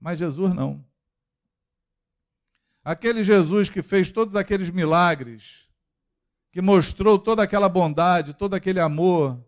Mas 0.00 0.18
Jesus 0.18 0.52
não. 0.52 0.84
Aquele 2.82 3.22
Jesus 3.22 3.70
que 3.70 3.80
fez 3.80 4.10
todos 4.10 4.34
aqueles 4.34 4.68
milagres, 4.68 5.68
que 6.50 6.60
mostrou 6.60 7.20
toda 7.20 7.44
aquela 7.44 7.68
bondade, 7.68 8.34
todo 8.34 8.54
aquele 8.54 8.80
amor, 8.80 9.40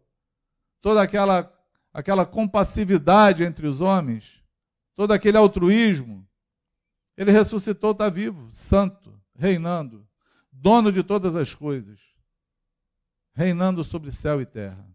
toda 0.81 1.03
aquela, 1.03 1.53
aquela 1.93 2.25
compassividade 2.25 3.43
entre 3.43 3.67
os 3.67 3.81
homens, 3.81 4.45
todo 4.95 5.13
aquele 5.13 5.37
altruísmo, 5.37 6.30
ele 7.21 7.33
ressuscitou, 7.33 7.91
está 7.91 8.09
vivo, 8.09 8.51
santo, 8.51 9.13
reinando, 9.37 10.09
dono 10.51 10.91
de 10.91 11.03
todas 11.03 11.37
as 11.37 11.55
coisas, 11.55 12.01
reinando 13.35 13.85
sobre 13.85 14.11
céu 14.11 14.41
e 14.41 14.47
terra. 14.47 14.89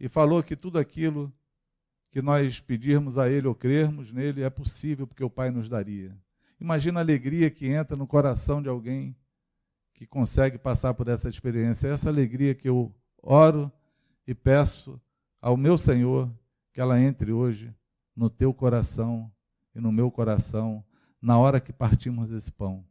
E 0.00 0.08
falou 0.08 0.42
que 0.42 0.56
tudo 0.56 0.76
aquilo 0.76 1.32
que 2.10 2.20
nós 2.20 2.58
pedirmos 2.58 3.16
a 3.16 3.30
Ele 3.30 3.46
ou 3.46 3.54
crermos 3.54 4.12
nele 4.12 4.42
é 4.42 4.50
possível, 4.50 5.06
porque 5.06 5.22
o 5.22 5.30
Pai 5.30 5.52
nos 5.52 5.68
daria. 5.68 6.18
Imagina 6.60 6.98
a 6.98 7.02
alegria 7.04 7.48
que 7.48 7.68
entra 7.68 7.96
no 7.96 8.08
coração 8.08 8.60
de 8.60 8.68
alguém 8.68 9.14
que 9.94 10.08
consegue 10.08 10.58
passar 10.58 10.94
por 10.94 11.06
essa 11.06 11.28
experiência. 11.28 11.86
Essa 11.86 12.08
alegria 12.08 12.56
que 12.56 12.68
eu 12.68 12.92
oro 13.22 13.70
e 14.26 14.34
peço 14.34 15.00
ao 15.40 15.56
meu 15.56 15.78
Senhor 15.78 16.28
que 16.72 16.80
ela 16.80 17.00
entre 17.00 17.30
hoje 17.30 17.72
no 18.16 18.28
teu 18.28 18.52
coração 18.52 19.30
e 19.72 19.80
no 19.80 19.92
meu 19.92 20.10
coração, 20.10 20.84
na 21.20 21.38
hora 21.38 21.60
que 21.60 21.72
partimos 21.72 22.30
esse 22.30 22.50
pão. 22.50 22.84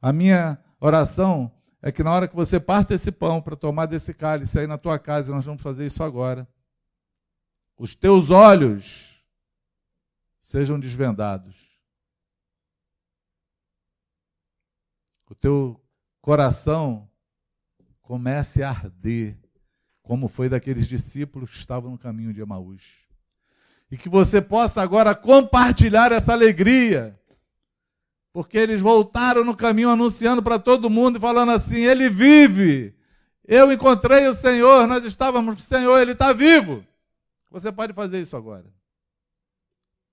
A 0.00 0.12
minha 0.12 0.58
oração 0.80 1.52
é 1.80 1.92
que 1.92 2.02
na 2.02 2.12
hora 2.12 2.28
que 2.28 2.34
você 2.34 2.58
parte 2.58 2.94
esse 2.94 3.12
pão 3.12 3.40
para 3.40 3.56
tomar 3.56 3.86
desse 3.86 4.12
cálice 4.12 4.58
aí 4.58 4.66
na 4.66 4.78
tua 4.78 4.98
casa, 4.98 5.32
nós 5.32 5.44
vamos 5.44 5.62
fazer 5.62 5.86
isso 5.86 6.02
agora, 6.02 6.48
os 7.76 7.94
teus 7.94 8.30
olhos 8.30 9.24
sejam 10.40 10.80
desvendados. 10.80 11.78
O 15.30 15.34
teu 15.34 15.80
coração 16.20 17.08
comece 18.00 18.62
a 18.62 18.70
arder 18.70 19.38
como 20.02 20.26
foi 20.26 20.48
daqueles 20.48 20.86
discípulos 20.86 21.50
que 21.50 21.58
estavam 21.58 21.90
no 21.90 21.98
caminho 21.98 22.32
de 22.32 22.40
Emaús. 22.40 23.06
E 23.90 23.96
que 23.96 24.08
você 24.08 24.40
possa 24.40 24.80
agora 24.80 25.14
compartilhar 25.14 26.12
essa 26.12 26.32
alegria, 26.32 27.17
porque 28.38 28.56
eles 28.56 28.80
voltaram 28.80 29.44
no 29.44 29.56
caminho 29.56 29.90
anunciando 29.90 30.40
para 30.40 30.60
todo 30.60 30.88
mundo 30.88 31.18
e 31.18 31.20
falando 31.20 31.50
assim: 31.50 31.80
Ele 31.80 32.08
vive. 32.08 32.94
Eu 33.44 33.72
encontrei 33.72 34.28
o 34.28 34.32
Senhor, 34.32 34.86
nós 34.86 35.04
estávamos 35.04 35.56
com 35.56 35.60
o 35.60 35.64
Senhor, 35.64 35.98
Ele 35.98 36.12
está 36.12 36.32
vivo. 36.32 36.86
Você 37.50 37.72
pode 37.72 37.92
fazer 37.92 38.20
isso 38.20 38.36
agora. 38.36 38.72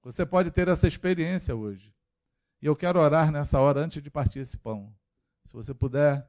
Você 0.01 0.25
pode 0.25 0.49
ter 0.49 0.67
essa 0.67 0.87
experiência 0.87 1.55
hoje. 1.55 1.93
E 2.59 2.65
eu 2.65 2.75
quero 2.75 2.99
orar 2.99 3.31
nessa 3.31 3.59
hora 3.59 3.81
antes 3.81 4.01
de 4.01 4.09
partir 4.09 4.39
esse 4.39 4.57
pão. 4.57 4.91
Se 5.43 5.53
você 5.53 5.71
puder 5.71 6.27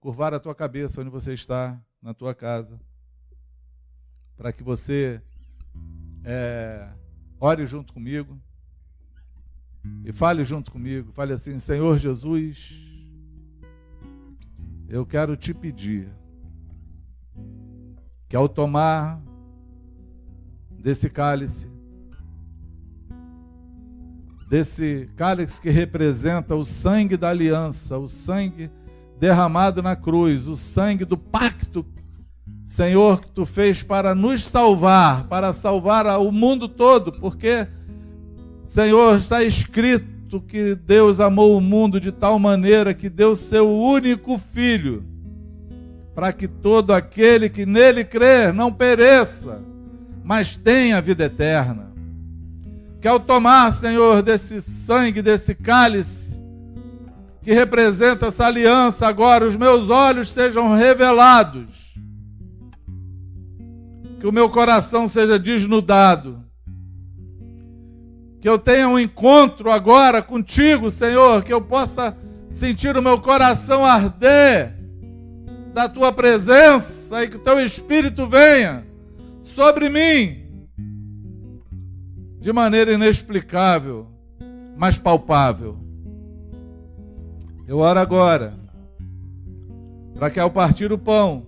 curvar 0.00 0.32
a 0.32 0.40
tua 0.40 0.54
cabeça 0.54 1.02
onde 1.02 1.10
você 1.10 1.34
está, 1.34 1.78
na 2.00 2.14
tua 2.14 2.34
casa 2.34 2.80
para 4.38 4.54
que 4.54 4.62
você 4.62 5.20
é, 6.24 6.94
ore 7.38 7.66
junto 7.66 7.92
comigo 7.92 8.40
e 10.04 10.12
fale 10.12 10.44
junto 10.44 10.70
comigo. 10.70 11.12
Fale 11.12 11.32
assim: 11.32 11.58
Senhor 11.58 11.98
Jesus, 11.98 12.74
eu 14.88 15.04
quero 15.04 15.36
te 15.36 15.52
pedir 15.52 16.08
que 18.28 18.36
ao 18.36 18.48
tomar 18.48 19.22
desse 20.70 21.10
cálice, 21.10 21.70
desse 24.48 25.10
cálice 25.16 25.60
que 25.60 25.70
representa 25.70 26.54
o 26.54 26.62
sangue 26.62 27.16
da 27.16 27.30
aliança, 27.30 27.98
o 27.98 28.08
sangue 28.08 28.70
derramado 29.18 29.82
na 29.82 29.96
cruz, 29.96 30.46
o 30.46 30.56
sangue 30.56 31.04
do 31.04 31.16
pacto 31.16 31.84
Senhor, 32.66 33.20
que 33.20 33.30
tu 33.30 33.46
fez 33.46 33.84
para 33.84 34.12
nos 34.12 34.44
salvar, 34.44 35.28
para 35.28 35.52
salvar 35.52 36.04
o 36.18 36.32
mundo 36.32 36.68
todo, 36.68 37.12
porque, 37.12 37.68
Senhor, 38.66 39.16
está 39.16 39.42
escrito 39.42 40.40
que 40.40 40.74
Deus 40.74 41.20
amou 41.20 41.56
o 41.56 41.60
mundo 41.60 42.00
de 42.00 42.10
tal 42.10 42.38
maneira 42.38 42.92
que 42.92 43.08
deu 43.08 43.34
seu 43.34 43.70
único 43.70 44.36
filho, 44.36 45.04
para 46.14 46.32
que 46.32 46.48
todo 46.48 46.92
aquele 46.92 47.48
que 47.48 47.64
nele 47.64 48.04
crer 48.04 48.52
não 48.52 48.72
pereça, 48.72 49.62
mas 50.24 50.56
tenha 50.56 51.00
vida 51.00 51.24
eterna. 51.24 51.88
Que 53.00 53.06
ao 53.06 53.20
tomar, 53.20 53.70
Senhor, 53.70 54.22
desse 54.22 54.60
sangue, 54.60 55.22
desse 55.22 55.54
cálice, 55.54 56.42
que 57.42 57.52
representa 57.52 58.26
essa 58.26 58.46
aliança, 58.46 59.06
agora 59.06 59.46
os 59.46 59.54
meus 59.54 59.88
olhos 59.88 60.30
sejam 60.30 60.74
revelados 60.74 61.86
que 64.18 64.26
o 64.26 64.32
meu 64.32 64.48
coração 64.48 65.06
seja 65.06 65.38
desnudado. 65.38 66.45
Que 68.46 68.50
eu 68.50 68.60
tenha 68.60 68.88
um 68.88 68.96
encontro 68.96 69.72
agora 69.72 70.22
contigo, 70.22 70.88
Senhor, 70.88 71.42
que 71.42 71.52
eu 71.52 71.60
possa 71.60 72.16
sentir 72.48 72.96
o 72.96 73.02
meu 73.02 73.20
coração 73.20 73.84
arder 73.84 74.72
da 75.74 75.88
tua 75.88 76.12
presença 76.12 77.24
e 77.24 77.28
que 77.28 77.34
o 77.34 77.40
teu 77.40 77.58
espírito 77.58 78.24
venha 78.24 78.86
sobre 79.40 79.88
mim 79.88 80.68
de 82.38 82.52
maneira 82.52 82.92
inexplicável, 82.92 84.06
mas 84.76 84.96
palpável. 84.96 85.76
Eu 87.66 87.78
oro 87.78 87.98
agora 87.98 88.54
para 90.14 90.30
que 90.30 90.38
ao 90.38 90.52
partir 90.52 90.92
o 90.92 90.98
pão 90.98 91.44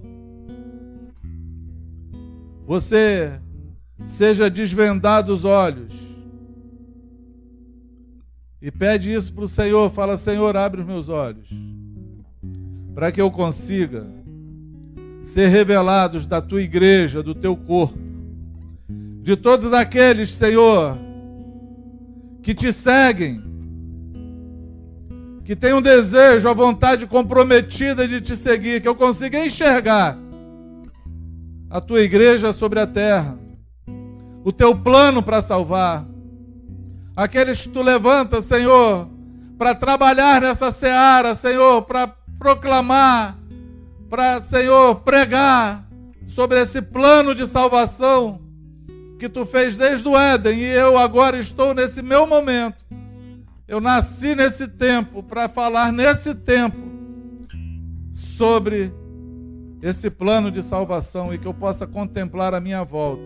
você 2.67 3.41
seja 4.05 4.51
desvendado 4.51 5.33
os 5.33 5.45
olhos. 5.45 6.08
E 8.61 8.71
pede 8.71 9.13
isso 9.13 9.33
para 9.33 9.45
o 9.45 9.49
Senhor. 9.49 9.89
Fala, 9.91 10.17
Senhor, 10.17 10.57
abre 10.57 10.81
os 10.81 10.87
meus 10.87 11.09
olhos. 11.09 11.49
Para 12.95 13.13
que 13.13 13.21
eu 13.21 13.31
consiga 13.31 14.07
ser 15.23 15.49
revelados 15.49 16.27
da 16.27 16.41
tua 16.41 16.63
igreja, 16.63 17.23
do 17.23 17.35
teu 17.35 17.57
corpo. 17.57 17.99
De 19.23 19.37
todos 19.37 19.73
aqueles, 19.73 20.33
Senhor, 20.33 20.99
que 22.43 22.55
te 22.55 22.73
seguem, 22.73 23.43
que 25.45 25.55
têm 25.55 25.75
um 25.75 25.83
desejo, 25.83 26.49
a 26.49 26.55
vontade 26.55 27.07
comprometida 27.07 28.09
de 28.09 28.21
te 28.21 28.37
seguir, 28.37 28.81
que 28.81 28.89
eu 28.89 28.95
consiga 28.95 29.45
enxergar 29.45 30.19
a 31.71 31.81
tua 31.81 32.01
igreja 32.01 32.53
sobre 32.53 32.81
a 32.81 32.87
terra, 32.87 33.39
o 34.43 34.51
teu 34.51 34.75
plano 34.75 35.23
para 35.23 35.43
salvar, 35.43 36.07
aqueles 37.19 37.63
que 37.63 37.71
tu 37.71 37.83
levanta, 37.83 38.41
Senhor, 38.41 39.11
para 39.59 39.75
trabalhar 39.75 40.41
nessa 40.41 40.71
seara, 40.71 41.35
Senhor, 41.35 41.83
para 41.83 42.07
proclamar, 42.39 43.37
para, 44.09 44.41
Senhor, 44.41 45.01
pregar 45.01 45.85
sobre 46.29 46.61
esse 46.61 46.81
plano 46.81 47.35
de 47.35 47.45
salvação 47.45 48.41
que 49.19 49.29
tu 49.29 49.45
fez 49.45 49.77
desde 49.77 50.07
o 50.07 50.17
Éden 50.17 50.61
e 50.61 50.65
eu 50.65 50.97
agora 50.97 51.37
estou 51.37 51.75
nesse 51.75 52.03
meu 52.03 52.25
momento. 52.25 52.87
Eu 53.67 53.81
nasci 53.81 54.37
nesse 54.37 54.69
tempo 54.69 55.21
para 55.21 55.49
falar 55.49 55.93
nesse 55.93 56.37
tempo 56.37 56.79
sobre 58.13 58.95
esse 59.83 60.09
plano 60.09 60.53
de 60.53 60.63
salvação 60.63 61.35
e 61.35 61.39
que 61.39 61.47
eu 61.47 61.53
possa 61.53 61.85
contemplar 61.85 62.55
a 62.55 62.61
minha 62.61 62.85
volta 62.85 63.25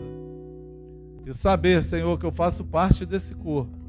e 1.27 1.35
saber, 1.35 1.83
Senhor, 1.83 2.19
que 2.19 2.25
eu 2.25 2.33
faço 2.33 2.65
parte 2.65 3.05
desse 3.05 3.35
corpo 3.35 3.82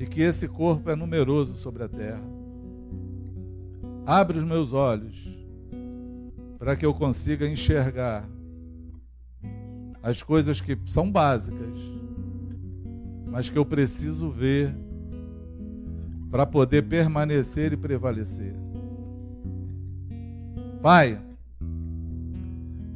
e 0.00 0.06
que 0.06 0.22
esse 0.22 0.48
corpo 0.48 0.88
é 0.88 0.96
numeroso 0.96 1.54
sobre 1.58 1.84
a 1.84 1.88
terra. 1.88 2.24
Abre 4.06 4.38
os 4.38 4.44
meus 4.44 4.72
olhos 4.72 5.28
para 6.58 6.74
que 6.74 6.86
eu 6.86 6.94
consiga 6.94 7.46
enxergar 7.46 8.26
as 10.02 10.22
coisas 10.22 10.58
que 10.58 10.78
são 10.86 11.12
básicas, 11.12 11.78
mas 13.30 13.50
que 13.50 13.58
eu 13.58 13.64
preciso 13.66 14.30
ver 14.30 14.74
para 16.30 16.46
poder 16.46 16.82
permanecer 16.82 17.74
e 17.74 17.76
prevalecer. 17.76 18.54
Pai, 20.80 21.20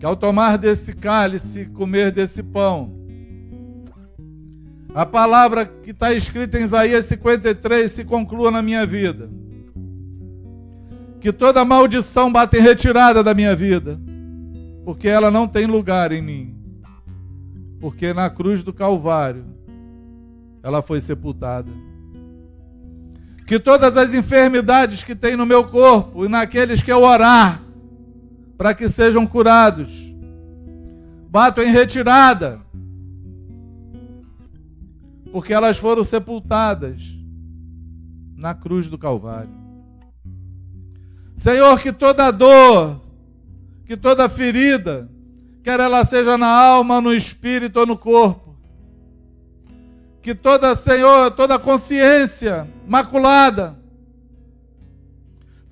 que 0.00 0.06
ao 0.06 0.16
tomar 0.16 0.56
desse 0.56 0.94
cálice, 0.94 1.66
comer 1.66 2.10
desse 2.10 2.42
pão, 2.42 3.03
a 4.94 5.04
palavra 5.04 5.66
que 5.66 5.90
está 5.90 6.12
escrita 6.12 6.56
em 6.56 6.62
Isaías 6.62 7.04
53 7.06 7.90
se 7.90 8.04
conclua 8.04 8.52
na 8.52 8.62
minha 8.62 8.86
vida. 8.86 9.28
Que 11.20 11.32
toda 11.32 11.64
maldição 11.64 12.32
bata 12.32 12.56
em 12.56 12.60
retirada 12.60 13.20
da 13.20 13.34
minha 13.34 13.56
vida, 13.56 14.00
porque 14.84 15.08
ela 15.08 15.32
não 15.32 15.48
tem 15.48 15.66
lugar 15.66 16.12
em 16.12 16.22
mim. 16.22 16.56
Porque 17.80 18.14
na 18.14 18.30
cruz 18.30 18.62
do 18.62 18.72
Calvário 18.72 19.44
ela 20.62 20.80
foi 20.80 21.00
sepultada. 21.00 21.72
Que 23.48 23.58
todas 23.58 23.96
as 23.96 24.14
enfermidades 24.14 25.02
que 25.02 25.16
tem 25.16 25.34
no 25.34 25.44
meu 25.44 25.64
corpo 25.64 26.24
e 26.24 26.28
naqueles 26.28 26.82
que 26.82 26.92
eu 26.92 27.02
orar, 27.02 27.60
para 28.56 28.72
que 28.72 28.88
sejam 28.88 29.26
curados, 29.26 30.14
batam 31.28 31.64
em 31.64 31.72
retirada 31.72 32.63
porque 35.34 35.52
elas 35.52 35.78
foram 35.78 36.04
sepultadas 36.04 37.02
na 38.36 38.54
cruz 38.54 38.88
do 38.88 38.96
Calvário. 38.96 39.50
Senhor, 41.36 41.80
que 41.80 41.92
toda 41.92 42.30
dor, 42.30 43.00
que 43.84 43.96
toda 43.96 44.28
ferida, 44.28 45.10
quer 45.64 45.80
ela 45.80 46.04
seja 46.04 46.38
na 46.38 46.46
alma, 46.46 47.00
no 47.00 47.12
espírito 47.12 47.80
ou 47.80 47.84
no 47.84 47.98
corpo, 47.98 48.56
que 50.22 50.36
toda, 50.36 50.72
Senhor, 50.76 51.32
toda 51.32 51.58
consciência 51.58 52.68
maculada, 52.86 53.76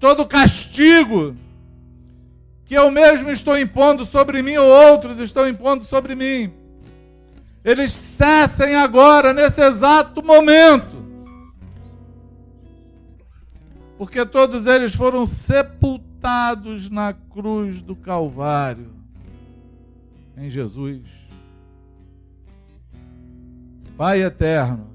todo 0.01 0.27
castigo 0.27 1.37
que 2.65 2.75
eu 2.75 2.91
mesmo 2.91 3.31
estou 3.31 3.57
impondo 3.57 4.05
sobre 4.05 4.43
mim 4.43 4.57
ou 4.57 4.67
outros 4.67 5.21
estão 5.21 5.49
impondo 5.49 5.85
sobre 5.85 6.17
mim, 6.17 6.53
eles 7.65 7.93
cessem 7.93 8.75
agora, 8.75 9.33
nesse 9.33 9.61
exato 9.61 10.23
momento. 10.23 11.03
Porque 13.97 14.27
todos 14.27 14.67
eles 14.67 14.95
foram 14.95 15.25
sepultados 15.25 16.91
na 16.91 17.13
cruz 17.13 17.81
do 17.81 17.95
Calvário, 17.95 18.93
em 20.37 20.51
Jesus. 20.51 21.03
Pai 23.97 24.23
eterno, 24.23 24.91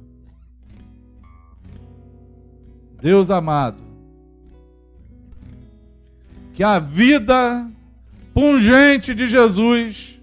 Deus 3.02 3.32
amado, 3.32 3.82
que 6.54 6.64
a 6.64 6.80
vida 6.80 7.72
pungente 8.34 9.16
de 9.16 9.26
Jesus 9.26 10.17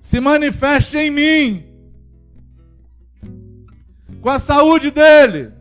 se 0.00 0.18
manifeste 0.18 0.96
em 0.96 1.10
mim, 1.10 1.64
com 4.20 4.30
a 4.30 4.38
saúde 4.38 4.90
dele, 4.90 5.52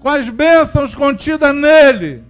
com 0.00 0.08
as 0.08 0.28
bênçãos 0.28 0.94
contidas 0.94 1.54
nele, 1.54 2.24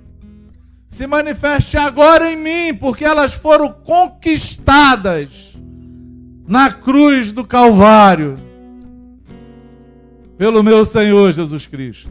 se 0.88 1.06
manifeste 1.06 1.76
agora 1.76 2.32
em 2.32 2.36
mim, 2.36 2.74
porque 2.74 3.04
elas 3.04 3.34
foram 3.34 3.70
conquistadas 3.72 5.56
na 6.46 6.72
cruz 6.72 7.30
do 7.30 7.44
Calvário, 7.44 8.36
pelo 10.36 10.62
meu 10.62 10.84
Senhor 10.84 11.32
Jesus 11.32 11.66
Cristo. 11.66 12.11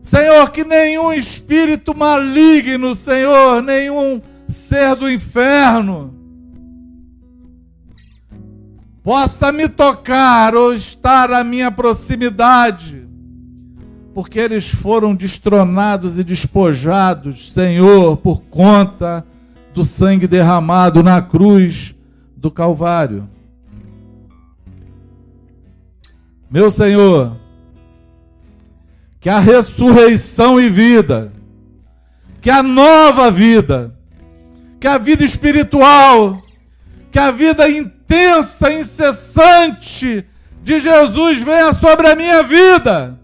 Senhor, 0.00 0.50
que 0.50 0.64
nenhum 0.64 1.12
espírito 1.12 1.96
maligno, 1.96 2.94
Senhor, 2.94 3.62
nenhum 3.62 4.20
ser 4.46 4.94
do 4.96 5.10
inferno 5.10 6.14
possa 9.02 9.52
me 9.52 9.68
tocar 9.68 10.54
ou 10.54 10.72
estar 10.72 11.30
à 11.30 11.44
minha 11.44 11.70
proximidade, 11.70 13.06
porque 14.14 14.38
eles 14.38 14.70
foram 14.70 15.14
destronados 15.14 16.18
e 16.18 16.24
despojados, 16.24 17.52
Senhor, 17.52 18.16
por 18.16 18.42
conta 18.44 19.26
do 19.74 19.84
sangue 19.84 20.26
derramado 20.26 21.02
na 21.02 21.20
cruz 21.20 21.94
do 22.34 22.50
Calvário. 22.50 23.28
Meu 26.50 26.70
Senhor, 26.70 27.36
que 29.20 29.28
a 29.28 29.38
ressurreição 29.38 30.60
e 30.60 30.70
vida, 30.70 31.32
que 32.40 32.48
a 32.48 32.62
nova 32.62 33.30
vida, 33.30 33.94
que 34.84 34.88
a 34.88 34.98
vida 34.98 35.24
espiritual, 35.24 36.42
que 37.10 37.18
a 37.18 37.30
vida 37.30 37.66
intensa, 37.70 38.70
incessante 38.70 40.22
de 40.62 40.78
Jesus 40.78 41.40
venha 41.40 41.72
sobre 41.72 42.06
a 42.06 42.14
minha 42.14 42.42
vida, 42.42 43.18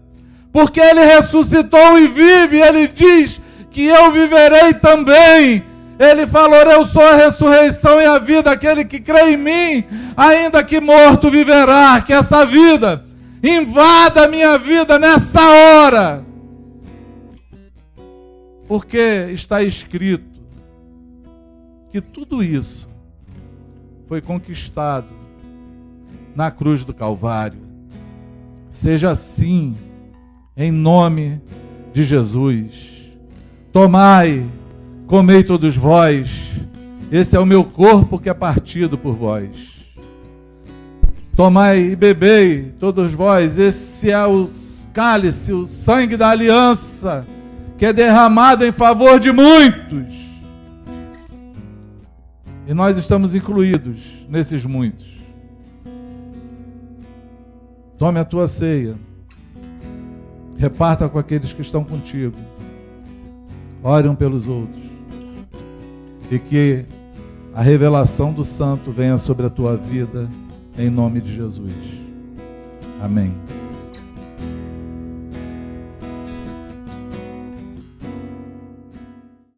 porque 0.51 0.79
Ele 0.79 1.01
ressuscitou 1.01 1.99
e 1.99 2.07
vive, 2.07 2.59
Ele 2.59 2.87
diz 2.87 3.39
que 3.69 3.85
eu 3.85 4.11
viverei 4.11 4.73
também. 4.73 5.63
Ele 5.99 6.25
falou: 6.25 6.57
Eu 6.57 6.87
sou 6.87 7.03
a 7.03 7.13
ressurreição 7.13 8.01
e 8.01 8.07
a 8.07 8.17
vida, 8.17 8.49
aquele 8.49 8.83
que 8.83 8.99
crê 8.99 9.33
em 9.33 9.37
mim, 9.37 9.85
ainda 10.17 10.63
que 10.63 10.81
morto, 10.81 11.29
viverá. 11.29 12.01
Que 12.01 12.11
essa 12.11 12.43
vida 12.43 13.05
invada 13.43 14.25
a 14.25 14.27
minha 14.27 14.57
vida 14.57 14.97
nessa 14.97 15.47
hora, 15.47 16.25
porque 18.67 19.27
está 19.31 19.61
escrito 19.61 20.30
que 21.91 21.99
tudo 21.99 22.41
isso 22.41 22.87
foi 24.07 24.21
conquistado 24.21 25.09
na 26.33 26.49
cruz 26.49 26.85
do 26.85 26.93
Calvário. 26.93 27.59
Seja 28.69 29.11
assim, 29.11 29.75
em 30.55 30.71
nome 30.71 31.41
de 31.91 32.05
Jesus. 32.05 33.17
Tomai, 33.73 34.49
comei 35.05 35.43
todos 35.43 35.75
vós, 35.75 36.51
esse 37.11 37.35
é 37.35 37.39
o 37.39 37.45
meu 37.45 37.65
corpo 37.65 38.17
que 38.17 38.29
é 38.29 38.33
partido 38.33 38.97
por 38.97 39.13
vós. 39.13 39.81
Tomai 41.35 41.79
e 41.79 41.95
bebei, 41.95 42.73
todos 42.79 43.11
vós, 43.11 43.59
esse 43.59 44.09
é 44.09 44.25
o 44.25 44.49
cálice, 44.93 45.51
o 45.51 45.67
sangue 45.67 46.15
da 46.15 46.29
aliança, 46.29 47.27
que 47.77 47.85
é 47.85 47.91
derramado 47.91 48.65
em 48.65 48.71
favor 48.71 49.19
de 49.19 49.31
muitos 49.33 50.20
e 52.67 52.73
nós 52.73 52.97
estamos 52.97 53.33
incluídos 53.35 54.25
nesses 54.29 54.65
muitos. 54.65 55.21
Tome 57.97 58.19
a 58.19 58.25
tua 58.25 58.47
ceia. 58.47 58.95
Reparta 60.57 61.07
com 61.09 61.19
aqueles 61.19 61.53
que 61.53 61.61
estão 61.61 61.83
contigo. 61.83 62.35
Ore 63.83 64.07
um 64.07 64.15
pelos 64.15 64.47
outros. 64.47 64.83
E 66.29 66.39
que 66.39 66.85
a 67.53 67.61
revelação 67.61 68.31
do 68.31 68.43
Santo 68.43 68.91
venha 68.91 69.17
sobre 69.17 69.45
a 69.45 69.49
tua 69.49 69.75
vida, 69.75 70.29
em 70.77 70.89
nome 70.89 71.19
de 71.19 71.33
Jesus. 71.33 71.73
Amém. 73.01 73.33